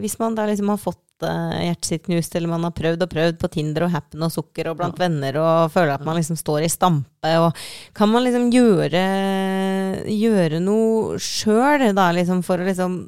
hvis 0.00 0.16
man 0.22 0.38
da 0.38 0.46
liksom 0.48 0.72
har 0.72 0.80
fått 0.80 1.02
eh, 1.24 1.66
hjertet 1.68 1.88
sitt 1.88 2.04
knust, 2.04 2.34
eller 2.36 2.50
man 2.52 2.66
har 2.66 2.74
prøvd 2.76 3.04
og 3.06 3.12
prøvd 3.12 3.38
på 3.40 3.50
Tinder 3.54 3.86
og 3.86 3.92
Happen 3.94 4.26
og 4.26 4.32
Sukker 4.34 4.70
og 4.70 4.80
blant 4.80 4.98
venner, 5.00 5.38
og 5.40 5.72
føler 5.74 5.94
at 5.96 6.04
man 6.06 6.18
liksom 6.18 6.36
står 6.40 6.66
i 6.66 6.72
stampe, 6.72 7.36
og 7.40 7.56
kan 7.96 8.12
man 8.12 8.26
liksom 8.26 8.50
gjøre, 8.52 9.04
gjøre 10.12 10.60
noe 10.64 11.20
sjøl, 11.22 11.88
da, 11.96 12.10
liksom, 12.16 12.42
for 12.46 12.60
å 12.60 12.68
liksom 12.68 12.98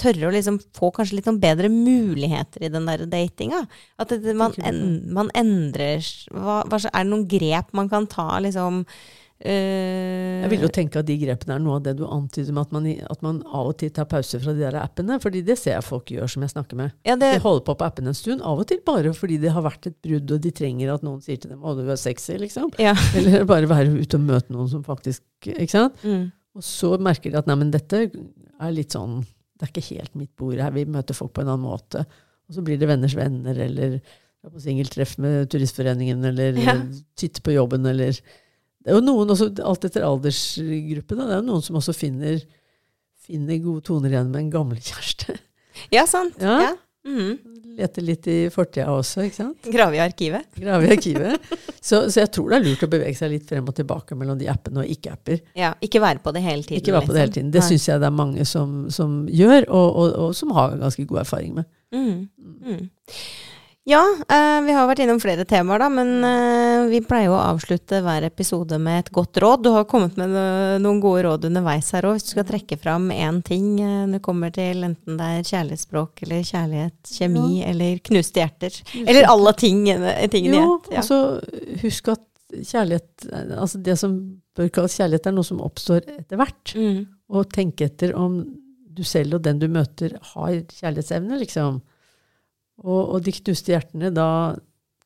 tørre 0.00 0.28
å 0.28 0.32
liksom 0.34 0.58
få 0.76 0.90
kanskje 0.92 1.18
litt 1.18 1.28
sånn 1.28 1.40
bedre 1.40 1.70
muligheter 1.72 2.66
i 2.66 2.72
den 2.72 2.88
der 2.88 3.06
datinga. 3.08 3.62
At 4.00 4.12
det, 4.12 4.34
man, 4.36 4.52
en, 4.60 4.80
man 5.16 5.30
endrer 5.36 6.04
hva, 6.34 6.62
Er 6.68 6.90
det 6.92 7.08
noen 7.08 7.24
grep 7.30 7.72
man 7.76 7.88
kan 7.92 8.08
ta, 8.10 8.34
liksom? 8.44 8.84
Øh, 9.44 10.42
Jeg 10.42 10.50
vil 10.52 10.62
jo 10.64 10.70
tenke 10.72 11.00
at 11.00 11.06
de 11.08 11.16
grepene 11.20 11.56
er 11.56 11.62
noe 11.62 11.76
av 11.78 11.82
det 11.84 11.94
du 11.98 12.04
antyder 12.08 12.54
med 12.56 12.66
at 12.66 12.72
man, 12.76 12.86
at 13.10 13.22
man 13.24 13.40
av 13.46 13.70
og 13.72 13.76
til 13.80 13.90
tar 13.94 14.06
pause 14.10 14.40
fra 14.42 14.54
de 14.56 14.62
der 14.64 14.78
appene. 14.80 15.18
fordi 15.22 15.42
det 15.44 15.58
ser 15.58 15.76
jeg 15.76 15.84
folk 15.84 16.10
gjør 16.14 16.30
som 16.30 16.42
jeg 16.46 16.50
snakker 16.54 16.76
med. 16.80 16.92
ja, 17.06 17.16
det, 17.16 17.32
De 17.36 17.42
holder 17.44 17.64
på 17.66 17.74
på 17.76 17.84
appen 17.88 18.06
en 18.08 18.14
stund, 18.16 18.40
av 18.42 18.58
og 18.62 18.66
til 18.70 18.80
bare 18.86 19.12
fordi 19.16 19.38
det 19.42 19.52
har 19.52 19.62
vært 19.66 19.86
et 19.90 19.96
brudd, 20.02 20.30
og 20.32 20.40
de 20.40 20.50
trenger 20.50 20.94
at 20.94 21.02
noen 21.06 21.20
sier 21.22 21.36
til 21.40 21.50
dem 21.50 21.60
'Å, 21.60 21.74
du 21.76 21.90
er 21.90 21.96
sexy', 22.00 22.38
liksom. 22.38 22.72
ja. 22.78 22.94
Eller 23.16 23.44
bare 23.44 23.68
være 23.68 23.92
ute 23.92 24.16
og 24.16 24.20
møte 24.24 24.52
noen 24.52 24.68
som 24.68 24.84
faktisk 24.84 25.22
Ikke 25.46 25.70
sant? 25.70 25.94
Mm. 26.04 26.30
Og 26.56 26.62
så 26.62 26.96
merker 26.98 27.30
de 27.30 27.38
at 27.38 27.46
nei, 27.46 27.54
men 27.56 27.70
dette 27.70 28.06
er 28.60 28.70
litt 28.72 28.92
sånn 28.96 29.20
Det 29.58 29.66
er 29.68 29.72
ikke 29.72 29.96
helt 29.96 30.14
mitt 30.14 30.32
bord 30.36 30.56
her, 30.60 30.70
vi 30.70 30.84
møter 30.84 31.14
folk 31.14 31.32
på 31.32 31.40
en 31.42 31.48
annen 31.48 31.64
måte. 31.64 32.04
Og 32.48 32.54
så 32.54 32.62
blir 32.62 32.78
det 32.78 32.86
venners 32.88 33.14
venner, 33.16 33.56
eller 33.56 34.00
på 34.46 34.60
singeltreff 34.62 35.16
med 35.18 35.48
Turistforeningen, 35.50 36.22
eller 36.24 36.52
Ja. 36.60 36.74
titte 37.16 37.40
på 37.42 37.52
jobben, 37.56 37.84
eller 37.86 38.12
Det 38.86 38.92
er 38.92 39.00
jo 39.00 39.02
noen 39.02 39.32
også, 39.34 39.48
alt 39.66 39.84
etter 39.88 40.04
aldersgruppe, 40.06 41.16
da. 41.18 41.24
Det 41.26 41.32
er 41.34 41.40
jo 41.40 41.46
noen 41.48 41.62
som 41.66 41.78
også 41.80 41.90
finner, 41.96 42.36
finner 43.26 43.58
gode 43.64 43.82
toner 43.88 44.12
igjen 44.14 44.28
med 44.30 44.44
en 44.44 44.52
gammel 44.52 44.78
kjæreste. 44.78 45.34
Ja, 45.90 46.04
sant. 46.06 46.38
Ja. 46.38 46.60
Ja. 46.68 46.72
Mhm. 47.06 47.32
Leter 47.76 48.06
litt 48.06 48.24
i 48.30 48.36
fortida 48.48 48.86
også, 48.94 49.26
ikke 49.26 49.36
sant. 49.36 49.66
Grave 49.74 49.98
i 49.98 50.00
arkivet. 50.00 50.46
Grave 50.56 50.86
i 50.86 50.92
arkivet. 50.94 51.50
Så, 51.86 52.00
så 52.10 52.24
jeg 52.24 52.30
tror 52.34 52.48
det 52.50 52.56
er 52.56 52.64
lurt 52.64 52.80
å 52.82 52.88
bevege 52.90 53.14
seg 53.14 53.28
litt 53.30 53.44
frem 53.46 53.68
og 53.70 53.74
tilbake 53.76 54.16
mellom 54.18 54.38
de 54.40 54.48
appene 54.50 54.80
og 54.82 54.88
ikke-apper. 54.90 55.36
Ja, 55.54 55.68
ikke 55.78 56.00
være 56.02 56.18
på 56.24 56.32
det 56.34 56.40
hele 56.42 56.64
tiden. 56.64 56.80
Ikke 56.80 56.94
være 56.96 57.06
på 57.06 57.14
det 57.14 57.20
hele 57.20 57.34
tiden. 57.36 57.52
Det 57.54 57.62
syns 57.62 57.84
jeg 57.86 58.02
det 58.02 58.08
er 58.08 58.16
mange 58.16 58.46
som, 58.48 58.72
som 58.90 59.20
gjør, 59.30 59.68
og, 59.68 59.86
og, 60.00 60.16
og 60.24 60.32
som 60.34 60.50
har 60.56 60.74
ganske 60.80 61.04
god 61.06 61.20
erfaring 61.22 61.52
med. 61.60 61.68
Mm. 61.94 62.24
Mm. 62.66 62.80
Ja, 63.86 64.02
eh, 64.28 64.60
vi 64.66 64.72
har 64.74 64.88
vært 64.90 64.98
innom 65.04 65.20
flere 65.22 65.44
temaer, 65.46 65.78
da, 65.78 65.86
men 65.94 66.08
eh, 66.26 66.88
vi 66.90 66.98
pleier 67.06 67.28
jo 67.28 67.36
å 67.36 67.42
avslutte 67.52 68.00
hver 68.02 68.24
episode 68.26 68.80
med 68.82 69.04
et 69.04 69.12
godt 69.14 69.38
råd. 69.38 69.62
Du 69.62 69.68
har 69.76 69.86
kommet 69.86 70.16
med 70.18 70.34
noen 70.82 70.98
gode 71.04 71.22
råd 71.28 71.46
underveis 71.46 71.92
her 71.94 72.08
òg. 72.08 72.16
Hvis 72.16 72.26
du 72.26 72.32
skal 72.32 72.48
trekke 72.48 72.80
fram 72.82 73.06
én 73.14 73.38
ting 73.46 73.76
eh, 73.78 74.00
når 74.08 74.18
det 74.18 74.22
kommer 74.26 74.50
til 74.58 74.82
enten 74.88 75.20
det 75.20 75.30
er 75.36 75.46
kjærlighetsspråk 75.52 76.26
eller 76.26 76.42
kjærlighet, 76.50 76.98
kjemi 77.14 77.62
eller 77.62 78.02
knuste 78.10 78.42
hjerter. 78.42 78.82
Eller 79.04 79.30
alle 79.30 79.54
tingene, 79.62 80.18
tingene 80.34 80.58
i 80.58 80.64
Jo, 80.64 80.76
ett. 80.80 80.90
Ja. 80.90 81.06
altså 81.06 81.22
husk 81.86 82.14
at 82.16 82.26
kjærlighet 82.56 83.26
Altså 83.30 83.78
det 83.86 83.98
som 84.02 84.18
bør 84.58 84.74
kalles 84.74 84.98
kjærlighet, 84.98 85.30
er 85.30 85.38
noe 85.38 85.46
som 85.46 85.62
oppstår 85.62 86.02
etter 86.10 86.42
hvert. 86.42 86.74
Mm. 86.74 87.04
Og 87.30 87.54
tenke 87.54 87.86
etter 87.86 88.18
om 88.18 88.40
du 88.96 89.06
selv 89.06 89.38
og 89.38 89.46
den 89.46 89.62
du 89.62 89.70
møter, 89.70 90.18
har 90.34 90.56
kjærlighetsevne, 90.74 91.38
liksom. 91.38 91.84
Og, 92.84 93.14
og 93.16 93.22
de 93.24 93.32
knuste 93.32 93.72
hjertene, 93.72 94.10
da 94.14 94.28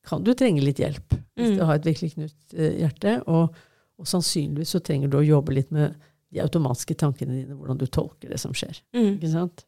kan 0.09 0.25
du 0.25 0.33
trenge 0.35 0.63
litt 0.65 0.81
hjelp. 0.83 1.17
Hvis 1.39 1.53
Mm. 1.53 1.57
du 1.57 1.65
har 1.65 1.75
et 1.79 1.85
virkelig 1.87 2.15
knust 2.15 2.55
eh, 2.57 2.75
hjerte. 2.83 3.23
Og, 3.29 3.55
og 4.01 4.07
sannsynligvis 4.09 4.75
så 4.75 4.81
trenger 4.85 5.09
du 5.13 5.19
å 5.21 5.25
jobbe 5.25 5.55
litt 5.55 5.71
med 5.73 5.95
de 6.33 6.41
automatiske 6.45 6.95
tankene 7.01 7.33
dine, 7.41 7.57
hvordan 7.57 7.79
du 7.81 7.87
tolker 7.87 8.29
det 8.31 8.39
som 8.41 8.53
skjer. 8.53 8.81
Mm. 8.95 9.17
Ikke 9.19 9.31
sant? 9.33 9.65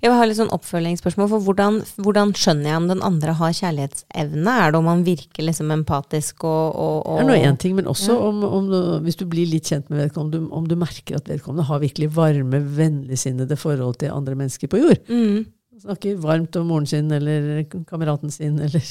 Jeg 0.00 0.10
vil 0.12 0.14
ha 0.20 0.26
litt 0.28 0.38
sånn 0.38 0.52
oppfølgingsspørsmål. 0.54 1.28
For 1.32 1.42
hvordan, 1.42 1.80
hvordan 1.98 2.30
skjønner 2.38 2.68
jeg 2.70 2.76
om 2.78 2.86
den 2.92 3.00
andre 3.02 3.32
har 3.34 3.50
kjærlighetsevne? 3.56 4.52
Er 4.62 4.70
det 4.70 4.78
om 4.78 4.84
man 4.86 5.02
virker 5.06 5.42
liksom 5.42 5.72
empatisk 5.74 6.44
og, 6.46 6.76
og, 6.78 7.00
og 7.06 7.18
Det 7.18 7.24
er 7.24 7.30
nå 7.32 7.38
én 7.50 7.58
ting, 7.58 7.74
men 7.74 7.88
også 7.90 8.12
Ja. 8.14 8.28
om, 8.28 8.44
om 8.46 8.68
du, 8.70 8.76
hvis 9.02 9.18
du 9.18 9.24
blir 9.26 9.48
litt 9.50 9.66
kjent 9.66 9.90
med 9.90 10.04
vedkommende, 10.04 10.38
om 10.38 10.48
du, 10.48 10.54
om 10.60 10.68
du 10.70 10.76
merker 10.78 11.16
at 11.18 11.26
vedkommende 11.26 11.66
har 11.66 11.80
virkelig 11.82 12.12
varme, 12.14 12.60
vennligsinnede 12.78 13.58
forhold 13.58 13.98
til 14.04 14.14
andre 14.14 14.36
mennesker 14.38 14.70
på 14.70 14.78
jord. 14.84 15.02
Mm. 15.10 15.46
Snakker 15.82 16.16
varmt 16.22 16.56
om 16.56 16.66
moren 16.70 16.86
sin 16.88 17.10
eller 17.12 17.64
kameraten 17.88 18.30
sin 18.32 18.58
eller 18.58 18.82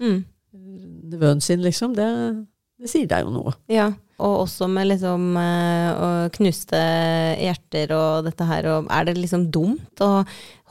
Mm. 0.00 0.24
nevøen 1.10 1.40
sin, 1.42 1.60
liksom. 1.64 1.94
Det, 1.96 2.06
det 2.80 2.90
sier 2.90 3.06
deg 3.10 3.24
jo 3.24 3.30
noe. 3.34 3.52
Ja, 3.72 3.88
og 4.22 4.44
også 4.44 4.68
med 4.70 4.86
liksom 4.92 5.32
og 5.36 6.32
knuste 6.36 6.78
hjerter 7.40 7.90
og 7.96 8.24
dette 8.28 8.46
her. 8.46 8.68
Og 8.70 8.86
er 8.92 9.08
det 9.08 9.16
liksom 9.18 9.48
dumt 9.50 10.02
å 10.04 10.24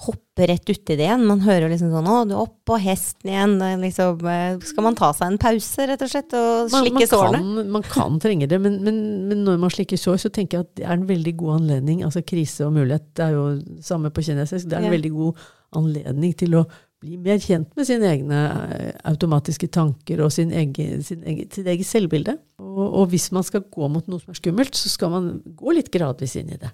hoppe 0.06 0.48
rett 0.50 0.64
uti 0.72 0.96
det 0.96 1.04
igjen? 1.08 1.26
Man 1.28 1.42
hører 1.44 1.68
jo 1.68 1.72
liksom 1.74 1.92
sånn 1.92 2.08
'Å, 2.08 2.28
du 2.28 2.34
er 2.34 2.46
oppå 2.46 2.80
hesten 2.80 3.30
igjen'. 3.34 3.82
Liksom, 3.82 4.24
eh, 4.26 4.58
skal 4.64 4.84
man 4.84 4.96
ta 4.96 5.12
seg 5.12 5.28
en 5.32 5.38
pause, 5.38 5.88
rett 5.88 6.02
og 6.02 6.10
slett, 6.10 6.34
og 6.34 6.70
slikke 6.72 6.94
man, 6.94 7.08
sårene? 7.12 7.42
kan, 7.44 7.72
man 7.72 7.84
kan 7.84 8.20
trenge 8.20 8.48
det, 8.48 8.60
men, 8.62 8.82
men, 8.84 9.28
men 9.28 9.44
når 9.44 9.60
man 9.60 9.70
slikker 9.70 9.98
sår, 10.00 10.16
så 10.24 10.30
tenker 10.32 10.58
jeg 10.60 10.66
at 10.66 10.76
det 10.76 10.86
er 10.86 10.94
en 10.94 11.08
veldig 11.08 11.36
god 11.38 11.60
anledning. 11.62 12.04
Altså 12.04 12.24
krise 12.26 12.66
og 12.66 12.74
mulighet, 12.74 13.14
det 13.16 13.26
er 13.28 13.32
jo 13.36 13.62
samme 13.82 14.10
på 14.10 14.24
kinesisk. 14.24 14.70
Det 14.70 14.74
er 14.74 14.78
en 14.86 14.92
Ja. 14.92 14.96
veldig 14.98 15.12
god 15.12 15.36
anledning 15.78 16.36
til 16.38 16.58
å 16.60 16.64
bli 17.04 17.18
mer 17.20 17.42
kjent 17.44 17.74
med 17.76 17.88
sine 17.88 18.08
egne 18.14 18.40
eh, 18.78 18.94
automatiske 19.10 19.68
tanker 19.76 20.22
og 20.24 20.32
sin 20.32 20.54
egen, 20.56 21.04
sin 21.04 21.26
egen, 21.28 21.50
sitt 21.52 21.68
eget 21.68 21.90
selvbilde. 21.90 22.38
Og, 22.64 22.86
og 22.86 23.12
hvis 23.12 23.28
man 23.36 23.44
skal 23.48 23.66
gå 23.68 23.90
mot 23.92 24.08
noe 24.08 24.24
som 24.24 24.32
er 24.32 24.40
skummelt, 24.40 24.78
så 24.80 24.92
skal 24.92 25.12
man 25.12 25.30
gå 25.44 25.76
litt 25.76 25.92
gradvis 25.94 26.38
inn 26.40 26.54
i 26.56 26.62
det. 26.62 26.72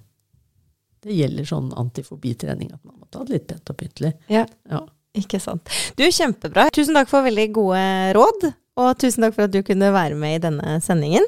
Det 0.99 1.15
gjelder 1.15 1.47
sånn 1.47 1.71
antifobitrening, 1.79 2.73
at 2.75 2.83
man 2.83 2.99
må 2.99 3.09
ta 3.09 3.23
det 3.25 3.37
litt 3.37 3.49
pent 3.49 3.71
og 3.71 3.79
pyntelig. 3.79 4.13
Ja. 4.31 4.45
Ja. 4.69 4.83
Ikke 5.17 5.39
sant. 5.41 5.71
Du, 5.97 6.03
kjempebra. 6.05 6.67
Tusen 6.75 6.97
takk 6.97 7.09
for 7.09 7.25
veldig 7.25 7.47
gode 7.55 7.83
råd, 8.13 8.49
og 8.79 8.91
tusen 9.01 9.25
takk 9.25 9.37
for 9.39 9.47
at 9.47 9.55
du 9.55 9.63
kunne 9.65 9.89
være 9.95 10.19
med 10.19 10.37
i 10.37 10.43
denne 10.43 10.77
sendingen. 10.85 11.25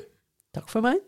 Takk 0.53 0.69
for 0.69 0.85
meg. 0.85 1.01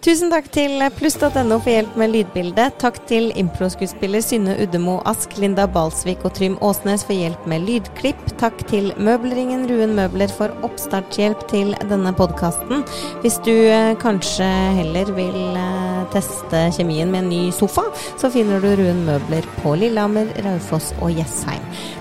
Tusen 0.00 0.30
takk 0.32 0.46
til 0.48 0.80
pluss.no 0.96 1.58
for 1.60 1.68
hjelp 1.68 1.96
med 2.00 2.14
lydbildet. 2.14 2.78
Takk 2.80 3.02
til 3.04 3.26
improskuespiller 3.36 4.22
Synne 4.24 4.54
Uddemo 4.62 4.94
Ask, 5.04 5.34
Linda 5.36 5.66
Balsvik 5.68 6.24
og 6.24 6.32
Trym 6.38 6.54
Åsnes 6.64 7.04
for 7.04 7.12
hjelp 7.12 7.44
med 7.52 7.66
lydklipp. 7.68 8.22
Takk 8.40 8.64
til 8.72 8.94
Møbelringen 8.96 9.66
Ruen 9.68 9.92
Møbler 9.98 10.32
for 10.32 10.56
oppstartshjelp 10.64 11.44
til 11.52 11.76
denne 11.92 12.14
podkasten. 12.16 12.80
Hvis 13.20 13.36
du 13.44 13.52
eh, 13.52 13.92
kanskje 14.00 14.48
heller 14.80 15.12
vil 15.20 15.40
eh, 15.60 16.02
teste 16.16 16.70
kjemien 16.78 17.12
med 17.12 17.26
en 17.26 17.32
ny 17.34 17.44
sofa, 17.52 17.90
så 18.16 18.32
finner 18.32 18.64
du 18.64 18.72
Ruen 18.80 19.04
Møbler 19.04 19.44
på 19.60 19.76
Lillehammer, 19.84 20.32
Raufoss 20.48 20.94
og 21.04 21.12
Jessheim. 21.12 21.60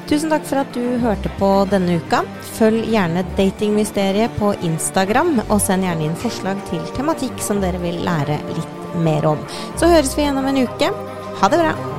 Tusen 0.09 0.31
takk 0.33 0.45
for 0.49 0.57
at 0.63 0.71
du 0.73 0.97
hørte 1.03 1.29
på 1.37 1.49
denne 1.69 1.99
uka. 2.01 2.23
Følg 2.55 2.87
gjerne 2.89 3.21
Datingmysteriet 3.37 4.33
på 4.39 4.55
Instagram, 4.65 5.35
og 5.45 5.61
send 5.61 5.85
gjerne 5.85 6.07
inn 6.07 6.17
forslag 6.17 6.57
til 6.71 6.81
tematikk 6.97 7.37
som 7.45 7.61
dere 7.61 7.77
vil 7.83 8.01
lære 8.07 8.41
litt 8.55 8.97
mer 9.05 9.29
om. 9.35 9.45
Så 9.77 9.91
høres 9.93 10.17
vi 10.17 10.25
igjen 10.25 10.41
en 10.41 10.61
uke. 10.65 10.93
Ha 11.39 11.53
det 11.53 11.61
bra! 11.61 11.98